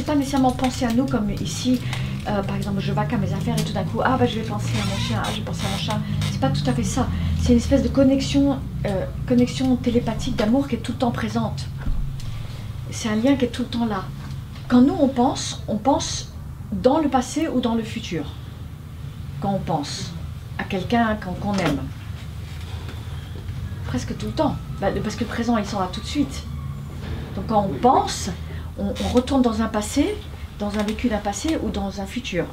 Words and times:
c'est 0.00 0.06
pas 0.06 0.14
nécessairement 0.14 0.52
penser 0.52 0.86
à 0.86 0.92
nous 0.94 1.04
comme 1.04 1.30
ici, 1.30 1.78
euh, 2.26 2.42
par 2.42 2.56
exemple, 2.56 2.80
je 2.80 2.90
vaque 2.90 3.12
à 3.12 3.18
mes 3.18 3.34
affaires 3.34 3.58
et 3.58 3.62
tout 3.62 3.74
d'un 3.74 3.84
coup, 3.84 4.00
ah 4.02 4.16
bah 4.16 4.24
je 4.24 4.36
vais 4.36 4.46
penser 4.46 4.72
à 4.82 4.86
mon 4.86 4.96
chien, 4.96 5.20
ah 5.22 5.28
je 5.30 5.40
vais 5.40 5.44
penser 5.44 5.66
à 5.66 5.70
mon 5.70 5.76
chat. 5.76 5.98
C'est 6.32 6.40
pas 6.40 6.48
tout 6.48 6.62
à 6.66 6.72
fait 6.72 6.84
ça. 6.84 7.06
C'est 7.38 7.52
une 7.52 7.58
espèce 7.58 7.82
de 7.82 7.88
connexion, 7.88 8.58
euh, 8.86 9.04
connexion 9.28 9.76
télépathique 9.76 10.36
d'amour 10.36 10.68
qui 10.68 10.76
est 10.76 10.78
tout 10.78 10.92
le 10.92 10.98
temps 10.98 11.10
présente. 11.10 11.66
C'est 12.90 13.10
un 13.10 13.16
lien 13.16 13.36
qui 13.36 13.44
est 13.44 13.48
tout 13.48 13.60
le 13.60 13.68
temps 13.68 13.84
là. 13.84 14.04
Quand 14.68 14.80
nous 14.80 14.96
on 14.98 15.08
pense, 15.08 15.62
on 15.68 15.76
pense 15.76 16.32
dans 16.72 16.98
le 16.98 17.10
passé 17.10 17.48
ou 17.48 17.60
dans 17.60 17.74
le 17.74 17.82
futur. 17.82 18.24
Quand 19.42 19.52
on 19.52 19.58
pense 19.58 20.12
à 20.56 20.64
quelqu'un 20.64 21.14
qu'on 21.16 21.52
aime. 21.54 21.80
Presque 23.84 24.16
tout 24.16 24.26
le 24.26 24.32
temps. 24.32 24.56
Bah, 24.80 24.88
parce 25.02 25.16
que 25.16 25.24
le 25.24 25.30
présent 25.30 25.58
il 25.58 25.66
sera 25.66 25.88
tout 25.88 26.00
de 26.00 26.06
suite. 26.06 26.44
Donc 27.36 27.48
quand 27.48 27.68
on 27.70 27.74
pense, 27.74 28.30
on, 28.80 29.08
retourne 29.08 29.42
dans 29.42 29.62
un 29.62 29.68
passé 29.68 30.16
dans 30.60 30.78
un 30.78 30.82
vécu 30.82 31.08
d'un 31.08 31.18
passé 31.18 31.58
ou 31.62 31.70
dans 31.70 32.00
un 32.00 32.06
futur. 32.06 32.44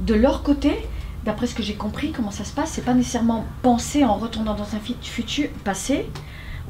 De 0.00 0.14
leur 0.14 0.42
côté, 0.42 0.88
d'après 1.24 1.46
ce 1.46 1.54
que 1.54 1.62
j'ai 1.62 1.74
compris, 1.74 2.12
comment 2.12 2.30
ça 2.30 2.44
se 2.44 2.52
passe, 2.52 2.70
c'est 2.70 2.84
pas 2.84 2.94
nécessairement 2.94 3.44
penser 3.62 4.04
en 4.04 4.14
retournant 4.14 4.54
dans 4.54 4.74
un 4.74 4.80
futur 5.02 5.48
passé 5.64 6.06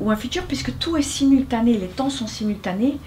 ou 0.01 0.11
un 0.11 0.17
futur, 0.17 0.43
puisque 0.45 0.77
tout 0.79 0.97
est 0.97 1.03
simultané, 1.03 1.79
les 1.79 1.87
temps 1.87 2.11
sont 2.11 2.27
simultanés, 2.27 2.99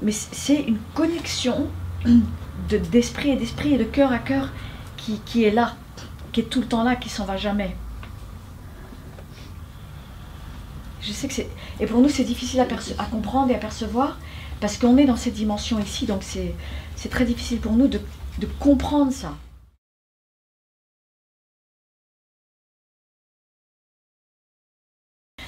mais 0.00 0.12
c'est 0.12 0.62
une 0.62 0.78
connexion 0.94 1.66
d'esprit 2.68 3.30
et 3.30 3.36
d'esprit 3.36 3.74
et 3.74 3.78
de 3.78 3.84
cœur 3.84 4.12
à 4.12 4.18
cœur 4.18 4.50
qui, 4.96 5.20
qui, 5.24 5.42
est 5.42 5.50
là, 5.50 5.74
qui 6.32 6.40
est 6.40 6.44
tout 6.44 6.60
le 6.60 6.66
temps 6.66 6.84
là, 6.84 6.94
qui 6.94 7.08
s'en 7.08 7.24
va 7.24 7.36
jamais. 7.36 7.76
Je 11.06 11.12
sais 11.12 11.28
que 11.28 11.34
c'est. 11.34 11.48
Et 11.78 11.86
pour 11.86 12.00
nous, 12.00 12.08
c'est 12.08 12.24
difficile 12.24 12.58
à, 12.58 12.66
à 12.98 13.06
comprendre 13.06 13.52
et 13.52 13.54
à 13.54 13.58
percevoir, 13.58 14.18
parce 14.60 14.76
qu'on 14.76 14.96
est 14.96 15.04
dans 15.04 15.16
cette 15.16 15.34
dimension 15.34 15.78
ici, 15.78 16.04
donc 16.04 16.24
c'est 16.24 17.08
très 17.10 17.24
difficile 17.24 17.60
pour 17.60 17.72
nous 17.72 17.86
de, 17.86 18.00
de 18.38 18.46
comprendre 18.58 19.12
ça. 19.12 19.36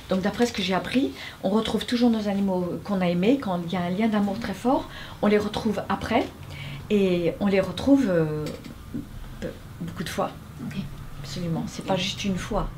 Donc 0.08 0.20
d'après 0.22 0.46
ce 0.46 0.52
que 0.52 0.62
j'ai 0.62 0.74
appris, 0.74 1.10
on 1.42 1.50
retrouve 1.50 1.84
toujours 1.86 2.08
nos 2.08 2.28
animaux 2.28 2.78
qu'on 2.84 3.00
a 3.00 3.08
aimés, 3.08 3.38
quand 3.38 3.60
il 3.66 3.72
y 3.72 3.76
a 3.76 3.82
un 3.82 3.90
lien 3.90 4.06
d'amour 4.06 4.38
très 4.38 4.54
fort, 4.54 4.88
on 5.22 5.26
les 5.26 5.38
retrouve 5.38 5.82
après, 5.88 6.24
et 6.88 7.34
on 7.40 7.46
les 7.46 7.60
retrouve 7.60 8.06
euh, 8.08 8.44
beaucoup 9.80 10.04
de 10.04 10.08
fois. 10.08 10.30
Okay. 10.68 10.84
Absolument, 11.20 11.64
c'est 11.66 11.84
pas 11.84 11.96
juste 11.96 12.24
une 12.24 12.38
fois. 12.38 12.70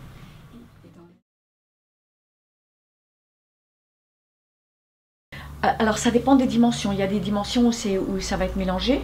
Alors 5.62 5.98
ça 5.98 6.10
dépend 6.10 6.36
des 6.36 6.46
dimensions. 6.46 6.92
Il 6.92 6.98
y 6.98 7.02
a 7.02 7.06
des 7.06 7.20
dimensions 7.20 7.68
où, 7.68 7.72
où 8.08 8.20
ça 8.20 8.36
va 8.36 8.46
être 8.46 8.56
mélangé. 8.56 9.00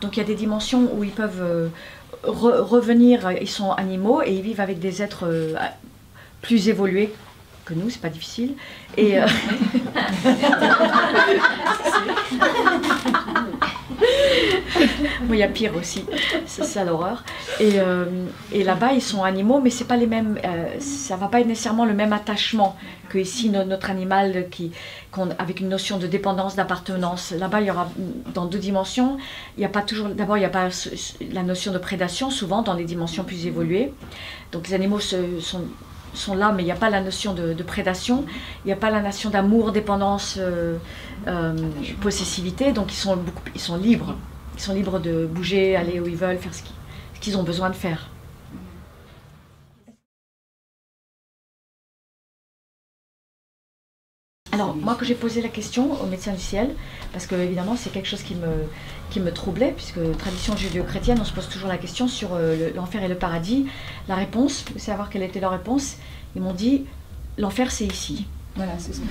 Donc 0.00 0.16
il 0.16 0.20
y 0.20 0.22
a 0.22 0.26
des 0.26 0.34
dimensions 0.34 0.88
où 0.94 1.04
ils 1.04 1.10
peuvent 1.10 1.42
euh, 1.42 1.68
re 2.24 2.66
revenir, 2.66 3.30
ils 3.40 3.48
sont 3.48 3.72
animaux 3.72 4.22
et 4.22 4.32
ils 4.32 4.42
vivent 4.42 4.60
avec 4.60 4.78
des 4.78 5.02
êtres 5.02 5.26
euh, 5.26 5.54
plus 6.42 6.68
évolués 6.68 7.12
que 7.64 7.74
nous, 7.74 7.90
c'est 7.90 8.00
pas 8.00 8.08
difficile. 8.08 8.54
Et 8.96 9.18
euh... 9.18 9.26
il 15.30 15.36
y 15.36 15.42
a 15.42 15.48
pire 15.48 15.74
aussi, 15.76 16.04
c'est 16.46 16.64
ça 16.64 16.84
l'horreur. 16.84 17.24
Et, 17.60 17.78
euh, 17.78 18.04
et 18.52 18.64
là-bas, 18.64 18.92
ils 18.92 19.02
sont 19.02 19.22
animaux, 19.22 19.60
mais 19.60 19.70
c'est 19.70 19.84
pas 19.84 19.96
les 19.96 20.06
mêmes. 20.06 20.38
Euh, 20.44 20.78
ça 20.78 21.16
va 21.16 21.28
pas 21.28 21.40
être 21.40 21.46
nécessairement 21.46 21.84
le 21.84 21.94
même 21.94 22.12
attachement 22.12 22.76
que 23.08 23.18
ici 23.18 23.50
no, 23.50 23.64
notre 23.64 23.90
animal 23.90 24.48
qui, 24.50 24.72
avec 25.38 25.60
une 25.60 25.68
notion 25.68 25.98
de 25.98 26.06
dépendance, 26.06 26.56
d'appartenance. 26.56 27.32
Là-bas, 27.32 27.60
il 27.60 27.66
y 27.66 27.70
aura 27.70 27.88
dans 28.34 28.46
deux 28.46 28.58
dimensions. 28.58 29.16
Il 29.56 29.60
n'y 29.60 29.66
a 29.66 29.70
pas 29.70 29.82
toujours. 29.82 30.08
D'abord, 30.08 30.36
il 30.36 30.40
n'y 30.40 30.46
a 30.46 30.50
pas 30.50 30.68
la 31.32 31.42
notion 31.42 31.72
de 31.72 31.78
prédation, 31.78 32.30
souvent 32.30 32.62
dans 32.62 32.74
les 32.74 32.84
dimensions 32.84 33.24
plus 33.24 33.46
évoluées. 33.46 33.92
Donc 34.52 34.68
les 34.68 34.74
animaux 34.74 35.00
se, 35.00 35.40
sont 35.40 35.62
sont 36.18 36.34
là, 36.34 36.52
mais 36.52 36.62
il 36.62 36.66
n'y 36.66 36.72
a 36.72 36.76
pas 36.76 36.90
la 36.90 37.00
notion 37.00 37.34
de, 37.34 37.62
prédation, 37.62 38.24
il 38.64 38.68
n'y 38.68 38.72
a 38.72 38.76
pas 38.76 38.90
la 38.90 39.00
notion 39.00 39.30
d'amour, 39.30 39.72
dépendance, 39.72 40.36
euh, 40.38 40.76
euh, 41.26 41.54
possessivité, 42.00 42.72
donc 42.72 42.92
ils 42.92 42.96
sont, 42.96 43.18
ils 43.54 43.60
sont 43.60 43.76
libres. 43.76 44.14
Ils 44.56 44.62
sont 44.62 44.72
libres 44.72 44.98
de 44.98 45.26
bouger, 45.26 45.76
aller 45.76 46.00
où 46.00 46.06
ils 46.06 46.16
veulent, 46.16 46.38
faire 46.38 46.54
ce 46.54 46.62
qu'ils 47.20 47.32
qu 47.32 47.38
ont 47.38 47.42
besoin 47.42 47.68
de 47.70 47.74
faire. 47.74 48.08
Moi, 54.86 54.94
que 54.94 55.04
j'ai 55.04 55.16
posé 55.16 55.42
la 55.42 55.48
question 55.48 56.00
au 56.00 56.06
médecin 56.06 56.32
du 56.32 56.38
ciel, 56.38 56.72
parce 57.12 57.26
que 57.26 57.34
évidemment, 57.34 57.74
c'est 57.74 57.90
quelque 57.90 58.06
chose 58.06 58.22
qui 58.22 58.36
me, 58.36 58.46
qui 59.10 59.18
me 59.18 59.32
troublait, 59.32 59.72
puisque 59.72 59.98
tradition 60.16 60.56
judéo-chrétienne, 60.56 61.18
on 61.20 61.24
se 61.24 61.32
pose 61.32 61.48
toujours 61.48 61.68
la 61.68 61.76
question 61.76 62.06
sur 62.06 62.34
euh, 62.34 62.70
l'enfer 62.72 63.02
et 63.02 63.08
le 63.08 63.16
paradis. 63.16 63.66
La 64.06 64.14
réponse, 64.14 64.64
savoir 64.76 65.10
quelle 65.10 65.24
était 65.24 65.40
leur 65.40 65.50
réponse 65.50 65.96
Ils 66.36 66.42
m'ont 66.42 66.54
dit 66.54 66.84
l'enfer, 67.36 67.72
c'est 67.72 67.84
ici. 67.84 68.26
Voilà, 68.54 68.78
c'est 68.78 68.94
ce 68.94 69.00
que, 69.00 69.06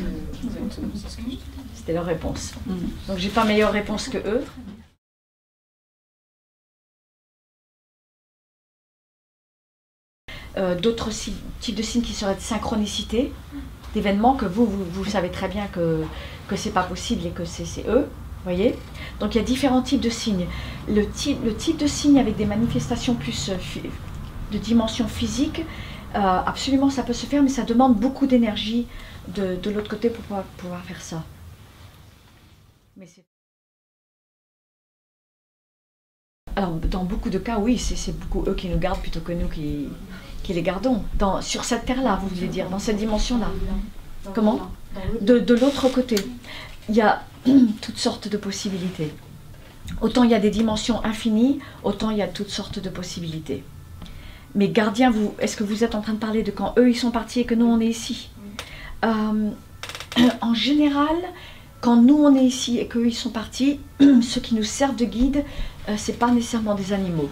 C'était 1.76 1.92
leur 1.92 2.06
réponse. 2.06 2.54
Mm. 2.66 2.74
Donc, 3.10 3.18
j'ai 3.18 3.28
pas 3.28 3.44
meilleure 3.44 3.74
réponse 3.74 4.08
que 4.08 4.20
eux. 4.20 4.46
Euh, 10.58 10.80
D'autres 10.80 11.10
types 11.60 11.76
de 11.76 11.82
signes 11.82 12.02
qui 12.02 12.14
seraient 12.14 12.36
de 12.36 12.40
synchronicité, 12.40 13.34
d'événements 13.96 14.36
que 14.36 14.46
vous, 14.46 14.66
vous, 14.68 15.06
savez 15.06 15.32
très 15.32 15.48
bien 15.48 15.66
que, 15.68 16.04
que 16.48 16.56
c'est 16.56 16.72
pas 16.72 16.84
possible 16.84 17.26
et 17.26 17.32
que 17.32 17.46
c'est 17.46 17.88
eux. 17.88 18.08
voyez 18.44 18.76
Donc 19.20 19.34
il 19.34 19.38
y 19.40 19.42
a 19.42 19.44
différents 19.44 19.82
types 19.82 20.02
de 20.02 20.10
signes. 20.10 20.48
Le 20.88 21.08
type, 21.10 21.44
le 21.44 21.56
type 21.56 21.78
de 21.78 21.88
signe 21.88 22.20
avec 22.20 22.36
des 22.36 22.46
manifestations 22.46 23.16
plus 23.16 23.50
euh, 23.50 23.58
de 24.52 24.58
dimension 24.58 25.08
physique, 25.08 25.62
euh, 26.14 26.20
absolument 26.20 26.90
ça 26.90 27.04
peut 27.04 27.14
se 27.14 27.26
faire, 27.26 27.42
mais 27.42 27.50
ça 27.50 27.64
demande 27.64 27.96
beaucoup 27.96 28.28
d'énergie 28.28 28.86
de, 29.30 29.56
de 29.56 29.70
l'autre 29.72 29.90
côté 29.90 30.10
pour 30.10 30.24
pouvoir, 30.24 30.44
pouvoir, 30.58 30.84
faire 30.84 31.02
ça. 31.02 31.24
Mais 32.98 33.08
Alors, 36.58 36.72
dans 36.72 37.04
beaucoup 37.04 37.30
de 37.30 37.38
cas, 37.38 37.58
oui, 37.60 37.78
c'est 37.78 38.18
beaucoup 38.18 38.44
eux 38.48 38.56
qui 38.56 38.70
nous 38.70 38.78
gardent 38.78 39.02
plutôt 39.02 39.20
que 39.20 39.34
nous 39.34 39.50
qui, 39.50 39.88
qui 40.46 40.54
les 40.54 40.62
gardons. 40.62 41.02
Dans, 41.18 41.42
sur 41.42 41.64
cette 41.64 41.86
terre-là, 41.86 42.20
vous 42.22 42.28
voulez 42.30 42.48
dire, 42.48 42.70
dans 42.70 42.80
cette 42.80 42.98
dimension-là. 42.98 43.48
Comment 44.34 44.70
De, 45.22 45.40
de 45.40 45.54
l'autre 45.56 45.90
côté. 45.90 46.16
Il 46.90 46.96
y 46.96 47.02
a 47.02 47.24
toutes 47.82 47.98
sortes 47.98 48.28
de 48.28 48.38
possibilités. 48.38 49.14
Autant 50.02 50.24
il 50.24 50.32
y 50.32 50.34
a 50.34 50.40
des 50.40 50.50
dimensions 50.50 51.04
infinies, 51.04 51.60
autant 51.84 52.10
il 52.10 52.18
y 52.18 52.22
a 52.22 52.28
toutes 52.28 52.50
sortes 52.50 52.80
de 52.80 52.90
possibilités. 52.90 53.64
Mais 54.56 54.70
gardien, 54.70 55.12
vous, 55.12 55.34
est-ce 55.40 55.58
que 55.58 55.64
vous 55.64 55.84
êtes 55.84 55.96
en 55.96 56.02
train 56.02 56.14
de 56.14 56.20
parler 56.20 56.42
de 56.42 56.52
quand 56.52 56.74
eux 56.78 56.90
ils 56.90 56.96
sont 56.96 57.12
partis 57.12 57.42
et 57.42 57.46
que 57.46 57.56
nous 57.56 57.66
on 57.66 57.80
est 57.80 57.88
ici? 57.88 58.30
Euh, 59.04 59.52
En 60.42 60.54
général, 60.54 61.16
quand 61.82 61.98
nous 61.98 62.18
on 62.18 62.36
est 62.36 62.46
ici 62.46 62.80
et 62.80 62.88
qu'eux 62.88 63.08
ils 63.08 63.14
sont 63.14 63.32
partis, 63.32 63.80
ceux 64.00 64.42
qui 64.42 64.56
nous 64.56 64.64
servent 64.64 64.96
de 64.96 65.06
guide, 65.06 65.44
euh, 65.90 65.96
c'est 65.98 66.18
pas 66.18 66.32
nécessairement 66.32 66.76
des 66.76 66.94
animaux. 66.94 67.30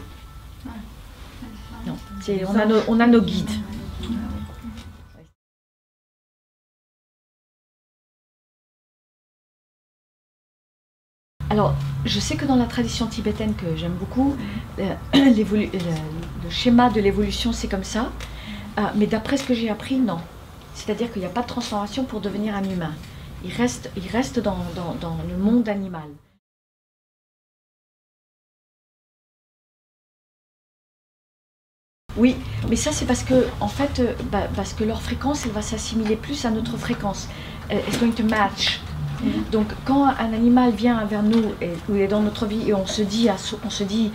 On 2.29 2.55
a, 2.55 2.65
nos, 2.65 2.79
on 2.87 2.99
a 3.01 3.07
nos 3.07 3.21
guides. 3.21 3.49
Alors, 11.49 11.75
je 12.05 12.19
sais 12.19 12.35
que 12.35 12.45
dans 12.45 12.55
la 12.55 12.65
tradition 12.65 13.07
tibétaine 13.07 13.53
que 13.55 13.75
j'aime 13.75 13.93
beaucoup, 13.93 14.35
euh, 14.79 14.95
le, 15.13 15.43
le, 15.43 16.49
schéma 16.49 16.89
de 16.89 17.01
l'évolution 17.01 17.51
c'est 17.51 17.67
comme 17.67 17.83
ça, 17.83 18.11
euh, 18.79 18.81
mais 18.95 19.05
d'après 19.05 19.37
ce 19.37 19.43
que 19.43 19.53
j'ai 19.53 19.69
appris, 19.69 19.97
non. 19.97 20.19
C'est-à-dire 20.75 21.11
qu'il 21.11 21.21
n'y 21.21 21.27
a 21.27 21.31
pas 21.31 21.41
de 21.41 21.47
transformation 21.47 22.05
pour 22.05 22.21
devenir 22.21 22.55
un 22.55 22.63
humain. 22.63 22.93
Il 23.43 23.53
reste, 23.53 23.91
il 23.97 24.07
reste 24.07 24.39
dans, 24.39 24.57
dans, 24.75 24.95
dans 25.01 25.17
le 25.29 25.37
monde 25.37 25.67
animal. 25.67 26.09
Oui, 32.17 32.35
mais 32.69 32.75
ça 32.75 32.91
c'est 32.91 33.05
parce 33.05 33.23
que 33.23 33.47
en 33.59 33.67
fait, 33.67 33.99
euh, 33.99 34.13
bah, 34.31 34.47
parce 34.55 34.73
que 34.73 34.83
leur 34.83 35.01
fréquence, 35.01 35.45
elle 35.45 35.51
va 35.51 35.61
s'assimiler 35.61 36.15
plus 36.15 36.45
à 36.45 36.51
notre 36.51 36.77
fréquence. 36.77 37.27
It's 37.71 37.97
going 37.97 38.11
to 38.11 38.23
match. 38.23 38.81
Donc 39.51 39.67
quand 39.85 40.05
un 40.05 40.33
animal 40.33 40.71
vient 40.71 41.03
vers 41.05 41.23
nous 41.23 41.43
et, 41.61 41.69
ou 41.89 41.95
est 41.95 42.07
dans 42.07 42.21
notre 42.21 42.45
vie 42.45 42.69
et 42.69 42.73
on 42.73 42.85
se 42.85 43.01
dit, 43.01 43.29
on 43.65 43.69
se 43.69 43.83
dit, 43.83 44.11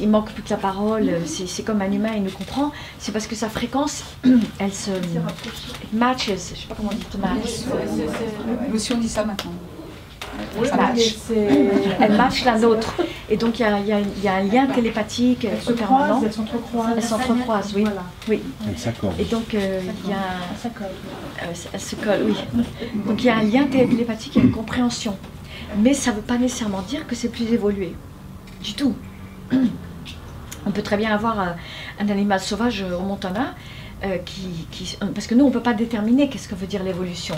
il 0.00 0.08
manque 0.08 0.32
plus 0.32 0.42
que 0.42 0.50
la 0.50 0.56
parole, 0.56 1.10
c'est 1.26 1.62
comme 1.62 1.80
un 1.80 1.90
humain, 1.90 2.12
il 2.16 2.24
nous 2.24 2.30
comprend, 2.30 2.72
c'est 2.98 3.12
parce 3.12 3.26
que 3.26 3.36
sa 3.36 3.48
fréquence, 3.48 4.04
elle 4.58 4.72
se 4.72 4.90
matches, 5.92 6.30
je 6.32 6.36
sais 6.36 6.66
pas 6.68 6.74
comment 6.74 6.90
on 6.92 6.96
dit 6.96 7.06
match. 7.18 7.60
Nous 8.72 8.78
si 8.78 8.92
on 8.92 8.98
dit 8.98 9.08
ça 9.08 9.24
maintenant. 9.24 9.52
Elle 10.62 10.76
match. 10.76 11.14
Elle 12.00 12.12
match 12.16 12.44
la 12.44 12.58
nôtre. 12.58 12.94
Et 13.30 13.36
donc 13.36 13.58
il 13.58 13.62
y 13.62 13.64
a, 13.64 13.78
y, 13.80 13.92
a, 13.92 14.00
y 14.00 14.28
a, 14.28 14.34
un 14.36 14.42
lien 14.42 14.66
télépathique 14.66 15.44
elles 15.44 15.60
se 15.60 15.72
permanent. 15.72 16.20
Elles 16.24 16.32
s'entrecroisent. 16.32 16.92
Elles 16.96 17.02
s'entrecroisent, 17.02 17.72
oui. 17.74 17.82
Voilà. 17.84 18.02
oui. 18.28 18.42
Elles 18.68 18.78
s'accordent. 18.78 19.18
Et 19.20 19.24
donc 19.24 19.54
euh, 19.54 19.80
il 20.04 20.10
y 20.10 20.12
a 20.12 20.16
un... 20.16 20.56
Ça. 20.56 20.68
Euh, 20.78 21.52
elles 21.72 21.80
se 21.80 21.96
collent, 21.96 22.24
oui. 22.26 22.36
Donc 23.06 23.22
il 23.22 23.26
y 23.26 23.30
a 23.30 23.36
un 23.36 23.42
lien 23.42 23.64
télépathique 23.64 24.36
et 24.36 24.40
une 24.40 24.52
compréhension. 24.52 25.16
Mais 25.78 25.92
ça 25.94 26.10
ne 26.10 26.16
veut 26.16 26.22
pas 26.22 26.38
nécessairement 26.38 26.82
dire 26.82 27.06
que 27.06 27.14
c'est 27.14 27.28
plus 27.28 27.52
évolué. 27.52 27.94
Du 28.62 28.72
tout. 28.74 28.94
On 30.66 30.70
peut 30.70 30.82
très 30.82 30.96
bien 30.96 31.10
avoir 31.14 31.38
un, 31.38 31.56
un 32.00 32.08
animal 32.08 32.40
sauvage 32.40 32.82
au 32.98 33.02
Montana 33.02 33.54
euh, 34.04 34.18
qui, 34.24 34.66
qui- 34.70 34.96
Parce 35.14 35.26
que 35.26 35.34
nous, 35.34 35.44
on 35.44 35.48
ne 35.48 35.52
peut 35.52 35.62
pas 35.62 35.74
déterminer 35.74 36.28
qu'est-ce 36.28 36.48
que 36.48 36.54
veut 36.54 36.66
dire 36.66 36.82
l'évolution. 36.82 37.34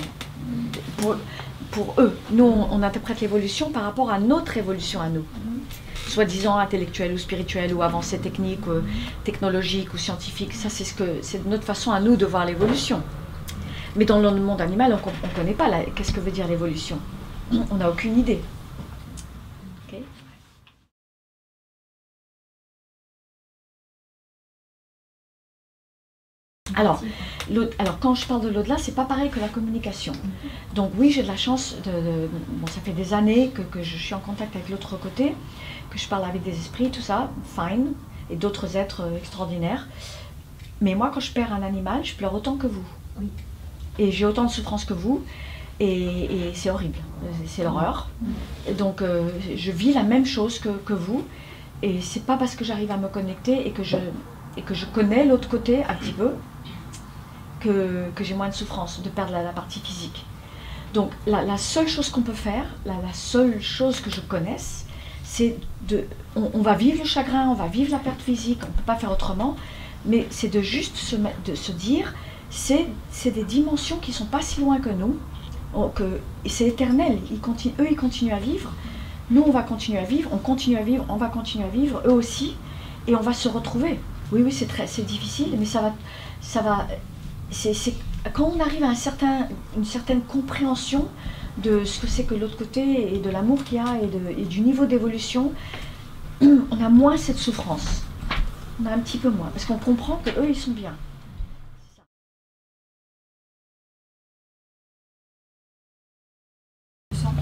Pour, 1.70 1.94
eux, 1.99 2.17
nous, 2.32 2.44
on, 2.44 2.69
on 2.72 2.82
interprète 2.82 3.20
l'évolution 3.20 3.70
par 3.70 3.84
rapport 3.84 4.11
à 4.11 4.19
notre 4.19 4.56
évolution 4.56 5.00
à 5.00 5.08
nous. 5.08 5.25
Soi-disant 6.08 6.56
intellectuelle 6.58 7.12
ou 7.12 7.19
spirituelle 7.19 7.72
ou 7.72 7.82
avancée 7.82 8.19
technique, 8.19 8.67
ou 8.67 8.82
technologique 9.22 9.94
ou 9.94 9.99
scientifique. 9.99 10.52
Ça, 10.55 10.69
c'est 10.69 10.84
ce 10.84 10.94
que 10.94 11.19
c'est 11.22 11.46
notre 11.46 11.62
façon 11.62 11.93
à 11.93 12.00
nous 12.00 12.17
de 12.17 12.26
voir 12.26 12.44
l'évolution. 12.44 13.02
Mais 13.96 14.05
dans 14.05 14.19
le 14.20 14.40
monde 14.40 14.61
animal, 14.61 14.96
on 15.05 15.26
ne 15.26 15.34
connaît 15.34 15.55
pas 15.55 15.69
qu'est-ce 15.94 16.12
que 16.12 16.20
veut 16.20 16.31
dire 16.31 16.49
l'évolution? 16.49 16.99
On 17.70 17.76
n'a 17.76 17.90
aucune 17.90 18.19
idée. 18.19 18.40
Alors, 26.80 27.02
quand 28.00 28.14
je 28.14 28.26
parle 28.26 28.40
de 28.42 28.48
l'au-delà, 28.48 28.76
c'est 28.78 28.94
pas 28.94 29.04
pareil 29.04 29.28
que 29.30 29.38
la 29.40 29.48
communication. 29.48 30.12
Donc 30.74 30.92
oui, 30.96 31.10
j'ai 31.10 31.22
de 31.22 31.28
la 31.28 31.36
chance, 31.36 31.76
de, 31.84 31.90
de- 31.90 32.28
bon, 32.48 32.66
ça 32.66 32.80
fait 32.80 32.92
des 32.92 33.12
années 33.12 33.50
que, 33.54 33.62
que 33.62 33.82
je 33.82 33.96
suis 33.96 34.14
en 34.14 34.20
contact 34.20 34.54
avec 34.56 34.68
l'autre 34.70 34.96
côté, 34.96 35.34
que 35.90 35.98
je 35.98 36.06
parle 36.08 36.24
avec 36.24 36.42
des 36.42 36.52
esprits, 36.52 36.90
tout 36.90 37.00
ça, 37.02 37.30
fine, 37.56 37.92
et 38.30 38.36
d'autres 38.36 38.76
êtres 38.76 39.02
euh, 39.02 39.16
extraordinaires. 39.16 39.88
Mais 40.80 40.94
moi, 40.94 41.10
quand 41.12 41.20
je 41.20 41.32
perds 41.32 41.52
un 41.52 41.62
animal, 41.62 42.04
je 42.04 42.14
pleure 42.14 42.34
autant 42.34 42.56
que 42.56 42.66
vous. 42.66 42.84
Oui. 43.20 43.28
Et 43.98 44.12
j'ai 44.12 44.24
autant 44.24 44.44
de 44.44 44.50
souffrance 44.50 44.84
que 44.84 44.94
vous, 44.94 45.22
et, 45.80 46.24
et 46.24 46.50
c'est 46.54 46.70
horrible, 46.70 46.98
c'est 47.46 47.64
l'horreur. 47.64 48.08
Et 48.68 48.72
Donc 48.72 49.02
euh, 49.02 49.28
je 49.56 49.70
vis 49.72 49.92
la 49.92 50.04
même 50.04 50.24
chose 50.24 50.58
que, 50.58 50.68
que 50.68 50.94
vous, 50.94 51.24
et 51.82 52.00
c'est 52.00 52.24
pas 52.24 52.36
parce 52.36 52.54
que 52.54 52.64
j'arrive 52.64 52.90
à 52.92 52.96
me 52.96 53.08
connecter 53.08 53.66
et 53.66 53.72
que 53.72 53.82
je, 53.82 53.96
et 54.56 54.62
que 54.62 54.74
je 54.74 54.86
connais 54.86 55.24
l'autre 55.26 55.48
côté 55.48 55.82
un 55.84 55.94
petit 55.94 56.12
peu 56.12 56.30
que, 57.60 58.10
j'ai 58.20 58.34
moins 58.34 58.48
de 58.48 58.54
souffrance 58.54 59.02
de 59.02 59.08
perdre 59.08 59.32
la, 59.32 59.52
partie 59.52 59.80
physique. 59.80 60.24
Donc 60.94 61.10
la, 61.26 61.56
seule 61.56 61.88
chose 61.88 62.10
qu'on 62.10 62.22
peut 62.22 62.32
faire, 62.32 62.66
la, 62.84 62.94
seule 63.12 63.60
chose 63.60 64.00
que 64.00 64.10
je 64.10 64.20
connaisse, 64.20 64.86
c'est 65.22 65.56
de... 65.88 66.04
On, 66.36 66.62
va 66.62 66.74
vivre 66.74 66.98
le 67.02 67.08
chagrin, 67.08 67.48
on 67.48 67.54
va 67.54 67.66
vivre 67.66 67.92
la 67.92 67.98
perte 67.98 68.20
physique, 68.20 68.60
on 68.62 68.68
ne 68.68 68.72
peut 68.72 68.84
pas 68.86 68.96
faire 68.96 69.12
autrement, 69.12 69.56
mais 70.04 70.26
c'est 70.30 70.48
de 70.48 70.60
juste 70.60 70.96
se, 70.96 71.16
de 71.16 71.54
se 71.54 71.72
dire, 71.72 72.14
c'est 72.50 72.86
des 73.32 73.44
dimensions 73.44 73.98
qui 73.98 74.12
sont 74.12 74.26
pas 74.26 74.42
si 74.42 74.60
loin 74.60 74.80
que 74.80 74.90
nous, 74.90 75.16
que 75.94 76.20
c'est 76.46 76.66
éternel, 76.66 77.18
ils 77.30 77.40
continuent, 77.40 77.74
eux 77.80 77.86
ils 77.90 77.96
continuent 77.96 78.32
à 78.32 78.38
vivre, 78.38 78.72
nous 79.30 79.42
on 79.46 79.52
va 79.52 79.62
continuer 79.62 79.98
à 79.98 80.04
vivre, 80.04 80.30
on 80.32 80.38
continue 80.38 80.76
à 80.76 80.82
vivre, 80.82 81.04
on 81.08 81.16
va 81.16 81.28
continuer 81.28 81.64
à 81.64 81.68
vivre, 81.68 82.02
eux 82.06 82.12
aussi, 82.12 82.56
et 83.06 83.14
on 83.14 83.20
va 83.20 83.32
se 83.32 83.48
retrouver. 83.48 84.00
Oui, 84.32 84.42
oui, 84.44 84.52
c'est 84.52 85.06
difficile, 85.06 85.56
mais 85.58 85.64
ça 85.64 85.80
va, 85.80 85.94
ça 86.40 86.62
va, 86.62 86.86
c'est, 87.50 87.94
quand 88.32 88.52
on 88.56 88.61
arrive 88.61 88.85
à 88.85 88.88
un 88.88 88.94
certain, 88.94 89.49
une 89.76 89.85
certaine 89.85 90.23
compréhension 90.23 91.08
de 91.58 91.85
ce 91.85 92.00
que 92.00 92.06
c'est 92.06 92.25
que 92.25 92.35
l'autre 92.35 92.56
côté 92.56 93.14
et 93.14 93.19
de 93.19 93.31
l'amour 93.31 93.64
qu'il 93.64 93.76
y 93.79 93.81
a 93.81 93.99
et, 94.02 94.06
de- 94.06 94.41
et 94.41 94.44
du 94.44 94.61
niveau 94.61 94.87
d'évolution, 94.87 95.52
on 96.43 96.85
a 96.85 96.88
moins 96.88 97.17
cette 97.17 97.38
souffrance. 97.38 98.02
On 98.82 98.87
a 98.87 98.93
un 98.93 98.99
petit 98.99 99.19
peu 99.19 99.31
moins, 99.31 99.49
parce 99.49 99.64
qu'on 99.67 99.76
comprend 99.79 100.17
que 100.25 100.31
eux 100.31 100.47
ils 100.49 100.56
sont 100.56 100.70
bien. 100.70 100.94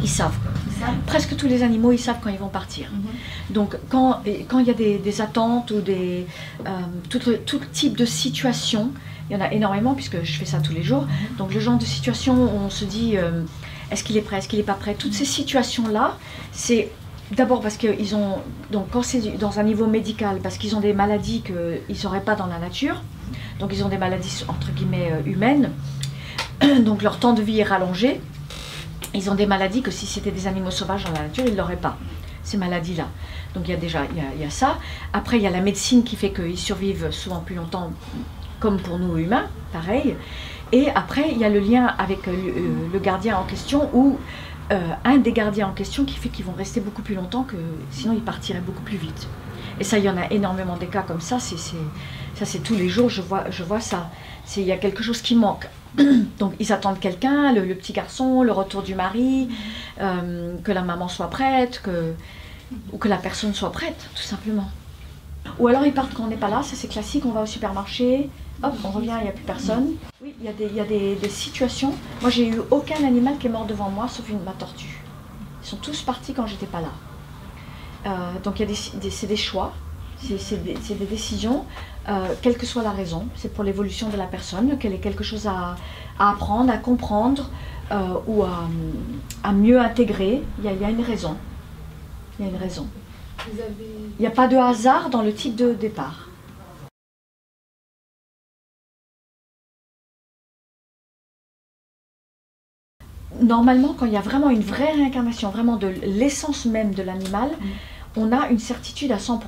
Ils 0.03 0.09
savent. 0.09 0.37
Presque 1.07 1.37
tous 1.37 1.47
les 1.47 1.63
animaux, 1.63 1.93
ils 1.93 1.99
savent 1.99 2.19
quand 2.23 2.31
ils 2.31 2.39
vont 2.39 2.49
partir. 2.49 2.91
Donc, 3.51 3.77
quand 3.91 4.23
il 4.25 4.65
y 4.67 4.71
a 4.71 4.75
des, 4.75 4.99
des 4.99 5.21
attentes 5.21 5.71
ou 5.73 5.81
des, 5.81 6.27
euh, 6.67 6.71
tout, 7.11 7.21
le- 7.27 7.39
tout 7.39 7.61
type 7.73 7.97
de 7.97 8.05
situation, 8.05 8.93
il 9.29 9.37
y 9.37 9.37
en 9.37 9.41
a 9.41 9.53
énormément 9.53 9.95
puisque 9.95 10.23
je 10.23 10.33
fais 10.39 10.47
ça 10.47 10.61
tous 10.61 10.73
les 10.73 10.83
jours. 10.83 11.07
Donc, 11.37 11.53
le 11.53 11.61
genre 11.61 11.79
de 11.79 11.85
situation 11.85 12.35
où 12.35 12.49
on 12.49 12.71
se 12.71 12.85
dit 12.85 13.17
euh, 13.17 13.43
est-ce 13.91 14.05
qu'il 14.05 14.17
est 14.17 14.23
prêt, 14.23 14.39
est-ce 14.39 14.49
qu'il 14.49 14.59
n'est 14.59 14.65
pas 14.65 14.75
prêt, 14.75 14.95
toutes 14.95 15.15
ces 15.15 15.25
situations-là, 15.25 16.17
c'est 16.53 16.91
d'abord 17.33 17.61
parce 17.61 17.77
qu'ils 17.77 18.15
ont, 18.15 18.39
donc 18.71 18.89
quand 18.91 19.03
c'est 19.03 19.37
dans 19.39 19.59
un 19.59 19.63
niveau 19.63 19.87
médical, 19.87 20.41
parce 20.43 20.59
qu'ils 20.59 20.77
ont 20.77 20.81
des 20.81 20.93
maladies 20.93 21.43
qu'ils 21.43 21.81
ne 21.89 21.95
sauraient 21.95 22.23
pas 22.23 22.35
dans 22.35 22.47
la 22.47 22.59
nature, 22.59 23.03
donc 23.59 23.73
ils 23.73 23.85
ont 23.85 23.89
des 23.89 23.99
maladies 23.99 24.45
entre 24.49 24.71
guillemets 24.73 25.13
euh, 25.13 25.31
humaines, 25.31 25.73
donc 26.81 27.03
leur 27.03 27.19
temps 27.19 27.33
de 27.33 27.43
vie 27.43 27.61
est 27.61 27.65
rallongé. 27.65 28.21
Ils 29.15 29.31
ont 29.31 29.35
des 29.35 29.47
maladies 29.47 29.81
que 29.81 29.91
si 29.91 30.05
c'était 30.05 30.31
des 30.31 30.47
animaux 30.47 30.71
sauvages 30.71 31.05
dans 31.05 31.13
la 31.13 31.23
nature, 31.23 31.45
ils 31.47 31.53
ne 31.53 31.57
l'auraient 31.57 31.77
pas, 31.77 31.97
ces 32.43 32.59
maladies-là. 32.59 33.09
Donc 33.55 33.67
il 33.67 33.71
y 33.71 33.75
a 33.75 33.79
déjà 33.79 34.01
il 34.11 34.19
y 34.19 34.21
a, 34.21 34.25
il 34.37 34.43
y 34.43 34.45
a 34.45 34.51
ça. 34.51 34.79
Après, 35.15 35.39
il 35.39 35.43
y 35.43 35.47
a 35.47 35.51
la 35.51 35.63
médecine 35.63 36.05
qui 36.05 36.15
fait 36.15 36.31
qu'ils 36.31 36.59
survivent 36.59 37.11
souvent 37.11 37.41
plus 37.41 37.55
longtemps, 37.55 37.91
comme 38.61 38.79
pour 38.79 38.99
nous 38.99 39.17
humains, 39.19 39.47
pareil. 39.73 40.17
Et 40.73 40.91
après, 40.91 41.31
il 41.33 41.39
y 41.39 41.45
a 41.45 41.49
le 41.49 41.61
lien 41.61 41.87
avec 41.99 42.29
euh, 42.29 42.33
le, 42.33 42.49
euh, 42.49 42.89
le 42.93 42.99
gardien 42.99 43.39
en 43.39 43.45
question, 43.45 43.89
ou 43.95 44.19
euh, 44.71 44.81
un 45.05 45.17
des 45.17 45.33
gardiens 45.33 45.69
en 45.69 45.73
question 45.73 46.05
qui 46.05 46.17
fait 46.17 46.29
qu'ils 46.29 46.45
vont 46.45 46.53
rester 46.53 46.81
beaucoup 46.81 47.03
plus 47.03 47.15
longtemps 47.15 47.43
que 47.43 47.57
sinon 47.91 48.13
ils 48.13 48.23
partiraient 48.23 48.61
beaucoup 48.61 48.83
plus 48.83 48.99
vite. 48.99 49.29
Et 49.81 49.85
ça, 49.85 49.99
il 49.99 50.05
y 50.05 50.11
en 50.11 50.17
a 50.17 50.31
énormément 50.31 50.77
des 50.77 50.89
cas 50.89 51.03
comme 51.03 51.21
ça. 51.21 51.39
Ça, 51.39 52.45
c'est 52.45 52.59
tous 52.59 52.75
les 52.75 52.89
jours, 52.89 53.09
je 53.09 53.23
vois, 53.23 53.49
je 53.51 53.63
vois 53.63 53.81
ça. 53.81 54.11
Il 54.57 54.65
y 54.65 54.73
a 54.73 54.77
quelque 54.77 55.03
chose 55.03 55.23
qui 55.23 55.37
manque. 55.37 55.69
Donc, 56.39 56.55
ils 56.59 56.73
attendent 56.73 56.99
quelqu'un, 56.99 57.53
le, 57.53 57.75
petit 57.75 57.93
garçon, 57.93 58.43
le 58.43 58.53
retour 58.53 58.83
du 58.83 58.95
mari, 58.95 59.49
que 59.99 60.73
la 60.73 60.83
maman 60.83 61.07
soit 61.07 61.31
prête, 61.31 61.81
ou 62.93 62.99
que 62.99 63.09
la 63.09 63.19
personne 63.19 63.55
soit 63.55 63.71
prête, 63.71 64.09
tout 64.17 64.23
simplement. 64.23 64.69
Ou 65.59 65.69
alors 65.69 65.87
ils 65.87 65.93
partent 65.93 66.13
quand 66.15 66.25
on 66.25 66.29
n'est 66.29 66.37
pas 66.37 66.49
là, 66.49 66.63
ça 66.63 66.75
c'est 66.75 66.89
classique, 66.89 67.25
on 67.25 67.31
va 67.31 67.43
au 67.43 67.47
supermarché, 67.47 68.29
hop, 68.63 68.75
on 68.85 68.91
revient, 68.91 69.15
il 69.21 69.25
n'y 69.25 69.29
a 69.29 69.33
plus 69.33 69.45
personne. 69.45 69.95
Oui, 70.23 70.35
il 70.39 70.47
y 70.47 70.49
a, 70.49 70.53
des, 70.53 70.67
il 70.67 70.75
y 70.75 70.81
a 70.81 70.85
des, 70.85 71.15
des 71.17 71.29
situations. 71.29 71.93
Moi, 72.21 72.31
j'ai 72.31 72.49
eu 72.49 72.61
aucun 72.71 73.05
animal 73.05 73.39
qui 73.39 73.47
est 73.47 73.51
mort 73.51 73.67
devant 73.67 73.91
moi, 73.91 74.09
sauf 74.09 74.29
une, 74.29 74.43
ma 74.43 74.53
tortue. 74.53 75.03
Ils 75.63 75.67
sont 75.67 75.77
tous 75.77 76.03
partis 76.03 76.33
quand 76.35 76.47
j'étais 76.47 76.67
pas 76.67 76.81
là. 76.81 76.93
Euh, 78.07 78.11
donc, 78.43 78.63
c'est 79.11 79.27
des 79.27 79.37
choix, 79.37 79.73
c'est 80.21 80.63
des, 80.65 81.07
décisions, 81.07 81.65
euh, 82.09 82.29
quelle 82.43 82.57
que 82.57 82.67
soit 82.67 82.83
la 82.83 82.93
raison. 82.93 83.27
C'est 83.35 83.53
pour 83.53 83.65
l'évolution 83.65 84.09
de 84.09 84.17
la 84.17 84.27
personne, 84.27 84.79
qu'elle 84.79 84.93
ait 84.93 84.99
quelque 84.99 85.25
chose 85.25 85.47
à, 85.47 85.77
à 86.19 86.31
apprendre, 86.31 86.73
à 86.73 86.79
comprendre 86.79 87.51
euh, 87.91 88.15
ou 88.27 88.43
à, 88.43 88.69
à 89.43 89.53
mieux 89.53 89.81
intégrer. 89.81 90.43
Il 90.59 90.65
y, 90.65 90.69
a, 90.69 90.73
il 90.73 90.81
y 90.81 90.85
a 90.85 90.91
une 90.91 91.03
raison. 91.03 91.37
Il 92.39 92.47
y 92.47 92.49
a 92.49 92.51
une 92.53 92.59
raison. 92.59 92.87
Avez 93.39 93.73
Il 94.19 94.21
n'y 94.21 94.27
a 94.27 94.31
pas 94.31 94.49
de 94.49 94.57
hasard 94.57 95.11
dans 95.11 95.23
le 95.23 95.33
type 95.33 95.57
de 95.57 95.73
départ. 95.73 96.28
Normalement, 103.41 103.95
quand 103.99 104.07
il 104.07 104.13
y 104.13 104.17
a 104.17 104.21
vraiment 104.21 104.51
une 104.51 104.63
vraie 104.63 104.93
réincarnation, 104.93 105.51
vraiment 105.51 105.77
de 105.77 105.89
l'essence 106.03 106.65
même 106.67 106.93
de 106.95 107.03
l'animal, 107.03 107.51
on 108.17 108.33
a 108.33 108.49
une 108.49 108.59
certitude 108.59 109.13
à 109.13 109.19
100%. 109.19 109.39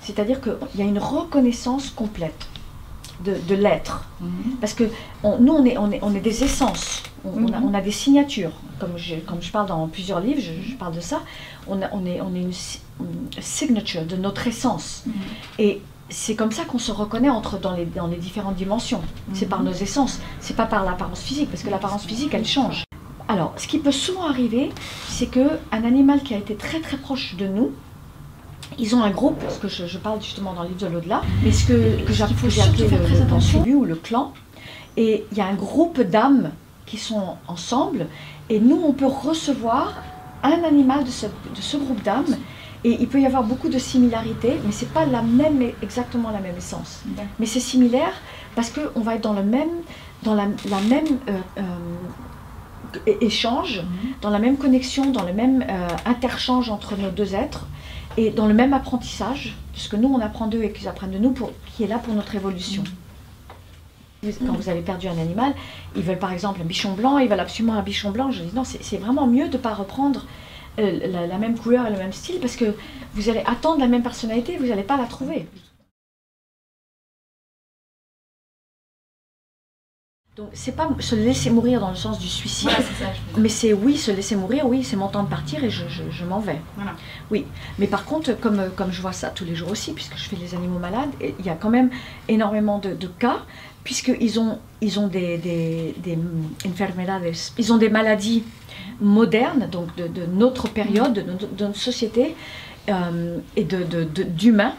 C'est-à-dire 0.00 0.40
qu'il 0.40 0.56
y 0.76 0.82
a 0.82 0.84
une 0.84 0.98
reconnaissance 0.98 1.90
complète 1.90 2.48
de, 3.24 3.34
de 3.48 3.54
l'être. 3.54 4.04
Parce 4.60 4.74
que 4.74 4.84
on- 5.22 5.38
nous, 5.38 5.52
on 5.52 5.64
est, 5.64 5.76
on, 5.78 5.90
est, 5.90 5.98
on 6.02 6.14
est 6.14 6.20
des 6.20 6.44
essences, 6.44 7.02
on, 7.24 7.30
on 7.44 7.52
a, 7.52 7.60
on 7.60 7.74
a 7.74 7.80
des 7.80 7.90
signatures. 7.90 8.52
Comme 8.78 8.96
je, 8.96 9.16
comme 9.16 9.42
je 9.42 9.50
parle 9.50 9.66
dans 9.68 9.86
plusieurs 9.88 10.20
livres, 10.20 10.40
je, 10.40 10.70
je 10.70 10.76
parle 10.76 10.94
de 10.94 11.00
ça. 11.00 11.20
On, 11.66 11.82
a- 11.82 11.86
est, 11.86 12.20
on 12.20 12.34
est 12.34 12.40
une, 12.40 12.52
si- 12.52 12.80
une 13.00 13.42
signature 13.42 14.04
de 14.04 14.16
notre 14.16 14.46
essence. 14.46 15.04
Et 15.58 15.82
c'est 16.10 16.36
comme 16.36 16.52
ça 16.52 16.64
qu'on 16.64 16.78
se 16.78 16.90
reconnaît 16.92 17.28
entre, 17.28 17.58
dans, 17.58 17.72
les, 17.72 17.84
dans 17.84 18.06
les 18.06 18.16
différentes 18.16 18.54
dimensions. 18.56 19.02
C'est 19.34 19.46
par 19.48 19.62
nos 19.62 19.72
essences, 19.72 20.20
c'est 20.40 20.56
pas 20.56 20.64
par 20.66 20.84
l'apparence 20.84 21.20
physique, 21.20 21.50
parce 21.50 21.62
que 21.62 21.70
l'apparence 21.70 22.04
physique, 22.06 22.32
elle 22.34 22.46
change. 22.46 22.84
Alors, 23.28 23.52
ce 23.56 23.68
qui 23.68 23.78
peut 23.78 23.92
souvent 23.92 24.26
arriver, 24.26 24.70
c'est 25.06 25.26
que 25.26 25.58
un 25.70 25.84
animal 25.84 26.22
qui 26.22 26.34
a 26.34 26.38
été 26.38 26.54
très 26.54 26.80
très 26.80 26.96
proche 26.96 27.36
de 27.36 27.46
nous, 27.46 27.72
ils 28.78 28.94
ont 28.96 29.02
un 29.02 29.10
groupe, 29.10 29.38
parce 29.38 29.58
que 29.58 29.68
je, 29.68 29.86
je 29.86 29.98
parle 29.98 30.22
justement 30.22 30.54
dans 30.54 30.62
le 30.62 30.68
livre 30.68 30.80
de 30.80 30.86
l'au-delà, 30.86 31.22
mais 31.42 31.52
ce 31.52 31.66
que, 31.66 32.04
que 32.04 32.12
j'ai 32.12 32.24
faut 32.26 32.50
surtout 32.50 32.88
faire 32.88 33.02
très 33.04 33.20
attention, 33.20 33.64
ou 33.66 33.84
le 33.84 33.96
clan, 33.96 34.32
et 34.96 35.26
il 35.30 35.38
y 35.38 35.40
a 35.40 35.46
un 35.46 35.54
groupe 35.54 36.00
d'âmes 36.00 36.50
qui 36.86 36.96
sont 36.96 37.36
ensemble, 37.46 38.06
et 38.48 38.60
nous, 38.60 38.80
on 38.82 38.92
peut 38.92 39.06
recevoir 39.06 39.94
un 40.42 40.62
animal 40.64 41.04
de 41.04 41.10
ce, 41.10 41.26
de 41.26 41.60
ce 41.60 41.76
groupe 41.76 42.02
d'âmes, 42.02 42.36
et 42.84 42.96
il 43.00 43.08
peut 43.08 43.20
y 43.20 43.26
avoir 43.26 43.42
beaucoup 43.42 43.68
de 43.68 43.78
similarités, 43.78 44.58
mais 44.64 44.72
c'est 44.72 44.92
pas 44.92 45.04
la 45.04 45.20
même, 45.20 45.60
exactement 45.82 46.30
la 46.30 46.38
même 46.38 46.56
essence. 46.56 47.02
Mais 47.38 47.46
c'est 47.46 47.60
similaire 47.60 48.12
parce 48.54 48.70
qu'on 48.70 49.00
va 49.00 49.16
être 49.16 49.22
dans 49.22 49.32
le 49.32 49.42
même, 49.42 49.68
dans 50.22 50.34
la, 50.34 50.46
la 50.70 50.80
même 50.88 51.06
euh, 51.28 51.32
euh, 51.58 51.62
échange, 53.20 53.82
dans 54.20 54.30
la 54.30 54.38
même 54.38 54.56
connexion, 54.56 55.10
dans 55.10 55.24
le 55.24 55.32
même 55.32 55.64
euh, 55.68 55.88
interchange 56.04 56.70
entre 56.70 56.96
nos 56.96 57.10
deux 57.10 57.34
êtres, 57.34 57.66
et 58.16 58.30
dans 58.30 58.46
le 58.46 58.54
même 58.54 58.72
apprentissage, 58.72 59.54
puisque 59.72 59.94
nous 59.94 60.08
on 60.08 60.20
apprend 60.20 60.46
d'eux 60.48 60.62
et 60.62 60.72
qu'ils 60.72 60.88
apprennent 60.88 61.12
de 61.12 61.18
nous, 61.18 61.30
pour, 61.30 61.50
qui 61.76 61.84
est 61.84 61.86
là 61.86 61.98
pour 61.98 62.14
notre 62.14 62.34
évolution. 62.34 62.82
Vous- 64.22 64.30
Quand 64.44 64.52
vous 64.54 64.68
avez 64.68 64.80
perdu 64.80 65.06
un 65.06 65.16
animal, 65.18 65.54
ils 65.94 66.02
veulent 66.02 66.18
par 66.18 66.32
exemple 66.32 66.60
un 66.60 66.64
bichon 66.64 66.92
blanc, 66.92 67.18
ils 67.18 67.28
veulent 67.28 67.38
absolument 67.38 67.74
un 67.74 67.82
bichon 67.82 68.10
blanc. 68.10 68.30
Je 68.32 68.42
dis 68.42 68.54
non, 68.54 68.64
c'est 68.64 68.82
c'est 68.82 68.96
vraiment 68.96 69.26
mieux 69.28 69.48
de 69.48 69.56
ne 69.56 69.62
pas 69.62 69.74
reprendre 69.74 70.26
euh, 70.80 71.06
la, 71.06 71.26
la 71.28 71.38
même 71.38 71.56
couleur 71.56 71.86
et 71.86 71.90
le 71.90 71.98
même 71.98 72.12
style 72.12 72.40
parce 72.40 72.56
que 72.56 72.74
vous 73.14 73.28
allez 73.28 73.42
attendre 73.46 73.78
la 73.78 73.86
même 73.86 74.02
personnalité, 74.02 74.56
vous 74.58 74.66
n'allez 74.66 74.82
pas 74.82 74.96
la 74.96 75.04
trouver. 75.04 75.46
Donc 80.38 80.50
c'est 80.52 80.76
pas 80.76 80.88
se 81.00 81.16
laisser 81.16 81.50
mourir 81.50 81.80
dans 81.80 81.90
le 81.90 81.96
sens 81.96 82.16
du 82.20 82.28
suicide, 82.28 82.68
Voilà, 82.70 82.84
ça. 82.84 83.06
mais 83.36 83.48
c'est 83.48 83.72
oui, 83.72 83.96
se 83.96 84.12
laisser 84.12 84.36
mourir, 84.36 84.66
oui, 84.66 84.84
c'est 84.84 84.94
mon 84.94 85.08
temps 85.08 85.24
de 85.24 85.28
partir 85.28 85.64
et 85.64 85.68
je, 85.68 85.88
je- 85.88 86.08
je 86.12 86.24
m'en 86.24 86.38
vais. 86.38 86.60
Voilà. 86.76 86.92
Oui, 87.32 87.44
mais 87.80 87.88
par 87.88 88.04
contre, 88.04 88.38
comme, 88.38 88.70
comme 88.76 88.92
je 88.92 89.02
vois 89.02 89.12
ça 89.12 89.30
tous 89.30 89.44
les 89.44 89.56
jours 89.56 89.68
aussi, 89.72 89.92
puisque 89.94 90.16
je 90.16 90.22
fais 90.28 90.36
les 90.36 90.54
animaux 90.54 90.78
malades, 90.78 91.10
il 91.20 91.44
y 91.44 91.48
a 91.50 91.56
quand 91.56 91.70
même 91.70 91.90
énormément 92.28 92.78
de, 92.78 92.94
de 92.94 93.08
cas, 93.08 93.38
puisqu'ils 93.82 94.38
ont, 94.38 94.60
ils 94.80 95.00
ont 95.00 95.08
des, 95.08 95.38
des, 95.38 95.96
des 96.04 96.16
ils 97.58 97.72
ont 97.72 97.76
des 97.78 97.88
maladies 97.90 98.44
modernes, 99.00 99.68
donc 99.72 99.92
de, 99.96 100.06
de 100.06 100.24
notre 100.24 100.68
période, 100.68 101.14
de 101.14 101.22
notre, 101.22 101.52
de 101.52 101.64
notre 101.66 101.80
société, 101.80 102.36
euh, 102.88 103.38
et 103.56 103.64
de, 103.64 103.82
de- 103.82 104.22
d'humains. 104.22 104.74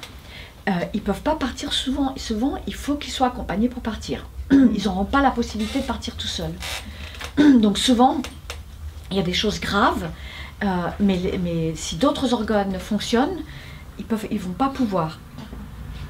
Euh, 0.70 0.72
ils 0.94 1.02
peuvent 1.02 1.22
pas 1.22 1.36
partir 1.36 1.74
souvent. 1.74 2.14
Souvent, 2.16 2.56
il 2.66 2.76
faut 2.76 2.96
qu'ils 2.96 3.12
soient 3.12 3.28
accompagnés 3.28 3.68
pour 3.68 3.82
partir. 3.82 4.26
Ils 4.52 4.84
n'auront 4.86 5.06
pas 5.06 5.22
la 5.22 5.32
possibilité 5.32 5.80
de 5.80 5.86
partir 5.86 6.16
tout 6.16 6.28
seuls. 6.28 6.54
Donc 7.60 7.78
souvent, 7.78 8.22
il 9.12 9.18
y 9.18 9.20
a 9.20 9.24
des 9.24 9.34
choses 9.34 9.60
graves, 9.60 10.10
euh, 10.64 10.68
mais, 11.00 11.40
mais 11.44 11.74
si 11.76 11.96
d'autres 11.96 12.34
organes 12.34 12.78
fonctionnent, 12.80 13.40
ils 13.98 14.06
peuvent, 14.06 14.28
ils 14.32 14.40
vont 14.40 14.54
pas 14.54 14.70
pouvoir. 14.70 15.20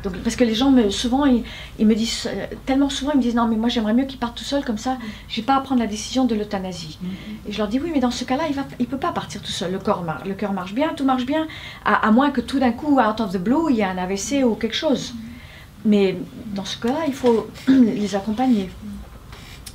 Donc, 0.03 0.15
parce 0.19 0.38
que 0.38 0.46
les 0.46 0.55
gens, 0.55 0.72
me, 0.72 0.89
souvent, 0.89 1.25
ils, 1.25 1.43
ils 1.77 1.86
me 1.86 1.93
disent, 1.93 2.27
euh, 2.27 2.46
tellement 2.65 2.89
souvent, 2.89 3.12
ils 3.12 3.17
me 3.17 3.22
disent, 3.22 3.36
non, 3.36 3.48
mais 3.48 3.58
moi 3.58 3.67
j'aimerais 3.67 3.93
mieux 3.93 4.05
qu'ils 4.05 4.19
partent 4.19 4.38
tout 4.38 4.46
seuls, 4.46 4.63
comme 4.63 4.77
ça, 4.77 4.98
je 5.27 5.39
n'ai 5.39 5.46
pas 5.46 5.55
à 5.55 5.62
prendre 5.62 5.81
la 5.81 5.88
décision 5.88 6.24
de 6.24 6.36
l'euthanasie. 6.36 6.98
Et 7.46 7.51
je 7.51 7.58
leur 7.58 7.67
dis, 7.67 7.79
oui, 7.79 7.91
mais 7.93 8.00
dans 8.00 8.12
ce 8.12 8.24
cas-là, 8.24 8.43
il 8.50 8.55
ne 8.55 8.62
il 8.79 8.88
peut 8.88 8.98
pas 8.98 9.12
partir 9.12 9.41
tout 9.41 9.51
seul. 9.51 9.74
Le, 9.74 9.79
corps 9.79 10.05
le 10.25 10.34
cœur 10.36 10.53
marche 10.53 10.74
bien, 10.74 10.93
tout 10.96 11.03
marche 11.03 11.25
bien, 11.25 11.48
à, 11.84 12.08
à 12.08 12.12
moins 12.12 12.31
que 12.31 12.39
tout 12.39 12.60
d'un 12.60 12.72
coup, 12.72 13.00
out 13.00 13.19
of 13.19 13.34
the 13.34 13.38
blue, 13.38 13.69
il 13.69 13.75
y 13.75 13.81
ait 13.81 13.86
un 13.86 13.98
AVC 13.98 14.43
ou 14.46 14.55
quelque 14.55 14.75
chose. 14.75 15.13
Mais 15.86 16.17
dans 16.53 16.65
ce 16.65 16.77
cas-là, 16.77 17.05
il 17.07 17.13
faut 17.13 17.48
les 17.67 18.15
accompagner. 18.15 18.69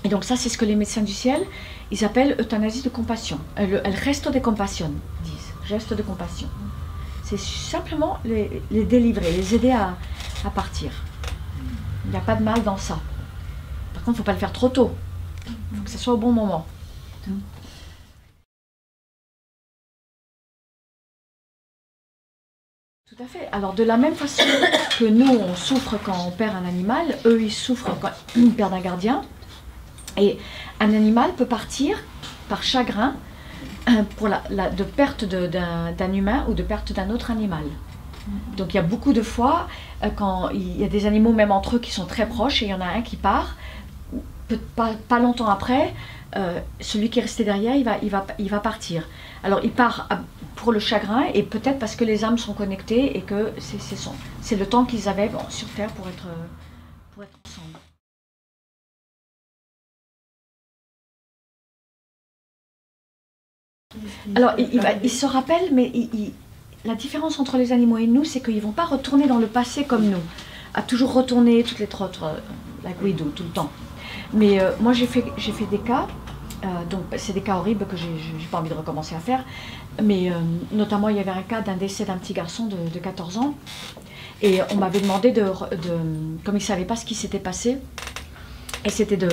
Et 0.04 0.08
donc 0.08 0.24
ça, 0.24 0.36
c'est 0.36 0.48
ce 0.48 0.58
que 0.58 0.64
les 0.64 0.76
médecins 0.76 1.02
du 1.02 1.12
ciel, 1.12 1.42
ils 1.90 2.04
appellent 2.04 2.36
euthanasie 2.38 2.82
de 2.82 2.90
compassion. 2.90 3.38
Le, 3.56 3.80
resto 4.04 4.30
de 4.30 4.38
compassion, 4.38 4.92
disent. 5.22 5.32
Geste 5.66 5.94
de 5.94 6.02
compassion. 6.02 6.48
C'est 7.22 7.40
simplement 7.40 8.18
les, 8.24 8.62
délivrer, 8.84 9.32
les 9.32 9.54
aider 9.54 9.70
à 9.70 9.96
partir. 10.54 10.90
Il 12.04 12.10
n'y 12.10 12.16
a 12.16 12.20
pas 12.20 12.34
de 12.34 12.42
mal 12.42 12.62
dans 12.62 12.76
ça. 12.76 12.98
Par 13.94 14.02
contre, 14.04 14.08
il 14.08 14.10
ne 14.10 14.16
faut 14.18 14.22
pas 14.24 14.32
le 14.32 14.38
faire 14.38 14.52
trop 14.52 14.68
tôt. 14.68 14.92
Il 15.46 15.78
faut 15.78 15.84
que 15.84 15.90
ce 15.90 15.98
soit 15.98 16.12
au 16.12 16.18
bon 16.18 16.32
moment. 16.32 16.66
Tout 23.16 23.22
à 23.22 23.26
fait. 23.26 23.48
Alors, 23.52 23.74
de 23.74 23.84
la 23.84 23.96
même 23.96 24.14
façon 24.14 24.42
que 24.98 25.04
nous, 25.04 25.38
on 25.38 25.54
souffre 25.54 25.96
quand 26.02 26.16
on 26.26 26.30
perd 26.32 26.56
un 26.56 26.66
animal, 26.66 27.16
eux, 27.26 27.40
ils 27.40 27.52
souffrent 27.52 27.96
quand 28.00 28.10
ils 28.36 28.50
perdent 28.50 28.72
un 28.72 28.80
gardien. 28.80 29.22
Et 30.16 30.38
un 30.80 30.92
animal 30.92 31.32
peut 31.34 31.46
partir 31.46 31.96
par 32.48 32.64
chagrin 32.64 33.14
euh, 33.88 34.02
pour 34.16 34.28
la, 34.28 34.40
de 34.70 34.82
perte 34.82 35.24
d'un 35.24 36.12
humain 36.12 36.44
ou 36.48 36.54
de 36.54 36.62
perte 36.64 36.92
d'un 36.92 37.10
autre 37.10 37.30
animal. 37.30 37.62
Donc 38.56 38.72
il 38.74 38.78
y 38.78 38.80
a 38.80 38.82
beaucoup 38.82 39.12
de 39.12 39.22
fois, 39.22 39.68
euh, 40.02 40.08
quand 40.08 40.48
il 40.48 40.80
y 40.80 40.84
a 40.84 40.88
des 40.88 41.06
animaux 41.06 41.32
même 41.32 41.52
entre 41.52 41.76
eux 41.76 41.78
qui 41.78 41.92
sont 41.92 42.06
très 42.06 42.26
proches 42.26 42.62
et 42.62 42.66
il 42.66 42.70
y 42.70 42.74
en 42.74 42.80
a 42.80 42.86
un 42.86 43.02
qui 43.02 43.16
part, 43.16 43.56
pas 44.76 45.18
longtemps 45.20 45.48
après, 45.48 45.94
euh, 46.36 46.58
celui 46.80 47.10
qui 47.10 47.20
est 47.20 47.22
resté 47.22 47.44
derrière, 47.44 47.76
il 47.76 47.84
va, 47.84 47.96
il, 48.02 48.10
va, 48.10 48.26
il 48.40 48.48
va 48.48 48.58
partir. 48.58 49.04
Alors 49.44 49.60
il 49.62 49.70
part 49.70 50.08
pour 50.56 50.72
le 50.72 50.80
chagrin 50.80 51.24
et 51.34 51.42
peut-être 51.42 51.78
parce 51.78 51.94
que 51.94 52.04
les 52.04 52.24
âmes 52.24 52.38
sont 52.38 52.54
connectées 52.54 53.16
et 53.16 53.20
que 53.20 53.52
c'est 53.58 54.56
le 54.56 54.66
temps 54.66 54.86
qu'ils 54.86 55.08
avaient 55.08 55.30
sur 55.50 55.68
Terre 55.68 55.92
pour 55.92 56.08
être, 56.08 56.26
euh, 56.26 56.46
pour 57.12 57.22
être 57.22 57.38
ensemble. 57.46 57.78
Alors, 64.34 64.54
il, 64.58 65.10
se 65.10 65.26
rappelle, 65.26 65.72
mais 65.72 65.92
la 66.84 66.94
différence 66.94 67.38
entre 67.38 67.58
les 67.58 67.70
animaux 67.70 67.98
et 67.98 68.06
nous, 68.08 68.24
c'est 68.24 68.40
qu'ils 68.40 68.56
ne 68.56 68.60
vont 68.60 68.72
pas 68.72 68.86
retourner 68.86 69.28
dans 69.28 69.38
le 69.38 69.46
passé 69.46 69.84
comme 69.84 70.06
nous, 70.06 70.22
à 70.72 70.82
toujours 70.82 71.12
retourner 71.12 71.62
toutes 71.62 71.78
les 71.78 71.86
trottes, 71.86 72.18
euh, 72.22 72.34
like 72.82 73.00
we 73.02 73.14
do, 73.14 73.26
tout 73.26 73.44
le 73.44 73.50
temps. 73.50 73.70
Mais 74.32 74.60
euh, 74.60 74.72
moi, 74.80 74.94
j'ai 74.94 75.06
fait, 75.06 75.22
fait 75.38 75.66
des 75.66 75.78
cas, 75.78 76.08
donc 76.88 77.02
c'est 77.16 77.32
des 77.32 77.40
cas 77.40 77.56
horribles 77.56 77.86
que 77.86 77.96
j'ai 77.96 78.06
pas 78.50 78.58
envie 78.58 78.70
de 78.70 78.74
recommencer 78.74 79.14
à 79.14 79.20
faire, 79.20 79.44
mais 80.02 80.30
euh, 80.30 80.34
notamment, 80.72 81.08
il 81.08 81.16
y 81.16 81.20
avait 81.20 81.30
un 81.30 81.42
cas 81.42 81.60
d'un 81.60 81.76
décès 81.76 82.04
d'un 82.04 82.16
petit 82.16 82.32
garçon 82.32 82.66
de, 82.66 82.76
de 82.92 82.98
14 82.98 83.38
ans, 83.38 83.54
et 84.42 84.60
on 84.72 84.76
m'avait 84.76 85.00
demandé 85.00 85.30
de, 85.30 85.44
comme 86.44 86.54
il 86.54 86.54
ne 86.54 86.58
savait 86.58 86.84
pas 86.84 86.96
ce 86.96 87.04
qui 87.04 87.14
s'était 87.14 87.38
passé, 87.38 87.78
et 88.84 88.90
c'était 88.90 89.16
de, 89.16 89.28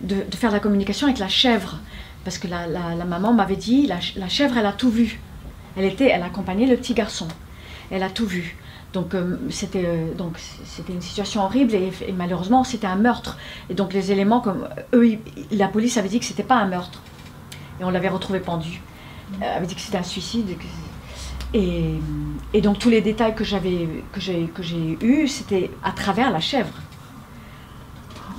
de, 0.00 0.24
faire 0.36 0.50
la 0.50 0.60
communication 0.60 1.06
avec 1.06 1.18
la 1.18 1.28
chèvre. 1.28 1.78
Parce 2.24 2.38
que 2.38 2.48
la, 2.48 2.66
maman 3.04 3.32
m'avait 3.32 3.56
dit, 3.56 3.86
la, 3.86 3.98
la 4.16 4.28
chèvre, 4.28 4.58
elle 4.58 4.66
a 4.66 4.72
tout 4.72 4.90
vu. 4.90 5.20
Elle, 5.76 5.84
était, 5.84 6.06
elle 6.06 6.22
accompagnait 6.22 6.66
le 6.66 6.76
petit 6.76 6.94
garçon. 6.94 7.28
Elle 7.90 8.02
a 8.02 8.10
tout 8.10 8.26
vu. 8.26 8.56
Donc 8.96 9.14
euh, 9.14 9.36
c'était 9.50 9.84
euh, 9.84 10.14
donc 10.14 10.38
c'était 10.64 10.94
une 10.94 11.02
situation 11.02 11.42
horrible 11.44 11.74
et, 11.74 11.92
malheureusement 12.16 12.64
c'était 12.64 12.86
un 12.86 12.96
meurtre. 12.96 13.36
Et 13.68 13.74
donc 13.74 13.92
les 13.92 14.10
éléments 14.10 14.40
comme 14.40 14.66
eux, 14.94 15.18
la 15.50 15.68
police 15.68 15.98
avait 15.98 16.08
dit 16.08 16.18
que 16.18 16.24
c'était 16.24 16.42
pas 16.42 16.56
un 16.56 16.66
meurtre. 16.66 17.02
Et 17.78 17.84
on 17.84 17.90
l'avait 17.90 18.08
retrouvé 18.08 18.40
pendu. 18.40 18.80
Elle 19.38 19.48
avait 19.48 19.66
dit 19.66 19.74
que 19.74 19.82
c'était 19.82 19.98
un 19.98 20.02
suicide. 20.02 20.48
et 21.52 22.00
Et, 22.54 22.60
donc 22.62 22.78
tous 22.78 22.88
les 22.88 23.02
détails 23.02 23.34
que 23.34 23.44
j'ai 23.44 23.60
que 24.14 24.62
j'ai 24.62 24.98
eu, 25.02 25.28
c'était 25.28 25.70
à 25.84 25.92
travers 25.92 26.30
la 26.30 26.40
chèvre. 26.40 26.76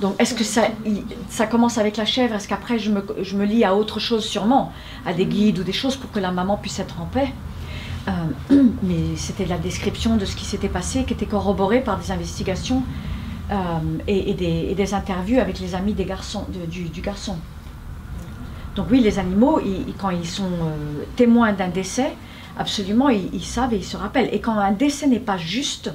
Donc, 0.00 0.14
est-ce 0.20 0.34
que 0.34 0.44
ça, 0.44 1.46
commence 1.46 1.76
avec 1.76 1.96
la 1.96 2.04
chèvre? 2.04 2.34
Est-ce 2.36 2.46
qu'après, 2.46 2.78
je 2.78 2.90
me, 2.90 3.02
je 3.20 3.36
me 3.36 3.44
lie 3.44 3.64
à 3.64 3.74
autre 3.74 3.98
chose, 3.98 4.24
sûrement? 4.24 4.72
À 5.04 5.12
des 5.12 5.26
guides 5.26 5.58
ou 5.58 5.64
des 5.64 5.72
choses 5.72 5.96
pour 5.96 6.12
que 6.12 6.20
la 6.20 6.30
maman 6.30 6.56
puisse 6.56 6.78
être 6.78 7.00
en 7.00 7.06
paix? 7.06 7.32
Euh, 7.32 7.57
Mais 8.50 9.16
c'était 9.16 9.46
la 9.46 9.58
description 9.58 10.16
de 10.16 10.24
ce 10.24 10.36
qui 10.36 10.44
s'était 10.44 10.68
passé 10.68 11.04
qui 11.04 11.12
était 11.12 11.26
corroborée 11.26 11.80
par 11.80 11.98
des 11.98 12.10
investigations 12.10 12.82
euh, 13.50 13.56
et, 14.06 14.34
des, 14.34 14.94
interviews 14.94 15.38
avec 15.40 15.58
les 15.60 15.74
amis 15.74 15.94
des 15.94 16.04
garçons, 16.04 16.46
du, 16.68 17.00
garçon. 17.00 17.36
Donc, 18.76 18.86
oui, 18.90 19.00
les 19.00 19.18
animaux, 19.18 19.60
quand 19.98 20.10
ils 20.10 20.26
sont 20.26 20.44
euh, 20.44 21.04
témoins 21.16 21.52
d'un 21.52 21.68
décès, 21.68 22.12
absolument, 22.58 23.08
ils, 23.08 23.34
ils 23.34 23.44
savent 23.44 23.72
et 23.72 23.78
ils 23.78 23.84
se 23.84 23.96
rappellent. 23.96 24.28
Et 24.32 24.40
quand 24.40 24.52
un 24.52 24.72
décès 24.72 25.06
n'est 25.06 25.18
pas 25.18 25.38
juste, 25.38 25.90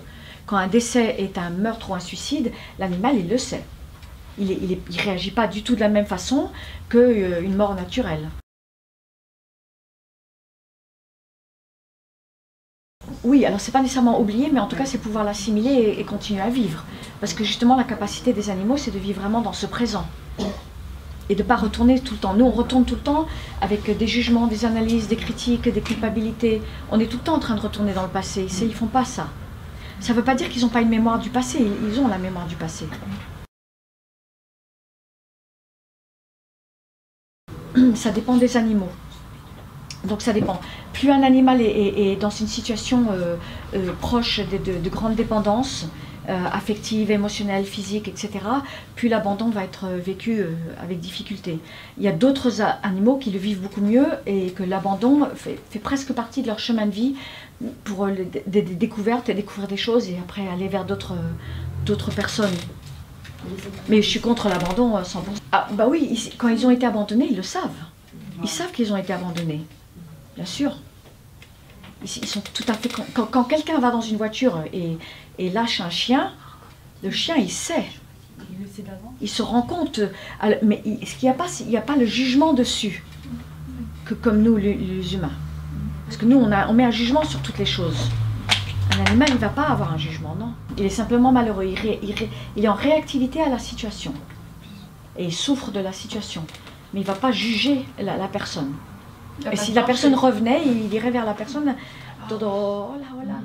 quand 0.46 0.58
un 0.58 0.68
décès 0.68 1.16
est 1.20 1.38
un 1.38 1.52
meurtre 1.52 1.92
ou 1.92 1.96
un 1.96 2.00
suicide, 2.00 2.52
l'animal, 2.80 3.18
il 3.18 3.30
le 3.30 3.38
sait. 3.38 3.64
Il 4.40 4.48
ne 4.50 5.02
réagit 5.02 5.32
pas 5.32 5.48
du 5.48 5.62
tout 5.62 5.76
de 5.76 5.80
la 5.80 5.90
même 5.90 6.08
façon 6.08 6.50
qu'une 6.90 7.56
mort 7.56 7.76
naturelle. 7.76 8.30
Oui, 13.24 13.46
alors 13.46 13.62
c'est 13.62 13.72
pas 13.72 13.82
nécessairement 13.82 14.20
oublier, 14.20 14.50
mais 14.52 14.60
en 14.60 14.68
tout 14.68 14.76
cas 14.76 14.86
c'est 14.86 14.98
pouvoir 14.98 15.24
l'assimiler 15.24 15.96
et, 15.98 16.04
continuer 16.04 16.42
à 16.42 16.50
vivre. 16.50 16.84
Parce 17.22 17.34
que 17.34 17.44
justement 17.44 17.78
la 17.78 17.86
capacité 17.86 18.34
des 18.34 18.50
animaux 18.50 18.76
c'est 18.76 18.92
de 18.92 19.00
vivre 19.00 19.22
vraiment 19.22 19.42
dans 19.42 19.54
ce 19.54 19.66
présent. 19.66 20.06
Et 21.30 21.36
de 21.36 21.42
ne 21.42 21.48
pas 21.48 21.56
retourner 21.56 22.02
tout 22.02 22.16
le 22.16 22.20
temps. 22.20 22.34
Nous 22.34 22.46
on 22.46 22.52
retourne 22.52 22.84
tout 22.84 22.96
le 22.96 23.02
temps 23.02 23.28
avec 23.62 23.98
des 23.98 24.08
jugements, 24.08 24.48
des 24.48 24.66
analyses, 24.66 25.08
des 25.08 25.16
critiques, 25.16 25.70
des 25.70 25.82
culpabilités. 25.82 26.62
On 26.92 27.00
est 27.00 27.08
tout 27.08 27.18
le 27.18 27.24
temps 27.24 27.36
en 27.36 27.40
train 27.40 27.56
de 27.56 27.62
retourner 27.62 27.94
dans 27.94 28.04
le 28.04 28.10
passé. 28.10 28.46
Ils 28.62 28.76
font 28.76 28.88
pas 28.88 29.06
ça. 29.06 29.28
Ça 30.02 30.12
ne 30.12 30.18
veut 30.18 30.24
pas 30.24 30.36
dire 30.36 30.50
qu'ils 30.50 30.64
n'ont 30.64 30.70
pas 30.70 30.82
une 30.82 30.90
mémoire 30.90 31.18
du 31.18 31.30
passé, 31.30 31.66
ils 31.90 32.00
ont 32.00 32.10
la 32.10 32.18
mémoire 32.18 32.46
du 32.46 32.56
passé. 32.56 32.88
ça 37.96 38.12
dépend 38.12 38.36
des 38.36 38.58
animaux. 38.58 38.90
Donc 40.06 40.22
ça 40.22 40.34
dépend. 40.34 40.60
Plus 40.92 41.10
un 41.12 41.24
animal 41.24 41.62
est, 41.62 42.18
dans 42.20 42.30
une 42.30 42.48
situation 42.48 43.06
euh, 43.12 43.36
euh, 43.74 43.92
proche 44.02 44.40
de, 44.40 44.58
de- 44.58 44.78
de 44.80 44.90
grande 44.90 45.16
dépendance, 45.16 45.88
euh, 46.30 46.38
affective, 46.52 47.10
émotionnelle, 47.12 47.66
physique, 47.66 48.08
etc., 48.08 48.30
plus 48.96 49.08
l'abandon 49.10 49.50
va 49.50 49.64
être 49.64 49.86
euh, 49.86 49.98
vécu 49.98 50.44
avec 50.82 51.00
difficulté. 51.00 51.60
Il 51.98 52.04
y 52.04 52.08
a 52.08 52.12
d'autres 52.12 52.62
animaux 52.84 53.18
qui 53.18 53.32
le 53.32 53.40
vivent 53.40 53.62
beaucoup 53.62 53.82
mieux 53.82 54.08
et 54.26 54.52
que 54.52 54.64
l'abandon 54.64 55.28
fait, 55.36 55.58
presque 55.80 56.12
partie 56.14 56.42
de 56.42 56.48
leur 56.48 56.60
chemin 56.60 56.86
de 56.86 56.92
vie 56.92 57.16
pour 57.86 58.08
des, 58.08 58.62
découvertes 58.62 59.30
et 59.30 59.34
découvrir 59.34 59.68
des 59.70 59.78
choses 59.78 60.10
et 60.10 60.18
après 60.22 60.48
aller 60.50 60.68
vers 60.68 60.84
d'autres 60.86 61.16
personnes. 62.16 62.56
Mais 63.90 64.02
je 64.02 64.10
suis 64.10 64.22
contre 64.22 64.48
l'abandon 64.50 64.96
à 64.96 65.04
100%. 65.04 65.18
Ah, 65.52 65.68
bah 65.74 65.88
oui, 65.90 66.32
quand 66.38 66.48
ils 66.48 66.66
ont 66.66 66.72
été 66.72 66.86
abandonnés, 66.86 67.28
ils 67.30 67.36
le 67.38 67.44
savent. 67.44 67.70
Ils 68.42 68.50
savent 68.50 68.72
qu'ils 68.72 68.92
ont 68.94 68.98
été 68.98 69.12
abandonnés. 69.14 69.62
Bien 70.36 70.46
sûr. 70.46 70.76
Ils, 72.04 72.28
sont 72.28 72.42
tout 72.54 72.66
à 72.68 72.74
fait. 72.74 72.90
Quand, 73.14 73.44
quelqu'un 73.46 73.80
va 73.80 73.92
dans 73.92 74.02
une 74.02 74.18
voiture 74.18 74.62
et, 74.74 75.50
lâche 75.50 75.80
un 75.80 75.90
chien, 75.90 76.32
le 77.02 77.12
chien, 77.12 77.36
il 77.38 77.52
sait. 77.52 77.86
Il 79.22 79.30
se 79.30 79.42
rend 79.42 79.62
compte. 79.62 80.02
Mais 80.64 80.82
il- 80.86 81.08
ce 81.08 81.16
qu'il 81.16 81.30
n'y 81.30 81.34
a 81.34 81.38
pas, 81.38 81.48
il 81.62 81.68
n'y 81.68 81.78
a 81.78 81.82
pas 81.82 81.96
le 81.96 82.06
jugement 82.06 82.54
dessus, 82.54 83.04
que 84.06 84.14
comme 84.14 84.42
nous, 84.42 84.58
les, 84.58 85.14
humains. 85.14 85.32
Parce 86.06 86.18
que 86.18 86.26
nous, 86.26 86.38
on, 86.38 86.74
met 86.74 86.84
un 86.84 86.92
jugement 86.92 87.24
sur 87.24 87.42
toutes 87.42 87.58
les 87.58 87.66
choses. 87.66 88.10
Un 88.92 89.06
animal, 89.06 89.30
il 89.30 89.36
ne 89.36 89.40
va 89.40 89.50
pas 89.50 89.64
avoir 89.64 89.94
un 89.94 89.98
jugement, 89.98 90.36
non. 90.38 90.54
Il 90.78 90.84
est 90.84 90.90
simplement 90.90 91.32
malheureux. 91.32 91.66
Il, 91.66 92.00
il 92.04 92.16
il 92.58 92.66
est 92.66 92.68
en 92.68 92.74
réactivité 92.74 93.42
à 93.42 93.50
la 93.50 93.60
situation. 93.60 94.14
Et 95.18 95.26
il 95.26 95.34
souffre 95.34 95.72
de 95.72 95.80
la 95.80 95.94
situation. 95.94 96.46
Mais 96.94 97.00
il 97.00 97.04
ne 97.04 97.08
va 97.08 97.16
pas 97.16 97.32
juger 97.32 97.86
la 97.98 98.28
personne. 98.28 98.74
Et 99.52 99.56
si 99.56 99.74
la 99.74 99.84
personne 99.84 100.16
revenait, 100.16 100.62
il 100.66 100.94
irait 100.94 101.12
vers 101.12 101.26
la 101.26 101.34
personne. 101.34 101.76
Dodo, 102.30 102.48
oh 102.48 102.96
là, 103.00 103.08
oh 103.16 103.28
là. 103.28 103.36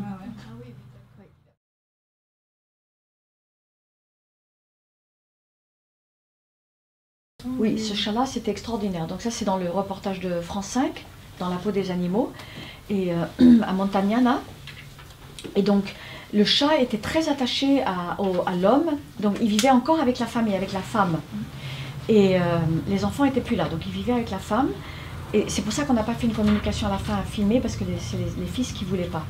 Oui, 7.58 7.78
ce 7.78 7.94
chat-là, 7.94 8.26
c'était 8.26 8.50
extraordinaire. 8.50 9.06
Donc 9.06 9.22
ça, 9.22 9.30
c'est 9.30 9.44
dans 9.44 9.56
le 9.56 9.70
reportage 9.70 10.20
de 10.20 10.40
France 10.40 10.66
5, 10.66 11.04
dans 11.38 11.48
la 11.48 11.56
peau 11.56 11.70
des 11.70 11.90
animaux, 11.90 12.32
et 12.90 13.12
euh, 13.12 13.62
à 13.62 13.72
Montagnana. 13.72 14.40
Et 15.54 15.62
donc, 15.62 15.94
le 16.34 16.44
chat 16.44 16.78
était 16.80 16.98
très 16.98 17.28
attaché 17.28 17.82
à, 17.82 18.16
l'homme, 18.60 18.90
donc 19.20 19.36
il 19.40 19.48
vivait 19.48 19.70
encore 19.70 20.00
avec 20.00 20.18
la 20.18 20.26
famille, 20.26 20.54
avec 20.54 20.72
la 20.72 20.80
femme. 20.80 21.20
Et 22.08 22.36
euh, 22.36 22.40
les 22.88 23.04
enfants 23.04 23.24
étaient 23.24 23.40
plus 23.40 23.56
là, 23.56 23.68
donc 23.68 23.80
il 23.86 23.92
vivait 23.92 24.12
avec 24.12 24.30
la 24.30 24.38
femme. 24.38 24.70
Et 25.34 25.44
c'est 25.48 25.62
pour 25.62 25.72
ça 25.72 25.84
qu'on 25.84 25.94
n'a 25.94 26.02
pas 26.02 26.14
fait 26.14 26.26
une 26.26 26.32
communication 26.32 26.86
à 26.88 26.90
la 26.90 26.98
fin 26.98 27.14
à 27.14 27.22
filmer, 27.22 27.60
parce 27.60 27.76
que 27.76 27.84
c'est 27.98 28.16
les, 28.16 28.42
les 28.42 28.46
fils 28.46 28.72
qui 28.72 28.84
ne 28.84 28.90
voulaient 28.90 29.04
pas. 29.04 29.24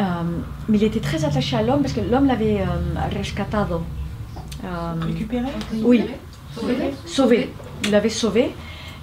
Euh, 0.00 0.02
mais 0.68 0.78
il 0.78 0.84
était 0.84 1.00
très 1.00 1.24
attaché 1.24 1.56
à 1.56 1.62
l'homme, 1.62 1.82
parce 1.82 1.92
que 1.92 2.00
l'homme 2.00 2.26
l'avait 2.26 2.60
euh, 2.60 2.64
rescatado. 3.12 3.82
Euh, 4.64 4.94
Récupérer 5.06 5.48
oui, 5.82 6.04
sauvé. 7.06 7.50
Il 7.84 7.90
l'avait 7.90 8.08
sauvé. 8.08 8.50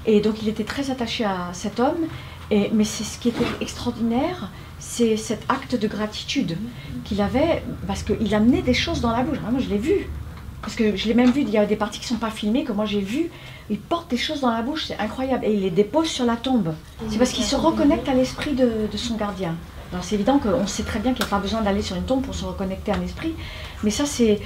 Et 0.06 0.20
donc 0.20 0.42
il 0.42 0.50
était 0.50 0.64
très 0.64 0.90
attaché 0.90 1.24
à 1.24 1.50
cet 1.54 1.80
homme. 1.80 2.08
Et, 2.50 2.70
mais 2.74 2.84
c'est 2.84 3.06
ce 3.06 3.18
qui 3.18 3.30
était 3.30 3.46
extraordinaire, 3.62 4.50
c'est 4.78 5.16
cet 5.16 5.46
acte 5.48 5.76
de 5.76 5.88
gratitude 5.88 6.58
qu'il 7.06 7.22
avait, 7.22 7.64
parce 7.88 8.04
qu'il 8.04 8.36
amenait 8.36 8.62
des 8.62 8.74
choses 8.74 9.00
dans 9.00 9.12
la 9.12 9.24
bouche. 9.24 9.38
Moi, 9.50 9.62
je 9.62 9.70
l'ai 9.70 9.78
vu. 9.78 10.10
Parce 10.62 10.76
que 10.76 10.96
je 10.96 11.08
l'ai 11.08 11.14
même 11.14 11.32
vu, 11.32 11.42
il 11.42 11.50
y 11.50 11.58
a 11.58 11.66
des 11.66 11.76
parties 11.76 12.00
qui 12.00 12.06
ne 12.06 12.10
sont 12.20 12.24
pas 12.26 12.30
filmées, 12.32 12.64
que 12.64 12.72
moi 12.72 12.86
j'ai 12.86 13.02
vu. 13.02 13.30
Il 13.70 13.80
porte 13.80 14.10
des 14.12 14.18
choses 14.18 14.42
dans 14.42 14.52
la 14.52 14.62
bouche, 14.62 14.86
c'est 14.88 14.98
incroyable. 15.00 15.46
Et 15.46 15.54
il 15.54 15.62
les 15.62 15.70
dépose 15.72 16.08
sur 16.08 16.26
la 16.26 16.36
tombe. 16.36 16.74
C'est 17.10 17.18
parce 17.18 17.32
qu'il 17.32 17.44
se 17.46 17.56
reconnecte 17.56 18.08
à 18.10 18.14
l'esprit 18.14 18.54
de, 18.54 18.70
de 18.92 18.98
son 18.98 19.16
gardien. 19.16 19.56
Alors 19.92 20.04
c'est 20.04 20.16
évident 20.16 20.40
qu'on 20.40 20.68
sait 20.68 20.84
très 20.84 21.00
bien 21.00 21.14
qu'il 21.14 21.24
n'y 21.26 21.28
a 21.30 21.32
pas 21.36 21.40
besoin 21.40 21.62
d'aller 21.62 21.82
sur 21.82 21.96
une 21.96 22.04
tombe 22.04 22.22
pour 22.22 22.36
se 22.36 22.46
reconnecter 22.46 22.92
à 22.92 22.98
l'esprit. 22.98 23.34
Mais 23.84 23.92
ça, 23.92 24.06
c'est 24.06 24.40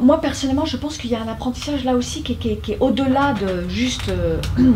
moi 0.00 0.20
personnellement, 0.20 0.64
je 0.66 0.76
pense 0.76 0.96
qu'il 0.98 1.10
y 1.10 1.14
a 1.14 1.20
un 1.22 1.28
apprentissage 1.28 1.84
là 1.84 1.94
aussi 1.96 2.22
qui 2.22 2.32
est, 2.32 2.36
qui 2.36 2.50
est- 2.50 2.56
qui 2.56 2.72
est 2.72 2.78
au-delà 2.80 3.32
de 3.34 3.68
juste 3.68 4.08
euh, 4.10 4.38
le, 4.58 4.72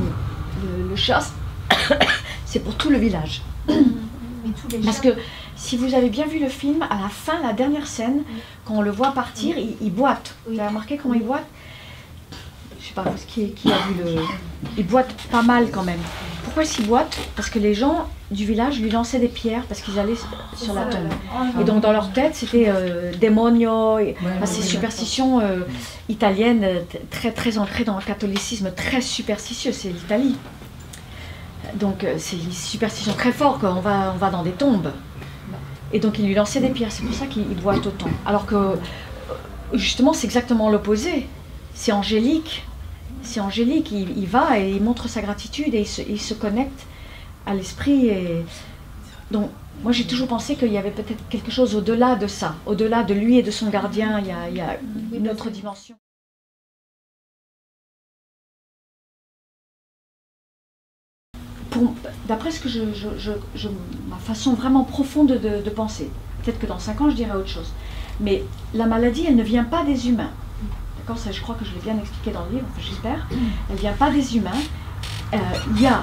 le 0.90 0.97
chasse. 0.97 1.33
C'est 2.47 2.61
pour 2.61 2.75
tout 2.75 2.90
le 2.90 2.99
village. 2.99 3.42
Parce 4.85 5.00
que 5.00 5.11
si 5.62 5.76
vous 5.76 5.95
avez 5.95 6.09
bien 6.09 6.26
vu 6.26 6.38
le 6.38 6.49
film, 6.49 6.83
à 6.83 6.97
la 7.02 7.09
fin, 7.11 7.35
la 7.43 7.52
dernière 7.52 7.87
scène, 7.87 8.23
quand 8.64 8.75
on 8.76 8.81
le 8.81 8.90
voit 8.90 9.12
partir, 9.12 9.59
il, 9.59 9.76
il 9.83 9.93
boite. 9.93 10.35
Vous 10.49 10.59
avez 10.59 10.69
remarqué 10.69 10.97
comment 10.97 11.14
il 11.14 11.23
boite 11.23 11.45
Je 12.81 12.87
sais 12.88 12.95
pas 12.95 13.05
qui, 13.29 13.52
qui 13.52 13.71
a 13.71 13.76
vu 13.76 14.02
le. 14.02 14.23
Il 14.79 14.87
boite 14.87 15.12
pas 15.31 15.43
mal 15.43 15.71
quand 15.71 15.83
même. 15.83 16.00
Pourquoi 16.45 16.62
il 16.64 16.87
boite? 16.87 17.17
Parce 17.37 17.50
que 17.50 17.59
les 17.59 17.75
gens 17.75 18.09
du 18.31 18.47
village 18.47 18.81
lui 18.81 18.90
lançaient 18.90 19.19
des 19.19 19.29
pierres 19.29 19.64
parce 19.69 19.81
qu'ils 19.83 19.99
allaient 19.99 20.17
sur 20.57 20.73
la 20.75 20.85
tombe. 20.87 21.09
Et 21.61 21.64
donc 21.64 21.83
dans 21.83 21.93
leur 21.93 22.11
tête, 22.12 22.35
c'était 22.35 22.67
euh, 22.69 23.12
démonio, 23.21 23.99
et- 23.99 24.17
enfin, 24.37 24.47
ces 24.47 24.62
superstitions 24.62 25.40
euh, 25.40 25.61
italiennes 26.09 26.64
euh, 26.64 26.81
très 27.11 27.32
très 27.32 27.58
ancrées 27.58 27.85
dans 27.85 27.97
le 27.97 28.02
catholicisme, 28.02 28.73
très 28.75 29.00
superstitieux, 29.02 29.73
c'est 29.73 29.89
l'Italie. 29.91 30.37
Donc 31.75 32.02
euh, 32.04 32.15
c'est 32.19 32.37
une 32.37 32.50
superstition 32.52 33.13
très 33.13 33.32
forte 33.32 33.61
qu'on 33.61 33.80
va, 33.80 34.13
on 34.15 34.19
va 34.19 34.30
dans 34.30 34.43
des 34.43 34.52
tombes. 34.52 34.91
Et 35.93 36.00
donc 36.00 36.19
il 36.19 36.26
lui 36.26 36.35
lançait 36.35 36.61
des 36.61 36.69
pierres, 36.69 36.93
c'est 36.93 37.03
pour 37.03 37.15
ça 37.15 37.26
qu'il 37.26 37.43
il 37.50 37.61
boite 37.61 37.87
autant. 37.87 38.11
Alors 38.25 38.47
que 38.47 38.76
justement 39.73 40.13
c'est 40.13 40.26
exactement 40.26 40.71
l'opposé. 40.71 41.26
C'est 41.75 41.93
angélique. 41.93 42.65
C'est 43.23 43.41
angélique, 43.41 43.91
il, 43.93 44.17
il 44.17 44.26
va 44.26 44.59
et 44.59 44.71
il 44.71 44.83
montre 44.83 45.09
sa 45.09 45.21
gratitude 45.21 45.75
et 45.75 45.81
il 45.81 45.87
se, 45.87 46.03
il 46.03 46.21
se 46.21 46.35
connecte 46.35 46.87
à 47.47 47.55
l'esprit. 47.55 48.07
Et... 48.09 48.45
Donc 49.31 49.50
moi 49.83 49.93
j'ai 49.93 50.05
toujours 50.05 50.29
pensé 50.29 50.57
qu'il 50.57 50.73
y 50.73 50.79
avait 50.79 50.91
peut-être 50.91 51.29
quelque 51.29 51.50
chose 51.50 51.75
au-delà 51.75 52.17
de 52.17 52.26
ça, 52.26 52.55
au-delà 52.67 53.03
de 53.03 53.15
lui 53.15 53.39
et 53.39 53.43
de 53.43 53.50
son 53.50 53.69
gardien, 53.69 54.21
il 54.21 54.26
y 54.26 54.33
a, 54.33 54.49
il 54.49 54.57
y 54.57 54.61
a 54.61 54.79
une 55.13 55.29
autre 55.29 55.50
dimension. 55.50 55.97
D'après 62.26 62.50
ce 62.50 62.61
que 62.61 62.69
je, 62.69 63.69
ma 64.09 64.17
façon 64.17 64.54
vraiment 64.54 64.85
profonde 64.85 65.28
de, 65.28 65.71
penser, 65.71 66.11
peut-être 66.43 66.59
que 66.59 66.67
dans 66.67 66.78
5 66.78 67.00
ans 67.00 67.11
je 67.11 67.17
dirai 67.17 67.37
autre 67.37 67.49
chose, 67.49 67.73
mais 68.21 68.43
la 68.75 68.87
maladie 68.87 69.25
elle 69.26 69.37
ne 69.37 69.43
vient 69.43 69.65
pas 69.65 69.85
des 69.85 70.09
humains. 70.09 70.30
D'accord 70.99 71.19
Ça, 71.19 71.30
je 71.33 71.41
crois 71.41 71.54
que 71.54 71.65
je 71.65 71.73
l'ai 71.73 71.80
bien 71.80 71.99
expliqué 71.99 72.30
dans 72.33 72.45
le 72.47 72.56
livre, 72.56 72.67
j'espère. 72.78 73.26
Elle 73.69 73.76
ne 73.76 73.80
vient 73.80 73.93
pas 73.93 74.11
des 74.11 74.37
humains. 74.37 74.50
Euh, 75.33 75.39
Il 75.75 75.83
y 75.83 75.87
a 75.87 76.02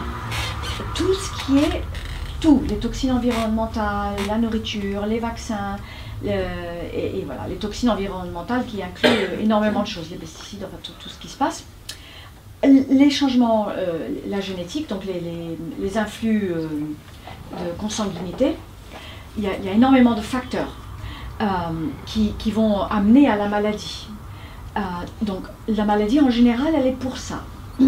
tout 0.95 1.13
ce 1.13 1.45
qui 1.45 1.57
est 1.57 1.83
tout, 2.39 2.63
les 2.69 2.77
toxines 2.77 3.11
environnementales, 3.11 4.15
la 4.27 4.37
nourriture, 4.37 5.05
les 5.05 5.19
vaccins, 5.19 5.77
et, 6.23 7.23
voilà, 7.25 7.47
les 7.47 7.55
toxines 7.55 7.89
environnementales 7.89 8.65
qui 8.65 8.81
incluent 8.81 9.09
euh, 9.09 9.39
énormément 9.41 9.83
de 9.83 9.87
choses, 9.87 10.09
les 10.09 10.17
pesticides, 10.17 10.65
tout 10.99 11.09
ce 11.09 11.19
qui 11.19 11.27
se 11.27 11.37
passe. 11.37 11.63
Les 12.63 13.09
changements, 13.11 13.67
euh, 13.69 14.09
la 14.27 14.41
génétique, 14.41 14.89
donc 14.89 15.05
les, 15.05 15.21
les- 15.79 15.97
influx 15.97 16.51
euh, 16.51 16.67
de 17.51 17.77
consanguinité, 17.77 18.55
il 19.37 19.43
y, 19.43 19.47
y 19.65 19.69
a 19.69 19.73
énormément 19.73 20.15
de 20.15 20.21
facteurs 20.21 20.75
euh, 21.41 21.45
qui, 22.05 22.33
qui 22.39 22.51
vont 22.51 22.81
amener 22.81 23.27
à 23.29 23.35
la 23.35 23.47
maladie. 23.47 24.07
Donc 25.23 25.43
la 25.67 25.85
maladie 25.85 26.19
en 26.19 26.29
général, 26.29 26.67
elle 26.77 26.85
est 26.85 26.91
pour 26.91 27.17
ça. 27.17 27.43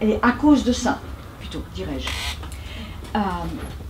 Elle, 0.00 0.10
est, 0.10 0.20
à 0.22 0.32
cause 0.32 0.62
de 0.64 0.70
ça, 0.72 1.00
plutôt, 1.40 1.62
dirais-je. 1.74 2.08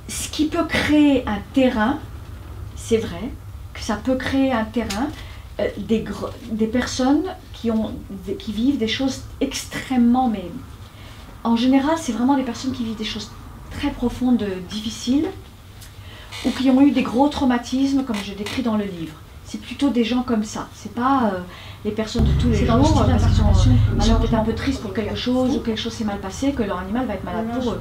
Ce 0.08 0.28
qui 0.28 0.46
peut 0.46 0.64
créer 0.64 1.26
un 1.28 1.38
terrain, 1.52 1.98
c'est 2.74 2.96
vrai 2.96 3.30
que 3.74 3.80
ça 3.80 3.96
peut 3.96 4.14
créer 4.16 4.50
un 4.52 4.64
terrain, 4.64 5.08
euh, 5.58 5.68
des, 5.78 6.04
des 6.50 6.66
personnes 6.66 7.24
qui, 7.52 7.70
ont, 7.70 7.92
qui 8.38 8.52
vivent 8.52 8.78
des 8.78 8.88
choses 8.88 9.22
extrêmement, 9.40 10.28
mais 10.28 10.44
en 11.44 11.56
général, 11.56 11.96
c'est 11.96 12.12
vraiment 12.12 12.36
des 12.36 12.42
personnes 12.42 12.72
qui 12.72 12.84
vivent 12.84 12.96
des 12.96 13.04
choses 13.04 13.30
très 13.70 13.90
profondes, 13.90 14.42
euh, 14.42 14.60
difficiles, 14.68 15.26
ou 16.44 16.50
qui 16.50 16.70
ont 16.70 16.80
eu 16.80 16.90
des 16.90 17.02
gros 17.02 17.28
traumatismes, 17.28 18.04
comme 18.04 18.16
je 18.24 18.34
décris 18.34 18.62
dans 18.62 18.76
le 18.76 18.84
livre. 18.84 19.14
C'est 19.44 19.60
plutôt 19.60 19.90
des 19.90 20.04
gens 20.04 20.22
comme 20.22 20.44
ça. 20.44 20.68
C'est 20.74 20.92
pas 20.92 21.30
euh, 21.32 21.38
les 21.84 21.92
personnes 21.92 22.24
de 22.24 22.32
tous 22.32 22.48
les 22.48 22.66
jours 22.66 22.84
style 22.84 23.06
parce 23.08 23.24
qu'ils 23.26 23.72
ils 23.96 24.02
sont 24.02 24.16
peut-être 24.16 24.34
un 24.34 24.44
peu 24.44 24.54
tristes 24.54 24.82
pour 24.82 24.92
quelque 24.92 25.14
chose 25.14 25.56
ou 25.56 25.60
quelque 25.60 25.80
chose 25.80 25.92
s'est 25.92 26.04
mal 26.04 26.18
passé 26.18 26.52
que 26.52 26.64
leur 26.64 26.78
animal 26.78 27.06
va 27.06 27.14
être 27.14 27.24
malade 27.24 27.46
pour 27.54 27.72
eux. 27.72 27.80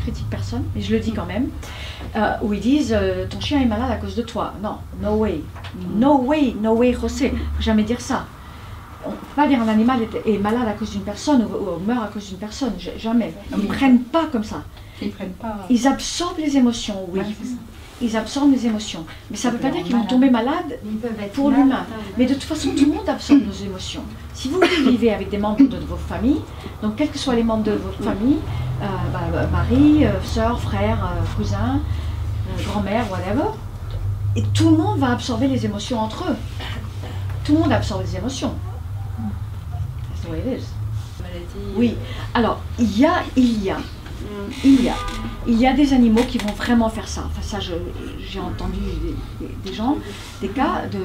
Critique 0.00 0.26
personne, 0.30 0.64
mais 0.74 0.80
je 0.80 0.92
le 0.92 1.00
dis 1.00 1.12
quand 1.12 1.26
même, 1.26 1.48
euh, 2.16 2.32
où 2.42 2.52
ils 2.52 2.60
disent 2.60 2.94
euh, 2.96 3.26
ton 3.28 3.40
chien 3.40 3.60
est 3.60 3.66
malade 3.66 3.90
à 3.90 3.96
cause 3.96 4.16
de 4.16 4.22
toi. 4.22 4.54
Non, 4.62 4.76
no 5.02 5.16
way, 5.16 5.42
no 5.94 6.18
way, 6.18 6.54
no 6.60 6.72
way, 6.72 6.92
José. 6.92 7.30
Faut 7.30 7.62
jamais 7.62 7.84
dire 7.84 8.00
ça. 8.00 8.26
On 9.04 9.10
ne 9.10 9.14
peut 9.14 9.26
pas 9.36 9.46
dire 9.46 9.62
un 9.62 9.68
animal 9.68 10.00
est, 10.02 10.28
est 10.28 10.38
malade 10.38 10.68
à 10.68 10.72
cause 10.72 10.90
d'une 10.90 11.02
personne 11.02 11.42
ou, 11.44 11.54
ou 11.54 11.78
meurt 11.86 12.04
à 12.04 12.08
cause 12.08 12.28
d'une 12.28 12.38
personne. 12.38 12.72
Jamais. 12.98 13.32
Ils 13.56 13.62
ne 13.62 13.66
prennent 13.66 14.00
pas 14.00 14.26
comme 14.26 14.44
ça. 14.44 14.62
Ils 15.00 15.10
prennent 15.10 15.30
pas. 15.32 15.66
Ils 15.70 15.86
absorbent 15.86 16.38
les 16.38 16.56
émotions, 16.56 17.06
oui. 17.08 17.20
Ils 18.02 18.16
absorbent 18.16 18.52
les 18.52 18.66
émotions. 18.66 19.04
Mais 19.30 19.36
ça 19.36 19.48
ne 19.48 19.54
veut 19.54 19.60
pas 19.60 19.70
dire 19.70 19.82
qu'ils 19.82 19.94
vont 19.94 20.04
tomber 20.04 20.30
malades 20.30 20.78
pour 21.34 21.50
l'humain. 21.50 21.84
Mais 22.16 22.26
de 22.26 22.34
toute 22.34 22.44
façon, 22.44 22.70
tout 22.70 22.86
le 22.86 22.92
monde 22.92 23.08
absorbe 23.08 23.40
nos 23.46 23.52
émotions. 23.52 24.02
Si 24.34 24.48
vous 24.48 24.60
vivez 24.88 25.12
avec 25.12 25.28
des 25.28 25.38
membres 25.38 25.62
de 25.62 25.76
vos 25.76 25.96
familles, 25.96 26.40
donc 26.82 26.96
quels 26.96 27.10
que 27.10 27.18
soient 27.18 27.34
les 27.34 27.42
membres 27.42 27.64
de 27.64 27.72
votre 27.72 28.02
famille, 28.02 28.38
euh, 28.38 28.69
bah, 28.80 29.20
bah, 29.32 29.46
mari, 29.46 30.04
euh, 30.04 30.20
soeur, 30.22 30.60
frère, 30.60 30.98
euh, 31.04 31.36
cousin, 31.36 31.80
euh, 31.80 32.62
grand-mère, 32.64 33.10
whatever, 33.10 33.50
et 34.36 34.42
tout 34.54 34.70
le 34.70 34.76
monde 34.76 34.98
va 34.98 35.10
absorber 35.12 35.48
les 35.48 35.64
émotions 35.66 35.98
entre 36.00 36.24
eux. 36.30 36.36
Tout 37.44 37.54
le 37.54 37.58
monde 37.60 37.72
absorbe 37.72 38.02
les 38.02 38.16
émotions. 38.16 38.54
That's 40.10 40.22
the 40.26 40.30
way 40.30 40.38
it 40.38 40.60
is. 40.60 40.66
Maladie. 41.20 41.76
Oui. 41.76 41.96
Alors, 42.34 42.60
il 42.78 42.98
y 42.98 43.04
a, 43.06 43.22
il 43.36 43.62
y 43.62 43.70
a, 43.70 43.76
il 44.64 44.82
y 44.84 44.88
a, 44.88 44.94
il 45.46 45.58
y 45.58 45.66
a 45.66 45.72
des 45.72 45.92
animaux 45.92 46.22
qui 46.28 46.38
vont 46.38 46.52
vraiment 46.52 46.88
faire 46.88 47.08
ça. 47.08 47.22
Enfin, 47.26 47.42
ça, 47.42 47.58
j'ai 47.60 48.40
entendu 48.40 48.78
des, 48.78 49.46
des- 49.46 49.54
des 49.64 49.72
gens, 49.74 49.96
des 50.40 50.48
cas 50.48 50.82
de, 50.90 50.98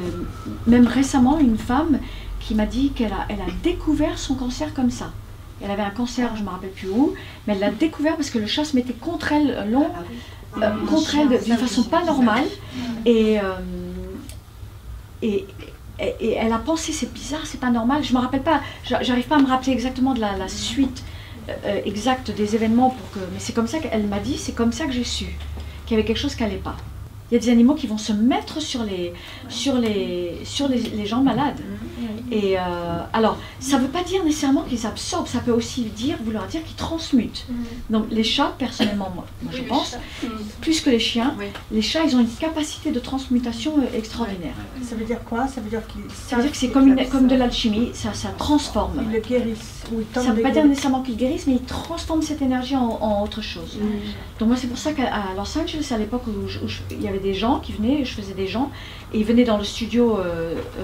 même 0.70 0.88
récemment, 0.88 1.40
une 1.40 1.58
femme 1.58 2.00
qui 2.40 2.54
m'a 2.56 2.66
dit 2.66 2.92
qu'elle 2.92 3.14
a, 3.14 3.26
elle 3.30 3.42
a 3.42 3.52
découvert 3.64 4.18
son 4.20 4.36
cancer 4.36 4.74
comme 4.74 4.92
ça. 4.92 5.12
Elle 5.64 5.72
avait 5.72 5.82
un 5.84 5.90
cancer, 5.90 6.36
je 6.36 6.42
ne 6.42 6.46
me 6.46 6.52
rappelle 6.52 6.72
plus 6.72 6.90
où, 6.90 7.14
mais 7.48 7.54
elle 7.54 7.60
l'a 7.60 7.72
découvert 7.72 8.16
parce 8.18 8.30
que 8.30 8.38
le 8.40 8.46
chat 8.48 8.66
se 8.66 8.76
mettait 8.76 8.94
contre 8.94 9.32
elle 9.32 9.70
long, 9.72 9.88
Ah 10.58 10.60
euh, 10.64 10.86
contre 10.88 11.16
elle 11.16 11.30
de- 11.30 11.38
d'une 11.44 11.54
façon 11.58 11.84
pas 11.84 12.04
normale. 12.04 12.44
Et, 13.06 13.40
euh, 13.40 13.44
et 15.22 15.46
et, 15.98 16.14
et 16.20 16.32
elle 16.34 16.52
a 16.52 16.58
pensé, 16.58 16.92
c'est 16.92 17.14
bizarre, 17.14 17.46
c'est 17.46 17.60
pas 17.62 17.70
normal. 17.72 18.04
Je 18.04 18.14
me 18.14 18.20
rappelle 18.20 18.42
pas, 18.44 18.60
j'a- 18.84 19.02
j'arrive 19.02 19.28
pas 19.28 19.38
à 19.38 19.40
me 19.40 19.48
rappeler 19.48 19.72
exactement 19.72 20.14
de 20.14 20.20
la, 20.20 20.36
la 20.36 20.50
suite 20.50 21.04
euh, 21.48 21.54
euh, 21.66 21.82
exacte 21.86 22.32
des 22.32 22.54
événements 22.54 22.90
pour 22.90 23.12
que. 23.12 23.20
Mais 23.32 23.40
c'est 23.40 23.54
comme 23.54 23.68
ça 23.68 23.80
qu'elle 23.80 24.06
m'a 24.08 24.20
dit, 24.20 24.38
c'est 24.38 24.52
comme 24.52 24.74
ça 24.74 24.88
que 24.88 24.92
j'ai 24.92 25.06
su 25.06 25.28
qu'il 25.86 25.96
y 25.96 26.00
avait 26.00 26.06
quelque 26.06 26.18
chose 26.20 26.36
qui 26.36 26.44
allait 26.44 26.58
pas. 26.58 26.76
Il 27.32 27.36
y 27.36 27.38
a 27.38 27.40
des 27.42 27.50
animaux 27.50 27.74
qui 27.74 27.88
vont 27.88 27.98
se 27.98 28.14
mettre 28.14 28.62
sur 28.62 28.84
les, 28.84 29.12
sur 29.50 29.76
les, 29.80 30.40
sur 30.44 30.68
les, 30.68 30.78
les 30.80 31.06
gens 31.08 31.22
malades. 31.24 31.60
Et 32.32 32.58
euh, 32.58 32.62
alors, 33.14 33.38
ça 33.60 33.78
ne 33.78 33.84
veut 33.84 33.88
pas 33.90 34.04
dire 34.04 34.24
nécessairement 34.24 34.62
qu'ils 34.64 34.86
absorbent, 34.86 35.28
ça 35.28 35.40
peut 35.40 35.52
aussi 35.52 35.82
dire, 35.84 36.18
vouloir 36.24 36.46
dire 36.48 36.64
qu'ils 36.64 36.76
transmutent. 36.76 37.46
Donc 37.90 38.06
les 38.12 38.24
chats, 38.24 38.54
personnellement, 38.60 39.12
moi, 39.16 39.26
moi, 39.42 39.52
je 39.56 39.64
pense, 39.64 39.98
plus 40.62 40.82
que 40.82 40.90
les 40.90 41.00
chiens, 41.00 41.34
Oui. 41.40 41.46
les 41.72 41.82
chats, 41.82 42.04
ils 42.04 42.16
ont 42.16 42.20
une 42.20 42.30
capacité 42.30 42.92
de 42.92 43.00
transmutation 43.00 43.74
euh, 43.80 43.98
extraordinaire. 43.98 44.54
Ça 44.84 44.96
veut 44.96 45.06
dire 45.06 45.24
quoi? 45.24 45.48
Ça 45.48 45.62
veut 45.62 45.70
dire 45.70 45.86
qu'ils 45.88 46.02
Ça 46.12 46.36
veut 46.36 46.44
dire 46.44 46.52
que 46.52 46.58
c'est 46.58 46.70
comme, 46.70 46.90
une- 46.90 47.10
comme 47.10 47.28
de 47.28 47.36
l'alchimie, 47.36 47.90
ça, 47.94 48.14
ça 48.14 48.30
transforme. 48.38 49.02
Ils 49.08 49.14
le 49.14 49.20
guérissent. 49.20 49.84
Ou 49.92 50.02
ils 50.02 50.06
Ça 50.22 50.30
ne 50.30 50.36
veut 50.36 50.42
pas 50.44 50.52
dire 50.52 50.66
nécessairement 50.66 51.02
qu'ils 51.02 51.18
guérissent, 51.18 51.48
mais 51.48 51.54
ils 51.56 51.64
transforment 51.64 52.22
cette 52.24 52.42
énergie 52.42 52.76
en, 52.76 52.88
en 53.02 53.24
autre 53.24 53.42
chose. 53.42 53.78
Donc 54.40 54.48
moi 54.50 54.58
c'est 54.58 54.68
pour 54.68 54.78
ça 54.78 54.92
qu'à 54.94 55.12
Los 55.38 55.58
Angeles, 55.60 55.88
à 55.92 55.98
l'époque 55.98 56.24
où, 56.28 56.48
il 56.92 57.02
y 57.02 57.08
avait 57.08 57.15
des 57.20 57.34
gens 57.34 57.60
qui 57.60 57.74
venaient, 57.74 58.06
je 58.06 58.14
faisais 58.14 58.34
des 58.34 58.48
gens, 58.48 58.72
et 59.14 59.20
ils 59.20 59.26
venaient 59.26 59.44
dans 59.44 59.58
le 59.58 59.64
studio, 59.64 60.20
euh, 60.20 60.56
euh, 60.78 60.84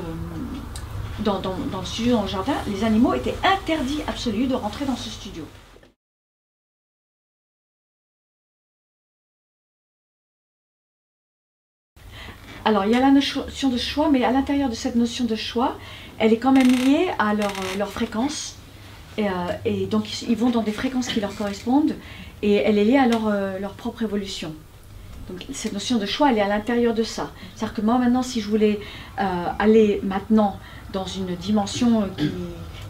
dans, 1.24 1.40
le 1.40 1.86
studio, 1.86 2.14
dans 2.14 2.24
le 2.24 2.28
jardin, 2.28 2.54
les 2.68 2.84
animaux 2.84 3.14
étaient 3.14 3.36
interdits 3.44 4.02
absolus 4.08 4.48
de 4.48 4.56
rentrer 4.56 4.86
dans 4.86 4.96
ce 4.96 5.10
studio. 5.10 5.44
Alors, 12.64 12.86
il 12.86 12.92
y 12.92 12.96
a 12.96 13.00
la 13.00 13.10
notion 13.10 13.70
de 13.70 13.78
choix, 13.78 14.10
mais 14.10 14.24
à 14.24 14.32
l'intérieur 14.32 14.70
de 14.70 14.76
cette 14.76 14.96
notion 14.96 15.26
de 15.26 15.36
choix, 15.36 15.78
elle 16.20 16.32
est 16.32 16.38
quand 16.38 16.52
même 16.52 16.70
liée 16.70 17.10
à 17.18 17.34
leur, 17.34 17.50
euh, 17.50 17.78
leur 17.78 17.90
fréquence. 17.90 18.58
Et, 19.66 19.86
donc, 19.88 20.22
ils, 20.24 20.38
vont 20.38 20.50
dans 20.50 20.64
des 20.64 20.72
fréquences 20.72 21.08
qui 21.08 21.20
leur 21.20 21.36
correspondent, 21.36 21.96
et 22.42 22.56
elle 22.56 22.78
est 22.78 22.86
liée 22.86 22.98
à 22.98 23.08
leur 23.08 23.74
propre 23.74 24.04
évolution. 24.04 24.56
Donc, 25.32 25.46
cette 25.54 25.74
notion 25.74 25.98
de 25.98 26.06
choix, 26.06 26.32
elle 26.32 26.38
est 26.40 26.42
à 26.42 26.48
l'intérieur 26.48 26.94
de 26.94 27.04
ça. 27.04 27.32
C'est-à-dire 27.56 27.74
que 27.76 27.82
moi, 27.82 27.98
maintenant, 27.98 28.22
si 28.24 28.42
je 28.42 28.50
voulais 28.50 28.80
euh, 29.20 29.24
aller 29.60 30.02
maintenant 30.04 30.60
dans 30.92 31.06
une 31.06 31.36
dimension 31.36 32.02
euh, 32.04 32.06
qui, 32.18 32.30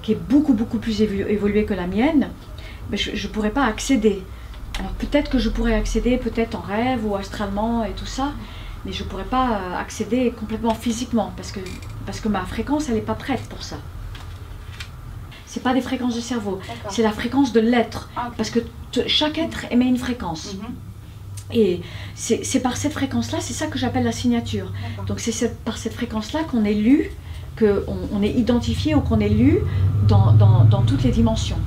qui 0.02 0.12
est 0.14 0.22
beaucoup, 0.30 0.54
beaucoup 0.54 0.80
plus 0.80 1.02
évo- 1.02 1.28
évoluée 1.28 1.66
que 1.66 1.74
la 1.76 1.86
mienne, 1.88 2.30
mais 2.90 2.98
je 2.98 3.12
ne 3.28 3.32
pourrais 3.34 3.52
pas 3.52 3.66
accéder. 3.66 4.24
Alors, 4.80 4.92
peut-être 4.94 5.30
que 5.30 5.38
je 5.38 5.50
pourrais 5.50 5.76
accéder, 5.76 6.18
peut-être 6.18 6.56
en 6.56 6.62
rêve 6.62 7.06
ou 7.06 7.16
astralement 7.16 7.86
et 7.86 7.92
tout 7.92 8.08
ça, 8.08 8.32
mais 8.86 8.92
je 8.92 9.04
ne 9.04 9.10
pourrais 9.10 9.26
pas 9.26 9.52
euh, 9.52 9.78
accéder 9.78 10.32
complètement 10.32 10.74
physiquement 10.74 11.32
parce 11.38 11.52
que, 11.52 11.60
parce 12.08 12.20
que 12.20 12.28
ma 12.30 12.44
fréquence, 12.46 12.90
elle 12.90 12.96
n'est 12.96 13.02
pas 13.02 13.14
prête 13.14 13.42
pour 13.50 13.62
ça. 13.62 13.78
C'est 15.46 15.62
pas 15.62 15.74
des 15.74 15.82
fréquences 15.82 16.16
de 16.16 16.22
cerveau, 16.22 16.60
c'est 16.90 17.04
la 17.04 17.12
fréquence 17.12 17.52
de 17.52 17.60
l'être. 17.60 18.10
Ah. 18.16 18.32
Parce 18.38 18.50
que 18.50 18.60
chaque 19.06 19.38
être 19.38 19.66
émet 19.70 19.86
une 19.86 19.98
fréquence. 19.98 20.56
Mhm. 20.56 20.74
Et 21.54 21.82
c'est 22.16 22.60
par 22.62 22.78
cette 22.78 22.94
fréquence-là, 22.94 23.40
c'est 23.42 23.54
ça 23.54 23.68
que 23.68 23.78
j'appelle 23.78 24.04
la 24.04 24.12
signature. 24.12 24.72
Donc 25.08 25.20
c'est 25.20 25.64
par 25.66 25.78
cette 25.78 25.94
fréquence-là 25.94 26.44
qu'on 26.44 26.64
est 26.66 26.74
lu, 26.74 27.12
qu'on 27.60 27.82
on 28.14 28.22
est 28.24 28.32
identifié 28.32 28.96
ou 28.96 29.02
qu'on 29.02 29.20
est 29.20 29.30
lu 29.30 29.60
dans, 30.08 30.32
dans- 30.34 30.64
dans 30.64 30.82
toutes 30.84 31.04
les 31.04 31.12
dimensions. 31.12 31.60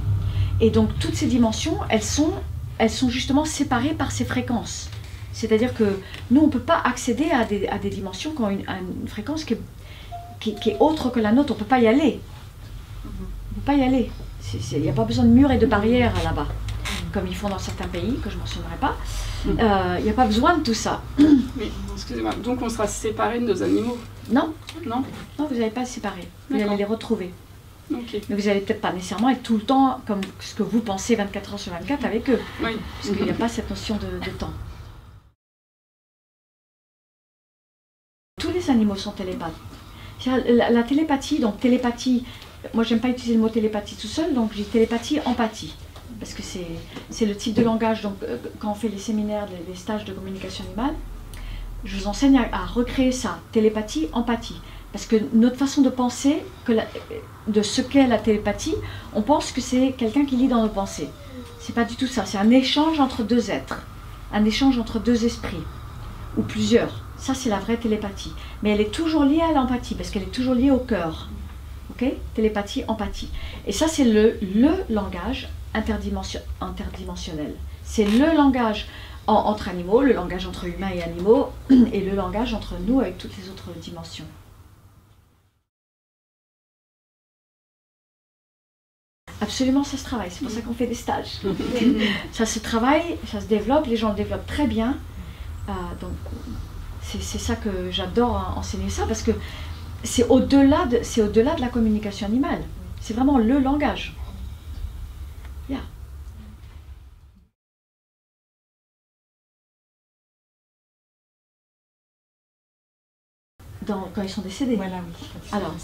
Et 0.61 0.70
donc 0.70 0.88
toutes 0.99 1.14
ces 1.16 1.27
dimensions, 1.27 1.77
elles 1.88 2.03
sont, 2.03 2.31
elles 2.79 2.90
sont 2.90 3.11
justement 3.11 3.44
séparées 3.44 3.94
par 3.94 4.11
ces 4.12 4.25
fréquences. 4.25 4.88
C'est-à-dire 5.33 5.75
que 5.75 5.99
nous, 6.31 6.40
on 6.42 6.47
ne 6.47 6.51
peut 6.53 6.61
pas 6.61 6.81
accéder 6.85 7.31
à 7.33 7.44
des, 7.44 7.66
à 7.68 7.79
des 7.79 7.90
dimensions 7.90 8.31
qui 8.33 8.40
ont 8.42 8.51
une, 8.51 8.66
à 8.68 8.77
une 8.79 9.09
fréquence 9.09 9.44
qui 9.44 9.55
est, 9.55 9.61
qui- 10.40 10.55
qui 10.55 10.70
est 10.70 10.77
autre 10.79 11.11
que 11.11 11.18
la 11.20 11.33
nôtre. 11.33 11.53
On 11.53 11.55
ne 11.57 11.59
peut 11.61 11.64
pas 11.66 11.81
y 11.81 11.88
aller. 11.88 12.20
On 13.05 13.09
ne 13.09 13.55
peut 13.57 13.66
pas 13.66 13.75
y 13.75 13.83
aller. 13.83 14.11
Il 14.73 14.81
n'y 14.83 14.88
a 14.88 14.92
pas 14.92 15.05
besoin 15.05 15.25
de 15.25 15.31
murs 15.31 15.51
et 15.51 15.59
de 15.59 15.66
barrières 15.66 16.12
là-bas, 16.23 16.47
comme 17.14 17.27
ils 17.29 17.37
font 17.37 17.48
dans 17.48 17.59
certains 17.61 17.87
pays, 17.87 18.18
que 18.22 18.29
je 18.29 18.35
ne 18.35 18.40
mentionnerai 18.40 18.77
pas. 18.81 18.96
Euh, 19.46 19.96
Il 20.00 20.05
n'y 20.05 20.11
a 20.11 20.14
pas 20.14 20.27
besoin 20.27 20.59
de 20.59 20.64
tout 20.64 20.74
ça. 20.74 21.00
Mais, 21.18 21.70
excusez-moi, 21.94 22.35
donc 22.35 22.61
on 22.61 22.68
sera 22.68 22.88
séparés 22.88 23.38
de 23.38 23.46
nos 23.46 23.62
animaux, 23.62 23.96
Non, 24.31 24.53
non? 24.85 25.05
Non, 25.38 25.46
vous 25.46 25.55
n'allez 25.55 25.70
pas 25.70 25.85
séparer. 25.85 26.29
Vous 26.50 26.61
allez 26.61 26.77
les 26.77 26.85
retrouver. 26.85 27.33
Mais 27.90 28.00
vous 28.31 28.46
n'allez 28.48 28.61
peut-être 28.61 28.81
pas 28.81 28.92
nécessairement 28.92 29.29
être 29.29 29.42
tout 29.42 29.57
le 29.57 29.62
temps 29.62 30.00
comme 30.07 30.22
ce 30.40 30.55
que 30.55 30.62
vous 30.62 30.81
pensez 30.81 31.14
24 31.16 31.53
heures 31.53 31.59
sur 31.61 31.72
24 31.72 32.05
avec 32.05 32.29
eux, 32.31 32.40
oui. 32.62 32.70
parce 32.96 33.14
qu'il 33.14 33.24
n'y 33.24 33.31
a 33.31 33.35
pas 33.35 33.48
cette 33.48 33.68
notion 33.70 33.96
de, 33.96 34.24
de 34.24 34.31
temps. 34.37 34.53
Tous 38.40 38.50
les 38.50 38.70
animaux 38.70 38.96
sont 38.96 39.12
télépathes. 39.12 39.55
La, 40.27 40.70
la 40.70 40.83
télépathie, 40.83 41.38
donc 41.40 41.61
télépathie, 41.61 42.24
moi 42.72 42.85
j'aime 42.85 43.00
pas 43.00 43.09
utiliser 43.09 43.35
le 43.35 43.40
mot 43.40 43.50
télépathie 43.50 43.96
tout 43.96 44.07
seul, 44.07 44.33
donc 44.33 44.53
j'ai 44.55 44.64
télépathie, 44.64 45.20
empathie. 45.27 45.74
Parce 46.20 46.35
que 46.35 46.42
c'est 46.42 47.27
le 47.27 47.37
type 47.37 47.55
de 47.55 47.62
langage, 47.62 48.03
donc 48.03 48.14
euh, 48.22 48.38
quand 48.59 48.70
on 48.70 48.74
fait 48.74 48.88
les 48.88 48.98
séminaires, 48.98 49.46
les, 49.68 49.74
stages 49.74 50.05
de 50.05 50.12
communication 50.12 50.64
animale, 50.64 50.94
je 51.85 51.96
vous 51.96 52.07
enseigne 52.07 52.40
à, 52.53 52.64
recréer 52.64 53.12
ça, 53.12 53.38
télépathie, 53.53 54.09
empathie. 54.12 54.61
Parce 54.92 55.07
que 55.07 55.16
notre 55.33 55.57
façon 55.57 55.83
de 55.83 55.90
penser, 55.90 56.42
de 57.48 57.62
ce 57.62 57.81
qu'est 57.83 58.07
la 58.07 58.18
télépathie, 58.18 58.77
on 59.12 59.22
pense 59.22 59.50
que 59.50 59.61
c'est 59.61 59.92
quelqu'un 59.98 60.24
qui 60.24 60.37
lit 60.37 60.48
dans 60.48 60.62
nos 60.62 60.68
pensées. 60.68 61.09
C'est 61.59 61.74
pas 61.74 61.85
du 61.85 61.96
tout 61.96 62.07
ça, 62.07 62.24
c'est 62.27 62.38
un 62.38 62.50
échange 62.50 63.00
entre 63.00 63.22
deux 63.24 63.50
êtres, 63.50 63.83
un 64.33 64.44
échange 64.44 64.79
entre 64.79 65.00
deux 65.00 65.24
esprits, 65.24 65.64
ou 66.37 66.42
plusieurs. 66.42 67.03
Ça, 67.16 67.35
c'est 67.35 67.50
la 67.50 67.59
vraie 67.59 67.77
télépathie. 67.77 68.33
Mais 68.62 68.70
elle 68.70 68.81
est 68.81 68.92
toujours 68.92 69.24
liée 69.24 69.40
à 69.40 69.53
l'empathie, 69.53 69.94
parce 69.94 70.11
qu'elle 70.11 70.22
est 70.22 70.27
toujours 70.27 70.55
liée 70.55 70.70
au 70.70 70.79
cœur. 70.79 71.29
Ok? 71.90 72.07
Télépathie, 72.35 72.85
empathie. 72.87 73.31
Et 73.66 73.72
ça, 73.72 73.88
c'est 73.88 74.05
le, 74.05 74.38
le 74.42 74.70
langage 74.90 75.48
interdimension- 75.74 76.40
interdimensionnel. 76.60 77.54
C'est 77.82 78.04
le 78.04 78.34
langage 78.37 78.87
en- 79.26 79.34
entre 79.34 79.68
animaux, 79.68 80.02
le 80.02 80.12
langage 80.12 80.46
entre 80.46 80.64
humains 80.66 80.90
et 80.94 81.02
animaux, 81.02 81.50
et 81.92 82.00
le 82.00 82.14
langage 82.14 82.54
entre 82.54 82.74
nous 82.87 83.00
avec 83.00 83.18
toutes 83.18 83.37
les 83.37 83.48
autres 83.50 83.70
dimensions. 83.80 84.26
Absolument, 89.40 89.84
ça 89.84 89.96
se 89.96 90.04
travaille. 90.04 90.30
C'est 90.30 90.40
pour 90.44 90.50
ça 90.50 90.60
qu'on 90.62 90.74
fait 90.74 90.87
des 90.87 90.94
stages. 90.94 91.40
ça 92.32 92.46
se 92.46 92.58
travaille, 92.58 93.18
ça 93.30 93.40
se 93.40 93.46
développe, 93.46 93.87
les 93.87 93.96
gens 93.96 94.10
le 94.10 94.14
développent 94.16 94.46
très 94.46 94.66
bien. 94.66 94.96
Euh, 95.68 95.72
donc, 96.00 96.12
c'est 97.02 97.38
ça 97.38 97.54
que 97.56 97.90
j'adore 97.90 98.37
hein, 98.37 98.54
enseigner 98.56 98.88
ça 98.90 99.06
parce 99.06 99.22
que 99.22 99.30
c'est 100.02 100.26
au-delà 100.28 100.87
de, 100.87 100.98
c'est 101.02 101.22
au-delà 101.22 101.54
de 101.54 101.60
la 101.60 101.68
communication 101.68 102.26
animale. 102.26 102.62
C'est 103.00 103.14
vraiment 103.14 103.38
le 103.38 103.58
langage. 103.58 104.14
Dans- 113.87 114.09
quand 114.14 114.23
ils 114.23 114.29
sont 114.29 114.40
décédés. 114.42 114.77
Voilà, 114.77 114.97
oui. 115.07 115.27
Alors. 115.53 115.75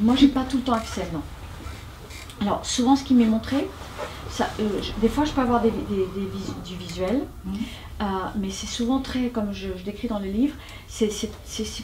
Moi, 0.00 0.14
j'ai 0.16 0.28
pas 0.28 0.44
tout 0.44 0.56
le 0.58 0.62
temps 0.62 0.72
accès, 0.74 1.06
non. 1.12 1.22
Alors, 2.42 2.64
souvent, 2.66 2.96
ce 2.96 3.04
qui 3.04 3.14
m'est 3.14 3.24
montré, 3.24 3.68
ça, 4.30 4.48
euh, 4.60 4.68
je- 4.82 4.92
des 5.00 5.08
fois, 5.08 5.24
je 5.24 5.32
peux 5.32 5.40
avoir 5.40 5.62
des, 5.62 5.70
des- 5.70 6.06
des 6.14 6.26
vis- 6.26 6.54
du 6.68 6.76
visuel, 6.76 7.22
Mhm. 7.44 7.54
euh, 8.02 8.04
mais 8.38 8.50
c'est 8.50 8.66
souvent 8.66 8.98
très, 9.00 9.28
comme 9.28 9.52
je, 9.52 9.68
je 9.78 9.82
décris 9.84 10.08
dans 10.08 10.18
le 10.18 10.26
livre, 10.26 10.54
c'est 10.88 11.08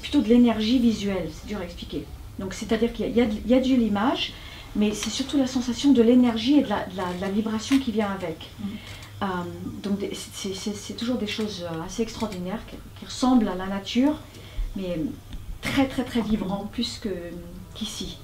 plutôt 0.03 0.21
de 0.21 0.29
l'énergie 0.29 0.79
visuelle, 0.79 1.31
c'est 1.33 1.47
dur 1.47 1.59
à 1.59 1.65
expliquer. 1.65 2.05
Donc, 2.39 2.53
c'est-à-dire 2.53 2.93
qu'il 2.93 3.07
y, 3.17 3.21
a- 3.21 3.25
y 3.25 3.27
de- 3.27 3.41
il 3.45 3.51
y 3.51 3.55
a 3.55 3.61
de 3.61 3.65
l'image, 3.65 4.35
mais 4.77 4.93
c'est 4.93 5.11
surtout 5.11 5.39
la 5.39 5.47
sensation 5.47 5.93
de 5.93 6.03
l'énergie 6.03 6.59
et 6.59 6.63
de 6.63 6.69
la, 6.69 6.85
de 6.87 6.97
la- 6.97 7.13
de 7.15 7.21
la 7.21 7.31
vibration 7.31 7.79
qui 7.79 7.91
vient 7.93 8.11
avec. 8.11 8.51
Mhm. 8.61 8.69
Euh, 9.23 9.27
donc, 9.83 9.99
c'est- 10.13 10.97
toujours 10.97 11.17
des 11.17 11.27
choses 11.29 11.65
assez 11.87 12.03
extraordinaires 12.03 12.61
qui, 12.69 12.77
qui 12.99 13.07
ressemblent 13.07 13.49
à 13.49 13.55
la 13.55 13.67
nature, 13.67 14.15
mais 14.77 15.01
très, 15.61 15.87
très, 15.87 16.05
très 16.05 16.21
vibrant, 16.21 16.69
plus 16.73 16.99
que- 17.03 17.09
qu'ici. 17.75 18.19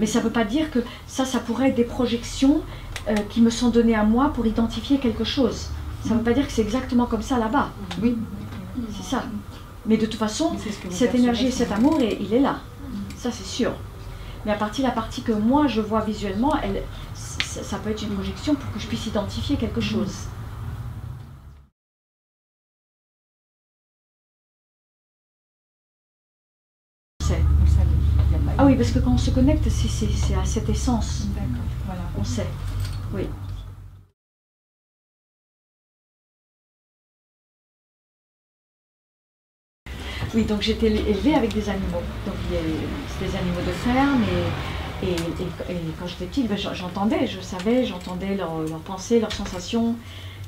Mais 0.00 0.06
ça 0.06 0.18
ne 0.18 0.24
veut 0.24 0.30
pas 0.32 0.44
dire 0.44 0.70
que 0.70 0.80
ça, 1.06 1.24
ça 1.24 1.38
pourrait 1.38 1.68
être 1.68 1.76
des 1.76 1.84
projections 1.84 2.62
euh, 3.08 3.14
qui 3.30 3.40
me 3.40 3.50
sont 3.50 3.68
données 3.70 3.94
à 3.94 4.04
moi 4.04 4.32
pour 4.34 4.46
identifier 4.46 4.98
quelque 4.98 5.24
chose. 5.24 5.68
Ça 6.04 6.10
ne 6.10 6.18
veut 6.18 6.24
pas 6.24 6.32
dire 6.32 6.46
que 6.46 6.52
c'est 6.52 6.62
exactement 6.62 7.06
comme 7.06 7.22
ça 7.22 7.38
là-bas. 7.38 7.70
Oui. 8.02 8.16
C'est 8.96 9.04
ça. 9.04 9.24
Mais 9.86 9.96
de 9.96 10.06
toute 10.06 10.16
façon, 10.18 10.52
ce 10.58 10.70
cette 10.96 11.14
énergie 11.14 11.50
cet 11.52 11.72
amour, 11.72 12.00
et- 12.00 12.18
il 12.20 12.32
est 12.34 12.40
là. 12.40 12.60
Ça, 13.16 13.30
c'est 13.32 13.46
sûr. 13.46 13.72
Mais 14.44 14.52
à 14.52 14.56
partir 14.56 14.84
de 14.84 14.88
la 14.88 14.94
partie 14.94 15.22
que 15.22 15.32
moi, 15.32 15.66
je 15.66 15.80
vois 15.80 16.00
visuellement, 16.00 16.54
elle, 16.62 16.82
ça, 17.14 17.62
ça 17.62 17.76
peut 17.78 17.90
être 17.90 18.02
une 18.02 18.10
projection 18.10 18.54
pour 18.54 18.72
que 18.72 18.78
je 18.78 18.86
puisse 18.86 19.06
identifier 19.06 19.56
quelque 19.56 19.80
chose. 19.80 20.14
Parce 28.78 28.92
que 28.92 29.00
quand 29.00 29.12
on 29.12 29.18
se 29.18 29.30
connecte, 29.30 29.68
c'est- 29.68 29.88
c'est 29.88 30.10
c'est 30.12 30.34
à 30.34 30.44
cette 30.44 30.68
essence. 30.70 31.26
D'accord. 31.34 31.64
Voilà. 31.86 32.02
On 32.18 32.24
sait. 32.24 32.46
Oui. 33.14 33.26
Oui, 40.34 40.44
donc 40.44 40.62
j'étais 40.62 40.88
élevée 40.88 41.34
avec 41.34 41.52
des 41.54 41.68
animaux. 41.68 42.02
Donc 42.26 42.34
c'était 43.08 43.30
des 43.30 43.36
animaux 43.36 43.60
de 43.66 43.72
ferme 43.72 44.22
et, 45.02 45.06
et, 45.06 45.10
et, 45.12 45.72
et 45.74 45.80
quand 45.98 46.06
j'étais 46.06 46.26
petite, 46.26 46.48
ben, 46.48 46.58
j'en- 46.58 46.74
j'entendais, 46.74 47.26
je 47.26 47.40
savais, 47.40 47.84
j'entendais 47.84 48.34
leurs 48.36 48.58
leurs 48.62 48.80
pensées, 48.80 49.20
leurs 49.20 49.32
sensations. 49.32 49.96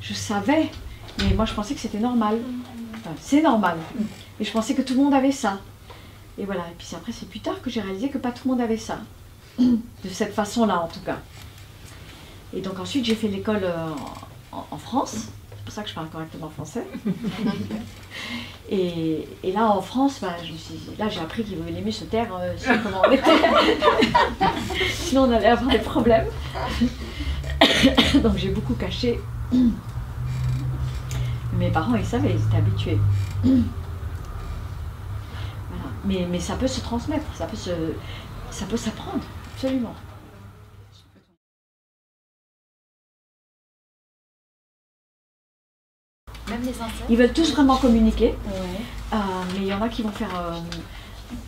Je 0.03 0.15
savais, 0.15 0.71
mais 1.19 1.35
moi 1.35 1.45
je 1.45 1.55
pensais 1.55 1.75
que 1.75 1.81
c'était 1.81 1.99
normal. 1.99 2.39
Enfin, 2.97 3.11
c'est 3.21 3.43
normal. 3.43 3.79
Et 4.41 4.45
je 4.45 4.53
pensais 4.53 4.75
que 4.75 4.83
tout 4.83 4.95
le 4.95 5.01
monde 5.03 5.15
avait 5.15 5.33
ça. 5.33 5.61
Et 6.39 6.45
voilà, 6.47 6.63
et 6.63 6.75
puis 6.79 6.87
après 6.97 7.13
c'est 7.13 7.29
plus 7.29 7.41
tard 7.41 7.61
que 7.63 7.71
j'ai 7.71 7.81
réalisé 7.81 8.09
que 8.09 8.19
pas 8.19 8.31
tout 8.33 8.49
le 8.49 8.53
monde 8.55 8.61
avait 8.63 8.77
ça. 8.79 8.99
De 9.59 10.09
cette 10.11 10.33
façon-là 10.35 10.81
en 10.81 10.89
tout 10.89 11.01
cas. 11.01 11.19
Et 12.55 12.61
donc 12.61 12.79
ensuite 12.79 13.05
j'ai 13.05 13.15
fait 13.15 13.29
l'école 13.29 13.61
euh, 13.65 13.89
en, 14.53 14.67
en 14.71 14.77
France. 14.79 15.15
C'est 15.51 15.65
pour 15.65 15.75
ça 15.75 15.83
que 15.83 15.89
je 15.91 15.95
parle 15.95 16.09
correctement 16.09 16.49
français. 16.49 16.87
Et, 18.73 19.27
et 19.43 19.51
là, 19.51 19.69
en 19.69 19.83
France, 19.83 20.19
bah, 20.23 20.37
je 20.47 20.53
me 20.53 20.57
suis 20.57 20.75
dit- 20.75 20.91
là, 20.97 21.09
j'ai 21.09 21.19
appris 21.19 21.43
qu'il 21.43 21.59
valait 21.59 21.81
mieux 21.81 21.91
se 21.91 22.05
taire 22.05 22.29
euh, 22.41 22.57
sur 22.57 22.81
comment 22.85 23.03
on 23.05 23.11
était. 23.11 23.25
Sinon, 24.93 25.23
on 25.25 25.33
allait 25.33 25.49
avoir 25.49 25.69
des 25.73 25.79
problèmes. 25.81 26.27
Donc, 28.23 28.37
j'ai 28.37 28.51
beaucoup 28.51 28.75
caché. 28.75 29.19
Mes 31.59 31.71
parents, 31.71 31.97
ils 31.97 32.05
savaient, 32.07 32.31
ils 32.31 32.41
étaient 32.47 32.59
habitués. 32.59 32.99
Mais, 36.05 36.27
mais 36.31 36.41
ça 36.41 36.57
peut 36.57 36.67
se 36.67 36.81
transmettre, 36.81 37.27
ça 37.35 37.47
peut 37.47 37.57
se, 37.57 37.71
ça 38.51 38.65
peut 38.67 38.79
s'apprendre, 38.79 39.23
absolument. 39.53 39.95
Même 46.49 46.63
les 46.63 46.69
insectes? 46.71 47.05
Ils 47.09 47.17
veulent 47.17 47.33
tous 47.33 47.53
vraiment 47.53 47.77
communiquer. 47.77 48.29
Ouais. 48.29 48.81
Euh, 49.13 49.17
mais 49.55 49.61
il 49.61 49.67
y 49.67 49.75
en 49.75 49.83
a 49.83 49.89
qui 49.89 50.03
vont 50.03 50.11
faire. 50.11 50.35
euh, 50.37 50.59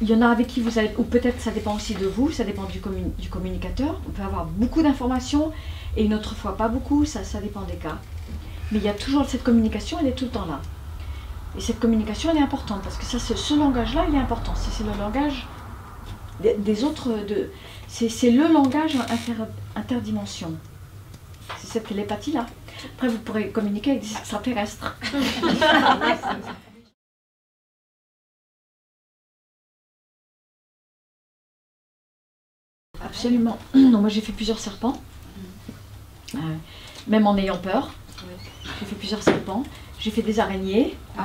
il 0.01 0.09
y 0.09 0.15
en 0.15 0.23
a 0.23 0.29
avec 0.29 0.47
qui 0.47 0.61
vous 0.61 0.79
allez. 0.79 0.93
Ou 0.97 1.03
peut-être 1.03 1.41
ça 1.41 1.51
dépend 1.51 1.75
aussi 1.75 1.95
de 1.95 2.07
vous, 2.07 2.31
ça 2.31 2.45
dépend 2.45 2.65
du, 2.65 2.81
du 3.19 3.29
communicateur. 3.29 4.01
On 4.07 4.11
peut 4.11 4.23
avoir 4.23 4.45
beaucoup 4.45 4.83
d'informations 4.83 5.51
et 5.97 6.05
une 6.05 6.15
autre 6.15 6.37
fois 6.37 6.57
pas 6.57 6.69
beaucoup, 6.69 7.05
ça, 7.05 7.25
ça 7.25 7.41
dépend 7.41 7.63
des 7.63 7.77
cas. 7.77 7.99
Mais 8.71 8.79
il 8.79 8.85
y 8.85 8.89
a 8.89 8.95
toujours 8.95 9.25
cette 9.27 9.43
communication, 9.43 9.99
elle 10.01 10.07
est 10.09 10.13
tout 10.15 10.27
le 10.27 10.31
temps 10.31 10.47
là. 10.47 10.61
Et 11.57 11.61
cette 11.61 11.81
communication, 11.81 12.31
elle 12.31 12.39
est 12.39 12.43
importante 12.43 12.83
parce 12.83 12.97
que 12.97 13.05
ça, 13.05 13.19
ce, 13.19 13.35
ce 13.35 13.55
langage-là, 13.55 14.07
il 14.09 14.15
est 14.15 14.19
important. 14.19 14.55
C'est 14.55 14.85
le 14.85 14.93
langage 14.99 15.47
des, 16.41 16.55
des 16.55 16.85
autres. 16.85 17.11
De, 17.27 17.51
c'est 17.89 18.09
c'est 18.09 18.31
le 18.31 18.49
langage 18.51 18.97
inter- 18.97 19.45
interdimension. 19.77 20.53
C'est 21.59 21.67
cette 21.67 21.87
télépathie-là. 21.89 22.47
Après, 22.95 23.09
vous 23.09 23.19
pourrez 23.19 23.51
communiquer 23.51 23.91
avec 23.93 24.03
des 24.03 24.13
extraterrestres. 24.13 24.97
Absolument. 33.01 33.59
Non, 33.75 34.01
moi 34.01 34.09
j'ai 34.09 34.21
fait 34.21 34.33
plusieurs 34.33 34.59
serpents. 34.59 35.01
Euh, 36.35 36.39
même 37.09 37.27
en 37.27 37.37
ayant 37.37 37.59
peur. 37.59 37.93
J'ai 38.81 38.87
fait 38.87 38.95
plusieurs 38.97 39.23
serpents. 39.23 39.65
J'ai 40.03 40.11
fait 40.11 40.23
des 40.23 40.41
araignées. 40.41 40.97
Ah, 41.17 41.23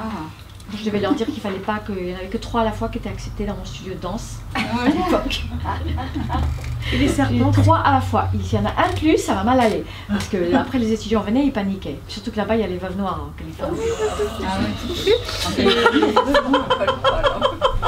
Je 0.77 0.83
devais 0.85 0.99
leur 0.99 1.13
dire 1.15 1.25
qu'il 1.25 1.39
fallait 1.41 1.55
pas 1.57 1.79
qu'il 1.79 1.95
n'y 1.95 2.13
en 2.13 2.17
avait 2.17 2.27
que 2.27 2.37
trois 2.37 2.61
à 2.61 2.63
la 2.65 2.71
fois 2.71 2.89
qui 2.89 2.99
étaient 2.99 3.09
acceptés 3.09 3.45
dans 3.45 3.55
mon 3.55 3.65
studio 3.65 3.93
de 3.95 3.99
danse 3.99 4.35
Ah 4.53 4.59
à 4.83 4.89
l'époque. 4.89 5.41
Et 6.93 6.97
les 6.99 7.07
serpents, 7.09 7.51
trois 7.51 7.79
à 7.79 7.93
la 7.93 8.01
fois. 8.01 8.27
Il 8.33 8.39
y 8.53 8.57
en 8.57 8.65
a 8.65 8.69
un 8.85 8.93
de 8.93 8.99
plus, 8.99 9.17
ça 9.17 9.33
va 9.33 9.43
mal 9.43 9.59
aller. 9.59 9.83
Parce 10.07 10.27
que 10.27 10.53
après 10.55 10.77
les 10.79 10.93
étudiants 10.93 11.21
venaient, 11.21 11.45
ils 11.45 11.51
paniquaient. 11.51 11.99
Surtout 12.07 12.31
que 12.31 12.37
là-bas, 12.37 12.55
il 12.55 12.61
y 12.61 12.63
a 12.63 12.67
les 12.67 12.77
veuves 12.77 12.95
noires 12.97 13.27
en 13.27 13.31
Californie. 13.37 13.79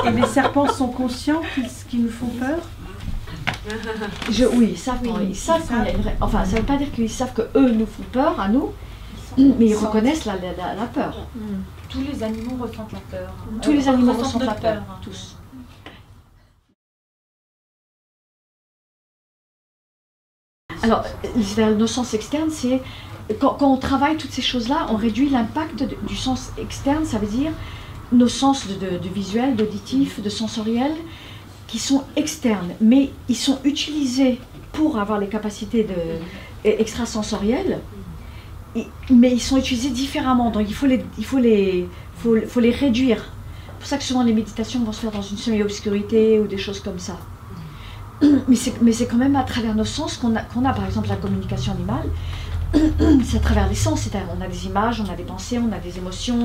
ah 0.03 0.07
et 0.07 0.11
les 0.11 0.25
serpents 0.27 0.67
sont 0.67 0.87
conscients 0.87 1.41
qu'ils 1.89 2.03
nous 2.03 2.09
font 2.09 2.27
peur? 2.27 2.59
Je, 4.31 4.45
oui, 4.45 4.69
ils 4.71 4.77
savent 4.77 4.99
quand, 5.03 5.17
Oui, 5.19 5.27
ils 5.29 5.35
savent 5.35 5.61
ils 5.63 5.67
quand 5.69 5.75
il 5.75 5.77
y 5.77 5.81
a 5.81 5.85
savent. 5.85 5.95
une 5.95 6.01
vraie- 6.01 6.17
Enfin, 6.21 6.45
ça 6.45 6.51
ne 6.53 6.57
veut 6.57 6.65
pas 6.65 6.77
dire 6.77 6.91
qu'ils 6.91 7.09
savent 7.09 7.33
que 7.33 7.43
eux 7.57 7.71
nous 7.71 7.85
font 7.85 8.03
peur 8.11 8.39
à 8.39 8.47
nous, 8.47 8.71
mais 9.37 9.67
ils 9.67 9.75
reconnaissent 9.75 10.25
la, 10.25 10.35
la- 10.35 10.53
la- 10.53 10.75
la 10.75 10.85
peur. 10.87 11.15
Tous 11.89 12.01
les 12.01 12.21
animaux 12.23 12.57
ressentent 12.63 12.91
la 12.93 12.99
peur. 12.99 13.33
Tous 13.61 13.71
les 13.71 13.87
Euh, 13.87 13.91
animaux 13.91 14.13
ressentent 14.13 14.43
la 14.45 14.53
peur, 14.53 14.83
hein. 14.89 14.99
tous. 15.01 15.35
Alors, 20.81 21.03
nos 21.77 21.87
sens 21.87 22.13
externes, 22.13 22.49
c'est 22.49 22.81
quand, 23.39 23.55
quand 23.55 23.71
on 23.73 23.77
travaille 23.77 24.17
toutes 24.17 24.31
ces 24.31 24.41
choses-là, 24.41 24.87
on 24.89 24.95
réduit 24.95 25.29
l'impact 25.29 25.83
du 26.07 26.15
sens 26.15 26.51
externe, 26.57 27.05
ça 27.05 27.17
veut 27.19 27.27
dire 27.27 27.51
nos 28.11 28.27
sens 28.27 28.65
de, 28.67 28.73
de- 28.73 28.97
de 28.97 29.09
visuel, 29.09 29.55
d'auditif, 29.55 30.21
de 30.21 30.29
sensoriel, 30.29 30.91
qui 31.67 31.77
sont 31.77 32.03
externes, 32.15 32.71
mais 32.81 33.11
ils 33.27 33.35
sont 33.35 33.59
utilisés 33.63 34.39
pour 34.71 34.97
avoir 34.97 35.19
les 35.19 35.27
capacités 35.27 35.83
de, 35.83 35.93
e- 35.93 36.75
extrasensorielles, 36.81 37.79
mais 39.09 39.31
ils 39.31 39.41
sont 39.41 39.57
utilisés 39.57 39.89
différemment, 39.89 40.51
donc 40.51 40.65
il 40.67 40.73
faut 40.73 40.85
les, 40.85 41.03
il 41.17 41.25
faut 41.25 41.37
les, 41.37 41.87
faut, 42.17 42.35
faut 42.47 42.59
les 42.59 42.71
réduire. 42.71 43.17
C'est 43.17 43.79
pour 43.79 43.87
ça 43.87 43.97
que 43.97 44.03
souvent 44.03 44.23
les 44.23 44.33
méditations 44.33 44.83
vont 44.83 44.91
se 44.91 45.01
faire 45.01 45.11
dans 45.11 45.21
une 45.21 45.37
semi-obscurité 45.37 46.39
ou 46.39 46.47
des 46.47 46.57
choses 46.57 46.79
comme 46.81 46.99
ça. 46.99 47.17
Mais 48.47 48.55
c'est, 48.55 49.07
quand 49.07 49.17
même 49.17 49.35
à 49.35 49.43
travers 49.43 49.75
nos 49.75 49.85
sens 49.85 50.17
qu'on 50.17 50.35
a, 50.35 50.41
qu'on 50.41 50.65
a, 50.65 50.73
par 50.73 50.85
exemple, 50.85 51.07
la 51.07 51.15
communication 51.15 51.73
animale. 51.73 52.09
C'est 53.23 53.37
à 53.37 53.39
travers 53.39 53.67
les 53.67 53.75
sens, 53.75 54.01
c'est-à-dire 54.01 54.27
on 54.37 54.41
a 54.41 54.47
des 54.47 54.65
images, 54.67 55.01
on 55.01 55.11
a 55.11 55.15
des 55.15 55.23
pensées, 55.23 55.57
on 55.57 55.71
a 55.71 55.79
des 55.79 55.97
émotions, 55.97 56.43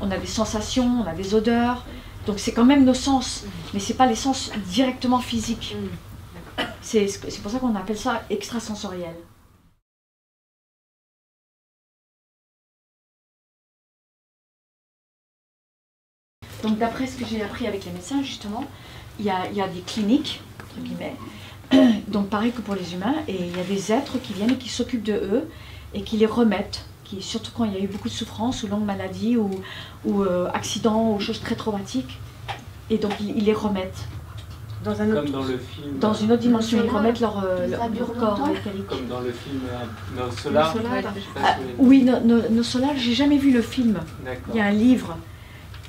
on 0.00 0.10
a 0.10 0.16
des 0.16 0.26
sensations, 0.26 1.04
on 1.04 1.08
a 1.08 1.14
des 1.14 1.34
odeurs. 1.34 1.84
Donc 2.26 2.38
c'est 2.38 2.52
quand 2.52 2.64
même 2.64 2.84
nos 2.84 2.94
sens, 2.94 3.44
mais 3.72 3.80
c'est 3.80 3.94
pas 3.94 4.06
les 4.06 4.14
sens 4.14 4.50
directement 4.66 5.20
physiques. 5.20 5.76
C'est, 6.82 7.06
c'est 7.06 7.42
pour 7.42 7.50
ça 7.50 7.58
qu'on 7.58 7.74
appelle 7.76 7.98
ça 7.98 8.22
extrasensoriel. 8.30 9.14
Donc 16.62 16.78
d'après 16.78 17.06
ce 17.06 17.16
que 17.16 17.24
j'ai 17.24 17.42
appris 17.42 17.66
avec 17.66 17.84
les 17.84 17.92
médecins, 17.92 18.22
justement, 18.22 18.64
il 19.18 19.24
y 19.24 19.30
a, 19.30 19.46
il 19.50 19.56
y 19.56 19.60
a 19.60 19.68
des 19.68 19.80
cliniques, 19.80 20.40
entre 20.60 20.80
guillemets, 20.82 21.16
donc 22.08 22.28
pareil 22.28 22.52
que 22.52 22.60
pour 22.60 22.74
les 22.74 22.94
humains, 22.94 23.14
et 23.28 23.36
il 23.36 23.56
y 23.56 23.60
a 23.60 23.64
des 23.64 23.92
êtres 23.92 24.18
qui 24.20 24.32
viennent 24.32 24.52
et 24.52 24.58
qui 24.58 24.68
s'occupent 24.68 25.04
de 25.04 25.14
eux 25.14 25.48
et 25.94 26.02
qui 26.02 26.16
les 26.16 26.26
remettent, 26.26 26.84
qui, 27.04 27.22
surtout 27.22 27.50
quand 27.56 27.64
il 27.64 27.72
y 27.72 27.76
a 27.76 27.80
eu 27.80 27.88
beaucoup 27.88 28.08
de 28.08 28.14
souffrance 28.14 28.62
ou 28.62 28.68
longue 28.68 28.84
maladie 28.84 29.36
ou, 29.36 29.50
ou 30.04 30.22
euh, 30.22 30.48
accident 30.52 31.12
ou 31.12 31.20
choses 31.20 31.40
très 31.40 31.54
traumatiques, 31.54 32.18
et 32.90 32.98
donc 32.98 33.12
ils, 33.20 33.36
ils 33.36 33.44
les 33.44 33.54
remettent 33.54 34.06
dans 34.84 35.00
un 35.02 35.10
autre. 35.10 35.22
Comme 35.22 35.30
dans 35.30 35.42
le 35.42 35.58
film. 35.58 35.98
dans 35.98 36.14
une 36.14 36.32
autre 36.32 36.40
dimension, 36.40 36.80
ils 36.82 36.90
remettent 36.90 37.20
leur, 37.20 37.44
euh, 37.44 37.66
leur, 37.66 37.88
leur 37.88 38.14
corps 38.14 38.46
métallique. 38.46 38.86
Comme 38.86 39.06
dans 39.08 39.20
le 39.20 39.32
film 39.32 39.60
euh, 39.68 40.24
No 40.24 40.30
Solar. 40.30 40.74
Ah, 41.42 41.56
oui, 41.78 42.02
nos 42.02 42.20
no, 42.20 42.42
No 42.50 42.62
Solar, 42.62 42.92
j'ai 42.96 43.14
jamais 43.14 43.38
vu 43.38 43.52
le 43.52 43.62
film. 43.62 43.98
Il 44.50 44.56
y 44.56 44.60
a 44.60 44.66
un 44.66 44.70
livre 44.70 45.16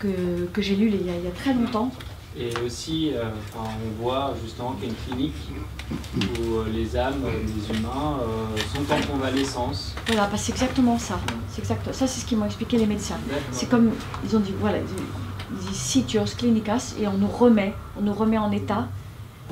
que, 0.02 0.46
que 0.52 0.62
j'ai 0.62 0.76
lu 0.76 0.88
il 0.94 1.06
y, 1.06 1.10
a, 1.10 1.16
il 1.16 1.24
y 1.24 1.28
a 1.28 1.32
très 1.32 1.54
longtemps. 1.54 1.92
Et 2.38 2.50
aussi, 2.66 3.12
euh, 3.14 3.24
enfin, 3.54 3.70
on 3.86 4.02
voit 4.02 4.34
justement 4.44 4.72
qu'il 4.74 4.86
y 4.86 4.88
a 4.88 4.94
une 4.94 5.16
clinique 5.16 5.36
où 6.40 6.56
euh, 6.56 6.70
les 6.72 6.96
âmes 6.96 7.22
des 7.46 7.78
humains 7.78 8.20
euh, 8.22 8.58
sont 8.74 8.94
en 8.94 9.02
convalescence. 9.14 9.94
Voilà, 10.08 10.28
bah, 10.28 10.38
c'est 10.38 10.54
exactement 10.54 10.98
ça. 10.98 11.20
C'est 11.50 11.60
exact. 11.62 11.94
Ça, 11.94 12.08
c'est 12.08 12.22
ce 12.22 12.26
qu'ils 12.26 12.38
m'ont 12.38 12.46
expliqué 12.46 12.78
les 12.78 12.86
médecins. 12.86 13.20
C'est 13.52 13.70
comme 13.70 13.92
ils 14.26 14.36
ont 14.36 14.40
dit, 14.40 14.54
voilà, 14.60 14.78
ils 14.78 15.58
disent 15.68 15.78
sitios 15.78 16.24
clinicas 16.38 16.96
et 17.00 17.08
on 17.08 17.18
nous 17.18 17.28
remet, 17.28 17.74
on 18.00 18.02
nous 18.02 18.14
remet 18.14 18.38
en 18.38 18.52
état. 18.52 18.88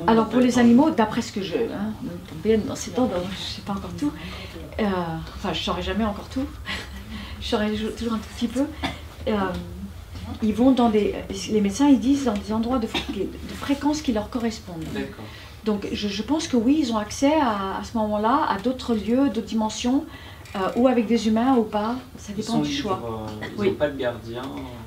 Alors 0.06 0.28
pour 0.30 0.40
les 0.40 0.58
animaux, 0.58 0.90
d'après 0.90 1.20
ce 1.20 1.30
que 1.32 1.42
je, 1.42 1.56
hein, 1.56 1.92
bien 2.42 2.56
dans 2.66 2.74
ces 2.74 2.92
temps, 2.92 3.04
donc 3.04 3.20
je 3.30 3.56
sais 3.56 3.60
pas 3.60 3.74
encore 3.74 3.90
tout. 3.98 4.10
euh, 4.80 4.84
enfin, 5.36 5.52
je 5.52 5.62
saurais 5.62 5.82
jamais 5.82 6.04
encore 6.06 6.28
tout. 6.30 6.46
je 7.42 7.46
saurais 7.46 7.76
jou- 7.76 7.90
toujours 7.90 8.14
un 8.14 8.18
tout 8.18 8.28
petit 8.34 8.48
peu. 8.48 8.64
Euh, 9.28 9.32
ils 10.42 10.54
vont 10.54 10.70
dans 10.72 10.88
des, 10.90 11.14
les 11.50 11.60
médecins, 11.60 11.88
ils 11.88 12.00
disent 12.00 12.24
dans 12.24 12.34
des 12.34 12.52
endroits 12.52 12.78
de, 12.78 12.86
de 12.86 13.54
fréquences 13.54 14.02
qui 14.02 14.12
leur 14.12 14.30
correspondent. 14.30 14.84
Donc 15.64 15.86
je, 15.92 16.08
je 16.08 16.22
pense 16.22 16.48
que 16.48 16.56
oui, 16.56 16.78
ils 16.80 16.92
ont 16.92 16.96
accès 16.98 17.32
à, 17.34 17.78
à 17.78 17.84
ce 17.84 17.96
moment-là 17.98 18.46
à 18.48 18.58
d'autres 18.58 18.94
lieux, 18.94 19.28
d'autres 19.28 19.46
dimensions, 19.46 20.04
euh, 20.56 20.58
ou 20.76 20.88
avec 20.88 21.06
des 21.06 21.28
humains 21.28 21.54
ou 21.56 21.62
pas. 21.64 21.96
Ça 22.16 22.32
dépend 22.32 22.58
du 22.58 22.72
choix. 22.72 23.00
euh, 23.04 23.46
ils 23.56 23.60
Oui. 23.60 23.68
n'ont 23.68 23.74
pas 23.74 23.88
de 23.90 23.98
gardien. 23.98 24.42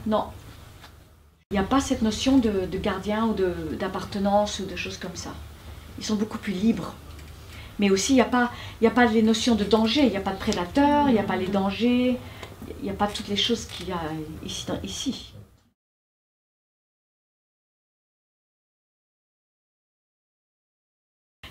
Non. 0.08 0.26
Il 1.52 1.54
n'y 1.54 1.60
a 1.60 1.64
pas 1.64 1.80
cette 1.80 2.02
notion 2.02 2.38
de, 2.40 2.66
de 2.72 2.78
gardien 2.80 3.26
ou 3.28 3.36
d'appartenance 3.76 4.60
ou 4.60 4.66
de 4.66 4.76
choses 4.76 4.98
comme 4.98 5.16
ça. 5.16 5.30
Ils 6.00 6.04
sont 6.04 6.16
beaucoup 6.16 6.40
plus 6.40 6.54
libres. 6.54 6.94
Mais 7.80 7.90
aussi, 7.92 8.14
il 8.14 8.16
n'y 8.16 8.22
a, 8.22 8.26
pas- 8.26 8.52
il 8.82 8.86
y 8.86 8.88
a 8.88 8.92
pas 8.92 9.06
les 9.06 9.22
notions 9.22 9.54
de 9.56 9.64
danger. 9.64 10.02
Il 10.02 10.10
n'y 10.10 10.18
a 10.18 10.22
pas 10.22 10.32
de 10.32 10.38
prédateurs, 10.40 11.08
il 11.10 11.14
n'y 11.14 11.20
a 11.20 11.24
pas 11.24 11.36
les 11.36 11.48
dangers, 11.48 12.18
il 12.80 12.84
n'y 12.84 12.90
a 12.90 12.94
pas 12.94 13.08
toutes 13.08 13.28
les 13.28 13.36
choses 13.36 13.66
qu'il 13.66 13.90
y 13.90 13.92
a 13.92 14.00
ici. 14.44 14.66
ici. 14.84 15.34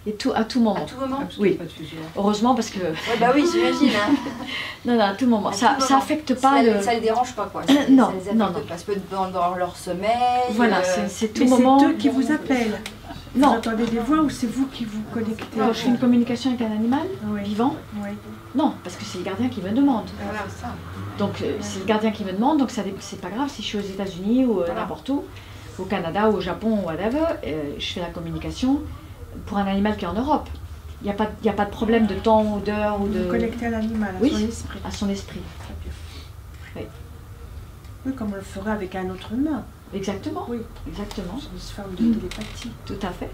Et 0.05 0.15
tout, 0.15 0.33
à 0.35 0.43
tout 0.45 0.59
moment. 0.61 0.77
À 0.77 0.81
tout 0.81 0.97
moment 0.99 1.21
Oui. 1.39 1.53
Pas 1.53 1.65
de 1.65 1.69
fusion. 1.71 1.99
Heureusement 2.17 2.55
parce 2.57 2.71
que 2.71 2.81
Ouais, 2.81 3.17
bah 3.21 3.31
oui, 3.35 3.45
j'imagine. 3.53 3.91
Hein. 3.97 4.15
non, 4.85 4.95
non, 4.95 5.01
à 5.05 5.13
tout 5.15 5.27
moment. 5.29 5.51
À 5.51 5.53
Ça, 5.53 5.75
tout 5.79 5.83
ça 5.83 5.91
moment. 5.91 6.03
affecte 6.03 6.35
pas 6.35 6.57
ça, 6.57 6.63
le. 6.63 6.83
ça 6.83 6.95
les 6.95 7.01
dérange 7.01 7.33
pas, 7.35 7.47
quoi. 7.47 7.63
Euh, 7.63 7.67
Ça, 7.73 7.89
non, 7.89 8.07
ça 8.07 8.13
les 8.13 8.19
affecte 8.23 8.35
non, 8.37 8.47
non. 8.47 8.61
pas. 8.67 8.77
Ça 8.79 8.85
peut 8.85 8.93
être 8.93 9.09
dans, 9.11 9.29
dans 9.31 9.55
leur 9.55 9.77
sommeil. 9.77 10.09
Voilà, 10.51 10.79
euh, 10.79 11.07
c'est- 11.09 11.29
tout 11.29 11.45
Mais 11.45 11.51
moment. 11.51 11.79
c'est 11.79 11.87
eux 11.87 11.93
qui 11.93 12.09
vous 12.09 12.33
appellent. 12.33 12.81
Vous 13.35 13.41
Non, 13.41 13.49
entendez 13.57 13.87
des 13.87 13.99
voix 14.01 14.19
ou 14.19 14.29
c'est 14.29 14.47
vous 14.49 14.67
qui 14.67 14.85
vous 14.85 15.01
connectez 15.15 15.45
quand 15.57 15.69
je 15.69 15.79
fais 15.79 15.89
une 15.89 15.99
communication 15.99 16.51
avec 16.51 16.63
un 16.69 16.73
animal 16.73 17.07
Oui. 17.29 17.41
vivant, 17.45 17.77
Oui. 17.97 18.11
non, 18.55 18.75
parce 18.85 18.97
que 18.97 19.05
c'est 19.05 19.19
le 19.19 19.25
gardien 19.25 19.49
qui 19.49 19.63
me 19.63 19.71
demande. 19.71 20.05
Voilà, 20.23 20.41
c'est 20.49 20.63
ça. 20.63 20.75
Donc 21.17 21.41
euh, 21.43 21.53
c'est 21.61 21.79
le 21.79 21.85
gardien 21.87 22.11
qui 22.11 22.25
me 22.25 22.33
demande, 22.33 22.59
donc 22.59 22.71
ça 22.71 22.83
c'est 23.01 23.21
pas 23.23 23.31
grave 23.31 23.49
si 23.49 23.63
je 23.63 23.67
suis 23.69 23.79
aux 23.79 23.81
États-Unis 23.81 24.45
ou 24.45 24.59
euh, 24.61 24.65
Voilà. 24.67 24.81
n'importe 24.83 25.09
où, 25.09 25.23
au 25.79 25.85
Canada, 25.85 26.29
au 26.29 26.41
Japon, 26.43 26.81
ou 26.83 26.87
whatever, 26.87 27.25
euh, 27.47 27.73
je 27.79 27.87
fais 27.95 28.01
la 28.01 28.09
communication 28.09 28.83
pour 29.47 29.59
un 29.59 29.67
animal 29.67 29.97
qui 29.97 30.05
est 30.05 30.09
en 30.09 30.15
Europe. 30.15 30.49
Il 31.03 31.07
n'y 31.07 31.11
a, 31.11 31.15
pas- 31.15 31.31
il 31.43 31.47
y 31.47 31.49
a 31.49 31.53
pas 31.53 31.65
de 31.65 31.71
problème 31.71 32.07
de 32.07 32.15
temps 32.15 32.45
ou 32.45 32.61
d'heure 32.61 33.01
ou 33.01 33.07
Vous 33.07 33.15
de 33.15 33.23
vous 33.25 33.31
connectez 33.31 33.67
à 33.67 33.71
l'animal, 33.71 34.15
à 34.17 34.23
Oui. 34.23 34.31
son 34.31 34.39
esprit. 34.49 34.79
à 34.85 34.91
son 34.91 35.09
esprit. 35.09 35.41
Très 35.59 35.75
bien. 35.83 35.93
Oui. 36.77 36.83
Oui, 38.07 38.13
comme 38.15 38.33
on 38.33 38.37
le 38.37 38.41
ferait 38.41 38.71
avec 38.71 38.95
un 38.95 39.09
autre 39.11 39.33
humain. 39.33 39.65
Exactement. 39.95 40.47
Oui. 40.49 40.59
Exactement. 40.87 41.39
C'est 41.41 41.53
une 41.53 41.59
forme 41.59 41.95
de 41.97 42.15
télépathie. 42.15 42.71
Tout 42.87 42.99
à 43.03 43.11
fait. 43.11 43.31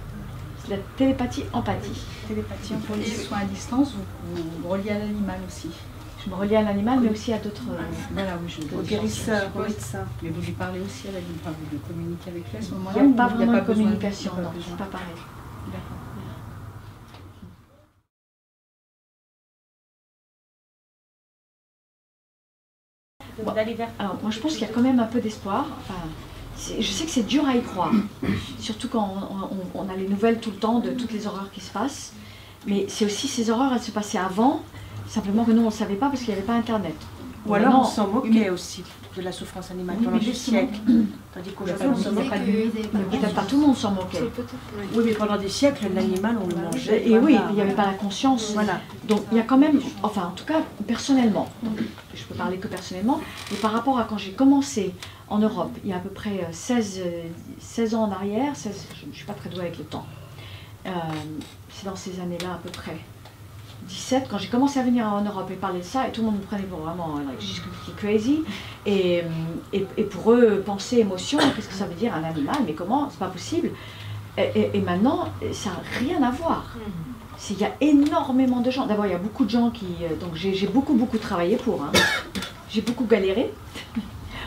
C'est 0.65 0.71
la 0.71 0.83
télépathie 0.97 1.45
empathie. 1.53 2.01
Télépathie 2.27 2.75
en 2.75 2.79
Pour 2.79 2.97
les 2.97 3.05
soins 3.07 3.39
à 3.39 3.45
distance, 3.45 3.93
vous 3.95 4.43
vous 4.63 4.69
reliez 4.69 4.91
à 4.91 4.99
l'animal 4.99 5.39
aussi. 5.47 5.69
Je 6.25 6.31
me 6.31 6.35
relie 6.35 6.57
à 6.57 6.63
l'animal, 6.63 6.99
mais 7.01 7.11
aussi 7.11 7.33
à 7.33 7.39
d'autres. 7.39 7.63
euh, 7.71 7.83
Voilà, 8.13 8.33
oui, 8.43 8.49
je 8.71 8.77
Au 8.77 8.83
guérisseur, 8.83 9.51
au 9.55 9.61
médecin. 9.61 10.01
Mais 10.23 10.31
vous 10.31 10.41
lui 10.43 10.53
parlez 10.53 10.81
aussi 10.81 11.09
à 11.09 11.13
l'animal, 11.13 11.55
vous 11.71 11.79
communiquez 11.87 12.31
avec 12.31 12.51
lui 12.51 12.59
à 12.59 12.61
ce 12.63 12.69
Il 12.69 12.75
moment-là 12.75 12.97
n'y 12.97 13.01
a 13.01 13.05
ou 13.05 13.13
pas 13.15 13.29
vraiment 13.29 13.53
de 13.53 13.61
communication, 13.61 14.33
il 14.37 14.43
non, 14.43 14.51
c'est 14.67 14.77
pas 14.77 14.85
pareil. 14.85 15.07
Bon. 23.43 23.53
Alors, 23.99 24.17
moi, 24.21 24.31
je 24.31 24.41
pense 24.41 24.53
qu'il 24.53 24.63
y 24.63 24.71
a 24.71 24.73
quand 24.73 24.81
même 24.81 24.99
un 24.99 25.07
peu 25.07 25.21
d'espoir. 25.21 25.67
Je 26.57 26.83
sais 26.83 27.05
que 27.05 27.11
c'est 27.11 27.27
dur 27.27 27.47
à 27.47 27.55
y 27.55 27.63
croire, 27.63 27.93
surtout 28.59 28.89
quand 28.89 29.31
on, 29.75 29.89
a 29.89 29.95
les 29.95 30.09
nouvelles 30.09 30.41
tout 30.41 30.51
le 30.51 30.57
temps 30.57 30.81
de 30.81 30.91
toutes 30.91 31.13
les 31.13 31.29
horreurs 31.29 31.51
qui 31.53 31.61
se 31.61 31.71
passent. 31.71 32.13
Mais 32.67 32.87
c'est 32.89 33.05
aussi 33.05 33.29
ces 33.29 33.49
horreurs, 33.51 33.73
elles 33.73 33.83
se 33.83 33.93
passaient 33.93 34.19
avant, 34.19 34.63
simplement 35.07 35.45
que 35.45 35.53
nous, 35.53 35.63
on 35.63 35.67
ne 35.67 35.71
savait 35.71 35.95
pas 35.95 36.09
parce 36.09 36.21
qu'il 36.21 36.31
n'y 36.31 36.39
avait 36.39 36.47
pas 36.47 36.55
Internet. 36.55 36.97
Ou 37.49 37.55
alors 37.55 37.81
on 37.81 37.85
s'en 37.85 38.09
moquait 38.09 38.51
aussi 38.51 38.85
de 39.17 39.23
la 39.23 39.33
souffrance 39.33 39.71
animale 39.71 39.97
Oui, 39.99 40.05
pendant 40.05 40.19
des 40.19 40.33
siècles. 40.33 40.79
Tandis 41.35 41.51
qu'aujourd'hui 41.51 41.87
on 41.89 41.97
s'en 41.97 42.13
moque. 42.13 42.29
pas 43.35 43.43
tout 43.43 43.61
le 43.61 43.67
monde 43.67 43.77
s'en 43.77 43.91
moquait. 43.93 44.23
Oui, 44.95 45.03
mais 45.07 45.13
pendant 45.13 45.37
des 45.37 45.49
siècles, 45.49 45.87
l'animal, 45.95 46.37
on 46.43 46.47
le 46.47 46.55
mangeait. 46.55 47.09
Et 47.09 47.19
oui, 47.19 47.37
il 47.51 47.55
n'y 47.55 47.61
avait 47.61 47.73
pas 47.75 47.87
la 47.87 47.95
conscience. 47.95 48.53
Voilà. 48.53 48.81
Donc 49.09 49.23
il 49.33 49.39
y 49.39 49.41
a 49.41 49.45
quand 49.45 49.59
même, 49.59 49.81
enfin 50.03 50.27
en 50.27 50.31
tout 50.33 50.45
cas 50.45 50.63
personnellement, 50.87 51.49
je 52.15 52.25
peux 52.25 52.35
parler 52.35 52.59
que 52.59 52.69
personnellement, 52.69 53.21
mais 53.51 53.57
par 53.57 53.73
rapport 53.73 53.99
à 53.99 54.05
quand 54.05 54.19
j'ai 54.19 54.33
commencé 54.33 54.95
en 55.29 55.39
Europe, 55.39 55.73
il 55.85 55.91
y 55.91 55.93
a 55.93 55.97
à 55.97 56.01
peu 56.01 56.09
près 56.11 56.41
euh, 56.41 56.53
16, 56.53 57.01
euh, 57.05 57.23
16 57.61 57.95
ans 57.95 58.05
en 58.05 58.13
arrière, 58.13 58.55
16, 58.57 58.87
je 59.03 59.07
ne 59.07 59.13
suis 59.13 59.27
pas 59.27 59.35
très 59.35 59.51
douée 59.51 59.63
avec 59.63 59.79
le 59.79 59.85
temps, 59.85 60.07
Euh, 60.87 60.91
c'est 61.71 61.85
dans 61.85 61.97
ces 61.97 62.19
années-là 62.21 62.55
à 62.55 62.59
peu 62.63 62.71
près, 62.71 62.97
17, 63.89 64.27
quand 64.31 64.39
j'ai 64.39 64.49
commencé 64.49 64.79
à 64.79 64.83
venir 64.83 65.07
en 65.07 65.23
Europe 65.23 65.51
et 65.51 65.55
parler 65.55 65.81
de 65.81 65.85
ça, 65.85 66.07
et 66.07 66.13
tout 66.13 66.21
le 66.21 66.27
monde 66.29 66.37
me 66.41 66.45
prenait 66.45 66.63
pour 66.63 66.81
vraiment 66.81 67.17
euh, 67.17 67.21
like, 67.27 67.63
completely 67.63 67.93
crazy, 67.97 68.43
et, 68.87 69.21
euh, 69.23 69.29
et, 69.73 69.87
et 69.97 70.05
pour 70.05 70.33
eux, 70.33 70.63
pensée, 70.65 70.99
émotion, 70.99 71.39
qu'est-ce 71.55 71.69
que 71.69 71.75
ça 71.75 71.87
veut 71.87 71.95
dire 71.95 72.15
un 72.15 72.23
animal, 72.25 72.57
mais 72.67 72.73
comment, 72.75 73.09
c'est 73.11 73.19
pas 73.19 73.27
possible. 73.29 73.71
Et, 74.37 74.81
maintenant, 74.81 75.25
ça 75.53 75.71
n'a 75.71 75.83
rien 75.99 76.23
à 76.23 76.31
voir. 76.31 76.77
C'est- 77.37 77.55
Il 77.55 77.61
y 77.61 77.65
a 77.65 77.73
énormément 77.81 78.61
de 78.61 78.71
gens. 78.71 78.87
D'abord, 78.87 79.07
il 79.07 79.11
y 79.13 79.15
a 79.15 79.19
beaucoup 79.19 79.45
de 79.45 79.51
gens 79.51 79.71
qui. 79.71 79.87
euh, 80.03 80.15
Donc, 80.21 80.37
j'ai 80.37 80.55
j'ai 80.55 80.69
beaucoup, 80.69 80.95
beaucoup 80.95 81.19
travaillé 81.19 81.57
pour. 81.57 81.83
hein. 81.83 81.91
J'ai 82.71 82.83
beaucoup 82.83 83.05
galéré. 83.05 83.53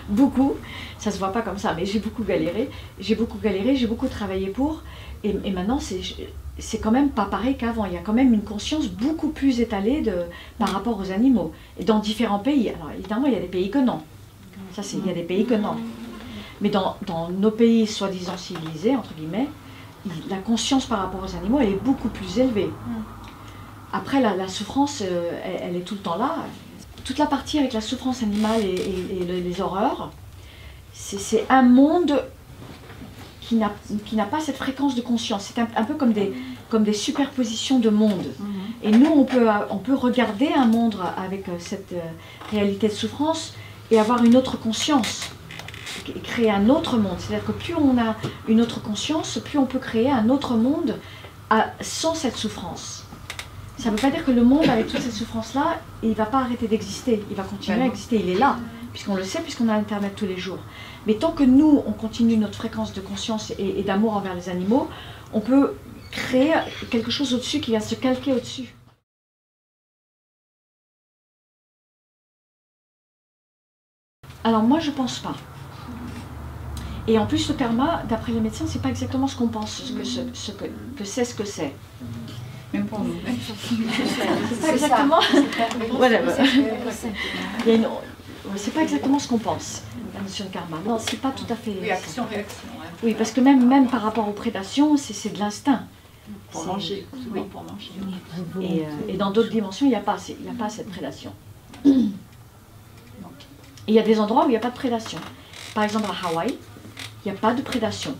Beaucoup. 0.10 0.56
Ça 0.98 1.12
se 1.12 1.18
voit 1.20 1.32
pas 1.32 1.42
comme 1.42 1.58
ça, 1.58 1.74
mais 1.74 1.86
j'ai 1.86 2.00
beaucoup 2.00 2.24
galéré. 2.24 2.70
J'ai 3.00 3.16
beaucoup 3.16 3.38
galéré, 3.38 3.76
j'ai 3.76 3.88
beaucoup 3.88 4.08
travaillé 4.08 4.48
pour. 4.48 4.84
Et, 5.24 5.36
et 5.44 5.52
maintenant, 5.52 5.80
c'est 5.80 6.02
c'est 6.60 6.80
quand 6.80 6.92
même 6.92 7.10
pas 7.10 7.26
pareil 7.26 7.56
qu'avant. 7.58 7.86
Il 7.86 7.94
y 7.94 7.98
a 7.98 8.02
quand 8.02 8.14
même 8.14 8.34
une 8.34 8.44
conscience 8.44 8.88
beaucoup 8.88 9.30
plus 9.30 9.62
étalée 9.62 10.02
de, 10.02 10.14
par 10.60 10.70
rapport 10.70 11.00
aux 11.00 11.12
animaux. 11.12 11.54
Et 11.80 11.84
dans 11.84 12.00
différents 12.00 12.40
pays. 12.40 12.70
Alors, 12.70 12.92
évidemment, 12.92 13.26
il 13.28 13.34
y 13.34 13.38
a 13.38 13.40
des 13.40 13.48
pays 13.48 13.72
que 13.72 13.80
non. 13.80 14.02
Ça, 14.74 14.84
c'est, 14.84 14.98
il 14.98 15.08
y 15.08 15.10
a 15.10 15.14
des 15.14 15.24
pays 15.24 15.46
que 15.46 15.54
non. 15.56 15.76
Mais 16.60 16.70
dans, 16.70 16.98
dans 17.08 17.30
nos 17.30 17.52
pays 17.52 17.88
soi-disant 17.88 18.38
civilisés, 18.38 18.96
entre 18.96 19.14
guillemets, 19.16 19.48
il- 20.06 20.30
la 20.30 20.38
conscience 20.38 20.86
par 20.86 21.00
rapport 21.00 21.24
aux 21.24 21.36
animaux, 21.36 21.60
elle 21.60 21.70
est 21.70 21.84
beaucoup 21.84 22.10
plus 22.10 22.38
élevée. 22.38 22.70
Après, 23.94 24.22
la, 24.22 24.36
la 24.36 24.48
souffrance, 24.48 25.02
euh, 25.02 25.32
elle, 25.44 25.70
elle 25.70 25.76
est 25.78 25.82
tout 25.86 25.96
le 25.96 26.02
temps 26.02 26.16
là. 26.18 26.36
Toute 27.04 27.18
la 27.18 27.26
partie 27.26 27.58
avec 27.60 27.74
la 27.74 27.82
souffrance 27.82 28.22
animale 28.24 28.62
et, 28.62 28.74
et- 28.76 29.22
et 29.22 29.26
le- 29.26 29.40
les 29.40 29.62
horreurs, 29.62 30.12
c'est, 30.94 31.46
un 31.50 31.64
monde 31.64 32.24
qui 33.42 33.56
n'a, 33.56 34.26
pas 34.26 34.40
cette 34.40 34.56
fréquence 34.56 34.96
de 34.96 35.02
conscience. 35.02 35.52
C'est 35.54 35.60
un, 35.62 35.68
un 35.76 35.84
peu 35.84 35.96
comme 35.96 36.14
des, 36.14 36.32
comme 36.70 36.84
des 36.86 36.94
superpositions 36.94 37.80
de 37.80 37.90
mondes. 37.90 38.28
Et 38.84 38.92
nous, 38.92 39.10
on 39.12 39.26
peut, 39.26 39.48
on 39.70 39.78
peut 39.78 39.94
regarder 39.96 40.50
un 40.56 40.66
monde 40.66 40.96
avec 41.18 41.50
euh, 41.50 41.54
cette 41.60 41.92
euh, 41.92 42.00
réalité 42.52 42.88
de 42.88 42.94
souffrance 42.94 43.54
et 43.90 44.00
avoir 44.00 44.24
une 44.24 44.38
autre 44.38 44.58
conscience 44.58 45.32
et 46.16 46.20
créer 46.22 46.50
un 46.50 46.70
autre 46.70 46.98
monde. 46.98 47.16
C'est-à-dire 47.20 47.46
que 47.46 47.52
plus 47.52 47.76
on 47.76 47.98
a 47.98 48.16
une 48.48 48.62
autre 48.62 48.82
conscience, 48.82 49.38
plus 49.44 49.58
on 49.60 49.66
peut 49.66 49.80
créer 49.80 50.10
un 50.10 50.30
autre 50.30 50.56
monde 50.56 50.98
à- 51.50 51.72
sans 51.82 52.16
cette 52.16 52.38
souffrance. 52.38 53.01
Ça 53.82 53.90
ne 53.90 53.96
veut 53.96 54.02
pas 54.02 54.12
dire 54.12 54.24
que 54.24 54.30
le 54.30 54.44
monde 54.44 54.70
avec 54.70 54.86
toute 54.86 55.02
cette 55.02 55.12
souffrance-là, 55.12 55.82
il 56.04 56.10
ne 56.10 56.14
va 56.14 56.28
pas 56.28 56.42
arrêter 56.42 56.68
d'exister. 56.68 57.26
Il 57.32 57.36
va 57.36 57.42
continuer 57.42 57.80
Ben 57.80 57.86
à 57.86 57.88
exister. 57.88 58.20
Il 58.20 58.30
est 58.30 58.38
là, 58.38 58.60
puisqu'on 58.94 59.16
le 59.16 59.24
sait, 59.24 59.42
puisqu'on 59.42 59.70
a 59.70 59.74
Internet 59.74 60.14
tous 60.16 60.28
les 60.28 60.38
jours. 60.38 60.60
Mais 61.08 61.16
tant 61.16 61.32
que 61.32 61.42
nous, 61.42 61.82
on 61.88 61.92
continue 61.92 62.38
notre 62.38 62.54
fréquence 62.54 62.94
de 62.94 63.02
conscience 63.02 63.50
et, 63.58 63.80
et 63.80 63.84
d'amour 63.84 64.16
envers 64.16 64.36
les 64.36 64.50
animaux, 64.50 64.88
on 65.34 65.40
peut 65.42 65.74
créer 66.12 66.54
quelque 66.92 67.10
chose 67.10 67.34
au-dessus 67.34 67.60
qui 67.60 67.72
vient 67.72 67.80
se 67.80 67.96
calquer 67.96 68.34
au-dessus. 68.34 68.76
Alors 74.44 74.62
moi, 74.62 74.80
je 74.80 74.92
pense 74.92 75.18
pas. 75.18 75.36
Et 77.08 77.18
en 77.18 77.26
plus, 77.26 77.50
le 77.50 77.56
karma, 77.56 78.04
d'après 78.08 78.32
les 78.32 78.42
médecins, 78.42 78.68
c'est 78.68 78.82
pas 78.84 78.90
exactement 78.90 79.26
ce 79.26 79.36
qu'on 79.36 79.48
pense, 79.48 79.82
ce 79.86 79.92
que, 79.92 80.04
ce, 80.04 80.22
ce 80.34 80.52
que, 80.52 80.66
que 80.96 81.04
c'est 81.04 81.26
ce 81.26 81.34
que 81.34 81.46
c'est. 81.46 81.74
Même 82.74 82.86
pour 82.86 83.00
nous. 83.00 83.16
C'est 84.50 84.62
pas 84.62 84.74
exactement. 84.74 85.20
Voilà, 85.92 86.20
C'est- 86.36 86.92
c'est- 86.92 87.12
Il 87.66 87.68
y 87.68 87.72
a 87.72 87.76
une- 87.76 87.86
ouais, 87.86 87.90
C'est 88.56 88.74
pas 88.74 88.82
exactement 88.82 89.20
ce 89.20 89.28
qu'on 89.28 89.38
pense, 89.40 89.84
la 90.14 90.22
notion 90.22 90.46
de 90.46 90.50
karma. 90.52 90.78
Non, 90.86 90.98
c'est 91.00 91.20
pas 91.20 91.32
tout 91.32 91.46
à 91.50 91.56
fait. 91.56 91.76
Oui, 91.82 91.90
action, 91.92 92.26
réaction. 92.30 92.58
hein. 92.80 92.86
Oui, 93.04 93.16
parce 93.18 93.32
que 93.32 93.42
même, 93.42 93.66
même 93.68 93.88
par 93.88 94.02
rapport 94.02 94.28
aux 94.28 94.34
prédations, 94.34 94.98
c'est 94.98 95.14
c'est 95.14 95.30
de 95.30 95.40
l'instinct. 95.40 95.84
Pour 96.52 96.66
manger. 96.66 97.06
oui. 97.34 97.42
pour 97.52 97.64
manger. 97.64 97.92
Et, 98.62 98.82
euh, 98.86 99.14
et 99.14 99.18
dans 99.18 99.32
d'autres 99.32 99.50
dimensions, 99.50 99.86
il 99.86 99.90
n'y 99.90 99.96
a, 99.96 100.00
pas 100.00 100.18
y 100.30 100.50
a 100.50 100.54
pas 100.58 100.70
cette 100.70 100.90
prédation. 100.90 101.34
Il 101.84 102.14
y 103.96 104.00
a 104.00 104.04
des 104.04 104.20
endroits 104.20 104.44
où 104.46 104.48
il 104.48 104.52
n'y 104.52 104.58
a 104.58 104.62
pas 104.62 104.70
de 104.70 104.76
prédation. 104.76 105.20
Par 105.74 105.84
exemple, 105.84 106.10
à 106.10 106.28
Hawaï, 106.28 106.56
il 107.26 107.32
n'y 107.32 107.38
a 107.38 107.40
pas 107.40 107.54
de 107.54 107.62
prédation. 107.62 108.16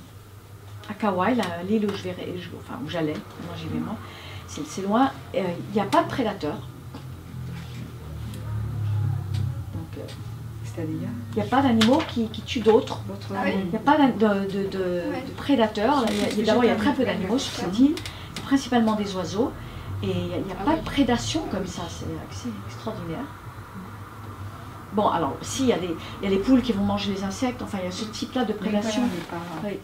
À 0.90 0.94
Kauai, 0.94 1.36
l'île 1.70 1.86
où 1.86 1.90
enfin 2.60 2.80
où 2.86 2.90
j'allais, 2.90 3.14
moi 3.14 3.56
j'y 3.58 3.68
vais 3.68 3.80
moi, 3.80 3.96
c'est 4.68 4.82
loin, 4.82 5.12
euh, 5.36 5.42
il 5.70 5.74
n'y 5.74 5.80
a 5.82 5.86
pas 5.86 6.04
de 6.04 6.08
prédateurs. 6.08 6.58
Donc, 9.74 9.98
euh, 9.98 10.02
C'est-à-dire 10.64 11.08
il 11.32 11.36
n'y 11.36 11.42
a 11.42 11.46
pas 11.50 11.62
d'animaux 11.62 12.02
qui, 12.10 12.28
qui 12.28 12.42
tuent 12.42 12.60
d'autres. 12.62 13.02
Ah 13.34 13.42
oui. 13.46 13.54
Il 13.64 13.70
n'y 13.70 13.76
a 13.76 13.80
pas 13.80 13.98
d'an- 13.98 14.10
de, 14.10 14.40
de- 14.52 14.68
de- 14.70 15.04
Ouais. 15.12 15.24
de 15.28 15.32
prédateurs. 15.38 16.06
D'abord, 16.46 16.64
il 16.64 16.68
y 16.68 16.72
a 16.72 16.76
très 16.76 16.94
peu 16.94 17.06
d'animaux 17.06 17.38
sur 17.38 17.54
cette 17.54 17.80
île, 17.80 17.96
principalement 18.46 18.94
des 18.96 19.16
oiseaux. 19.16 19.52
Et 20.04 20.08
il 20.10 20.28
n'y 20.28 20.34
a, 20.34 20.38
il 20.38 20.48
y 20.48 20.52
a 20.52 20.56
Ah 20.60 20.64
pas 20.66 20.72
oui. 20.72 20.80
de 20.80 20.84
prédation 20.86 21.42
comme 21.52 21.68
ça, 21.68 21.84
c'est 21.88 22.06
c'est 22.32 22.50
extraordinaire. 22.68 23.24
Bon, 24.94 25.08
alors, 25.08 25.38
si, 25.42 25.64
il 25.64 25.70
y, 25.70 25.74
a 25.74 25.78
y 25.78 26.28
les 26.30 26.38
poules 26.40 26.62
qui 26.62 26.74
vont 26.74 26.84
manger 26.84 27.14
les 27.14 27.24
insectes, 27.24 27.62
enfin, 27.62 27.78
il 27.82 27.86
y 27.86 27.88
a 27.88 27.92
ce 27.92 28.04
type-là 28.06 28.44
de 28.44 28.52
prédation. 28.54 29.04
Pas- 29.30 29.38
Oui. 29.68 29.78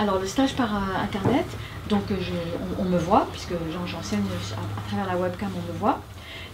Alors, 0.00 0.18
le 0.18 0.26
stage 0.26 0.54
par 0.54 0.74
euh, 0.74 0.78
Internet, 1.02 1.44
donc 1.90 2.10
euh, 2.10 2.14
on, 2.78 2.84
me 2.84 2.96
voit, 2.96 3.28
puisque 3.32 3.52
j'en- 3.70 3.86
j'enseigne 3.86 4.22
à, 4.52 4.88
travers 4.88 5.06
la 5.06 5.20
webcam, 5.20 5.50
on 5.54 5.72
me 5.72 5.78
voit. 5.78 6.00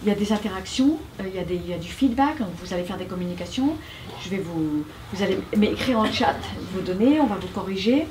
Il 0.03 0.09
y 0.09 0.11
a 0.11 0.15
des 0.15 0.33
interactions, 0.33 0.97
euh, 1.21 1.23
il 1.33 1.69
y 1.69 1.73
a, 1.73 1.77
du 1.77 1.87
feedback, 1.87 2.39
donc 2.39 2.49
vous 2.61 2.73
allez 2.73 2.83
faire 2.83 2.97
des 2.97 3.05
communications. 3.05 3.77
Je 4.21 4.29
vais 4.29 4.39
vous, 4.39 4.83
vous 5.13 5.23
allez 5.23 5.39
m'écrire 5.55 5.97
en 5.97 6.11
chat 6.11 6.35
vos 6.73 6.81
données, 6.81 7.21
on 7.21 7.27
va 7.27 7.35
vous 7.35 7.47
corriger. 7.47 8.05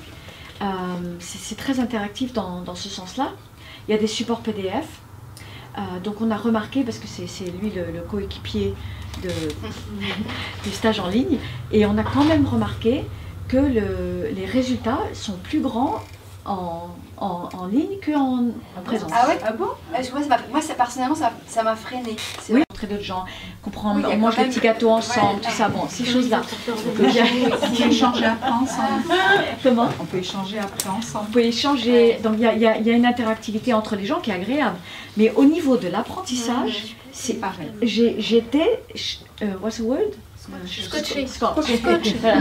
C'est 1.19 1.57
très 1.57 1.81
interactif 1.81 2.33
dans, 2.33 2.75
ce 2.75 2.89
sens-là. 2.89 3.33
Il 3.87 3.93
y 3.93 3.95
a 3.95 4.01
des 4.01 4.07
supports 4.07 4.41
PDF. 4.41 4.87
Donc 6.03 6.23
on 6.23 6.31
a 6.31 6.37
remarqué, 6.37 6.83
parce 6.83 6.99
que 6.99 7.07
c'est 7.07 7.53
lui 7.61 7.71
le, 7.71 8.01
coéquipier 8.01 8.75
du 10.65 10.71
stage 10.71 10.99
en 10.99 11.09
ligne, 11.09 11.39
et 11.73 11.85
on 11.85 11.99
a 11.99 12.05
quand 12.05 12.25
même 12.25 12.47
remarqué 12.47 13.05
que 13.49 13.57
le- 13.57 14.31
les 14.35 14.47
résultats 14.47 14.99
sont 15.13 15.37
plus 15.43 15.61
grands 15.61 15.97
en, 16.45 16.89
en, 17.17 17.49
en 17.59 17.67
ligne 17.67 17.99
qu'en 18.05 18.39
en 18.79 18.83
présence. 18.85 19.11
Ah 19.15 19.27
ouais 19.29 19.39
Ah 19.45 19.53
bon 19.53 19.67
Parce 19.93 20.09
que 20.09 20.15
moi, 20.15 20.23
ça 20.23 20.29
m'a- 20.29 20.39
moi, 20.51 20.61
ça, 20.61 20.75
personnellement, 20.75 21.15
ça 21.17 21.33
ça 21.47 21.63
m'a 21.65 21.75
freiné. 21.75 22.15
C'est 22.41 22.53
Oui, 22.53 22.59
vrai. 22.61 22.65
rencontrer 22.71 22.87
d'autres 22.87 23.03
gens, 23.05 23.25
comprendre, 23.63 24.07
Oui, 24.07 24.15
on 24.15 24.19
mange 24.19 24.37
des 24.37 24.45
petits 24.45 24.61
gâteaux 24.61 24.91
ensemble, 24.91 25.35
Ouais, 25.37 25.41
tout 25.41 25.49
ouais. 25.49 25.55
ça, 25.55 25.69
bon, 25.69 25.89
ces 25.89 26.05
choses-là. 26.05 26.43
On 26.69 26.91
peut 26.93 27.05
échanger 27.89 28.25
après 28.27 28.51
ensemble. 28.51 29.03
Comment 29.63 29.89
On 30.01 30.05
peut 30.05 30.19
échanger 30.19 30.59
après 30.61 30.89
ensemble. 30.89 31.27
On 31.29 31.33
peut 31.33 31.41
échanger, 31.45 32.19
donc 32.23 32.35
il 32.37 32.43
y 32.43 32.47
a, 32.47 32.55
il 32.55 32.61
y 32.63 32.67
a- 32.69 32.79
y 32.79 32.91
a 32.91 32.95
une 32.95 33.07
interactivité 33.07 33.73
entre 33.75 33.97
les 33.97 34.05
gens 34.07 34.21
qui 34.21 34.31
est 34.31 34.35
agréable. 34.35 34.77
Mais 35.17 35.33
au 35.35 35.45
niveau 35.45 35.77
de 35.77 35.89
l'apprentissage, 35.89 36.95
C'est 37.13 37.33
c'est 37.33 37.41
pareil. 37.41 37.73
j'étais, 37.83 38.83
euh, 39.43 39.47
what's 39.63 39.79
the 39.79 39.81
word? 39.81 40.13
Scotché. 40.67 41.27
Scotché. 41.27 41.77
Voilà. 42.21 42.41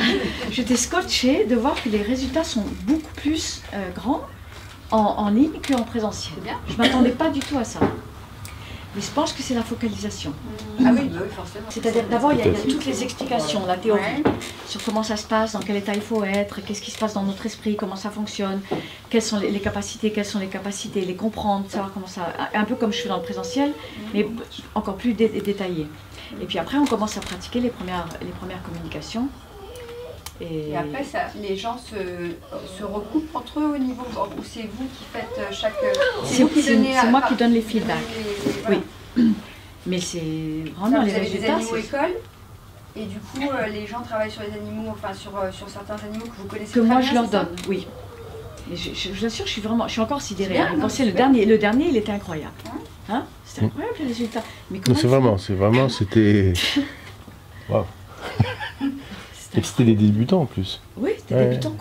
J'étais 0.51 0.75
scotchée 0.75 1.45
de 1.45 1.55
voir 1.55 1.75
que 1.81 1.89
les 1.89 2.01
résultats 2.01 2.43
sont 2.43 2.63
beaucoup 2.83 3.11
plus 3.15 3.61
euh, 3.73 3.89
grands 3.95 4.21
en, 4.91 4.97
en 4.97 5.29
ligne 5.29 5.51
qu'en 5.67 5.83
présentiel. 5.83 6.35
Bien. 6.43 6.59
Je 6.69 6.75
m'attendais 6.77 7.09
pas 7.11 7.29
du 7.29 7.39
tout 7.39 7.57
à 7.57 7.63
ça. 7.63 7.79
Mais 8.95 9.01
je 9.01 9.11
pense 9.11 9.33
que 9.33 9.43
c'est 9.43 9.53
la 9.55 9.61
focalisation. 9.63 10.31
Ah 10.79 10.91
oui, 10.93 11.09
bah 11.09 11.19
oui, 11.23 11.27
forcément. 11.35 11.65
C'est-à-dire 11.69 12.03
d'abord 12.09 12.31
il 12.31 12.39
y, 12.39 12.41
a- 12.43 12.45
il 12.45 12.53
y 12.53 12.55
a 12.55 12.61
toutes 12.61 12.85
les 12.85 13.03
explications, 13.03 13.65
la 13.65 13.75
théorie 13.75 13.99
Ouais. 13.99 14.23
sur 14.67 14.81
comment 14.85 15.03
ça 15.03 15.17
se 15.17 15.25
passe, 15.27 15.51
dans 15.51 15.59
quel 15.59 15.75
état 15.75 15.93
il 15.93 15.99
faut 16.01 16.23
être, 16.23 16.61
qu'est-ce 16.63 16.81
qui 16.81 16.91
se 16.91 16.97
passe 16.97 17.13
dans 17.13 17.23
notre 17.23 17.45
esprit, 17.45 17.75
comment 17.75 17.97
ça 17.97 18.09
fonctionne, 18.09 18.61
quelles 19.09 19.21
sont 19.21 19.37
les, 19.37 19.51
les 19.51 19.59
capacités, 19.59 20.11
quelles 20.13 20.23
sont 20.23 20.39
les 20.39 20.47
capacités, 20.47 21.01
les 21.01 21.15
comprendre, 21.15 21.65
savoir 21.69 21.91
comment 21.93 22.07
ça, 22.07 22.27
un 22.53 22.63
peu 22.63 22.75
comme 22.75 22.93
je 22.93 22.99
fais 23.01 23.09
dans 23.09 23.17
le 23.17 23.23
présentiel, 23.23 23.73
mais 24.13 24.25
encore 24.75 24.95
plus 24.95 25.11
dé- 25.13 25.27
détaillé. 25.43 25.87
Et 26.41 26.45
puis 26.45 26.59
après, 26.59 26.77
on 26.77 26.85
commence 26.85 27.17
à 27.17 27.21
pratiquer 27.21 27.59
les 27.59 27.69
premières, 27.69 28.07
les 28.21 28.27
premières 28.31 28.61
communications. 28.63 29.27
Et, 30.41 30.69
Et 30.71 30.75
après, 30.77 31.03
ça, 31.03 31.19
les 31.41 31.55
gens 31.55 31.77
se, 31.77 31.95
se 32.77 32.83
recoupent 32.83 33.33
entre 33.35 33.59
eux 33.61 33.73
au 33.75 33.77
niveau. 33.77 34.03
Ou 34.37 34.43
c'est 34.43 34.63
vous 34.63 34.85
qui 34.97 35.05
faites 35.13 35.39
chaque. 35.53 35.73
C'est- 36.25 36.97
à- 36.97 37.05
moi 37.05 37.21
qui 37.21 37.35
donne 37.35 37.53
les 37.53 37.61
feedbacks. 37.61 37.97
les- 38.69 38.75
Oui. 39.17 39.33
mais 39.85 39.99
c'est 39.99 40.19
vraiment 40.77 40.99
vous 40.99 41.05
les 41.05 41.15
avez 41.15 41.25
des 41.29 41.37
résultats. 41.37 41.55
animaux 41.55 41.75
école. 41.77 42.15
Et 42.97 43.05
du 43.05 43.17
coup, 43.19 43.41
euh, 43.41 43.67
les 43.67 43.85
gens 43.87 44.01
travaillent 44.01 44.31
sur 44.31 44.41
les 44.41 44.53
animaux, 44.57 44.89
enfin 44.91 45.13
sur, 45.13 45.37
euh, 45.37 45.51
sur 45.51 45.67
certains 45.69 45.95
animaux 46.05 46.25
que 46.25 46.41
vous 46.41 46.47
connaissez 46.47 46.73
que 46.73 46.79
très 46.79 46.87
moi 46.87 46.99
bien, 46.99 47.09
je 47.09 47.13
leur 47.13 47.27
donne, 47.27 47.47
oui. 47.67 47.87
Mais 48.69 48.75
je, 48.77 48.89
je- 48.93 49.09
je 49.09 49.19
vous 49.19 49.25
assure, 49.25 49.45
je 49.45 49.51
suis 49.51 49.61
vraiment, 49.61 49.85
je 49.87 49.91
suis 49.93 50.01
encore 50.01 50.21
sidérée. 50.21 50.53
Bien, 50.53 50.67
hein. 50.67 50.75
Non, 50.75 50.81
pensez, 50.83 50.97
c'est 50.97 51.05
le 51.05 51.11
dernier, 51.11 51.45
le 51.45 51.57
dernier, 51.57 51.87
il 51.89 51.97
était 51.97 52.11
incroyable. 52.13 52.53
Ouais. 52.65 52.71
Hein 53.09 53.23
C'était 53.45 53.61
Mm. 53.61 53.65
incroyable 53.65 53.95
les 53.99 54.07
résultats. 54.07 54.43
Mais 54.71 54.79
c'est 54.95 55.07
vraiment, 55.07 55.37
c'est 55.37 55.53
vraiment, 55.53 55.89
c'était. 55.89 56.53
Waouh. 57.69 57.85
Et 58.81 59.61
c'était 59.63 59.83
des 59.85 59.95
débutants 59.95 60.41
en 60.41 60.45
plus. 60.45 60.81
Oui, 60.97 61.11
c'était 61.17 61.35
Ouais. 61.35 61.49
débutant 61.49 61.71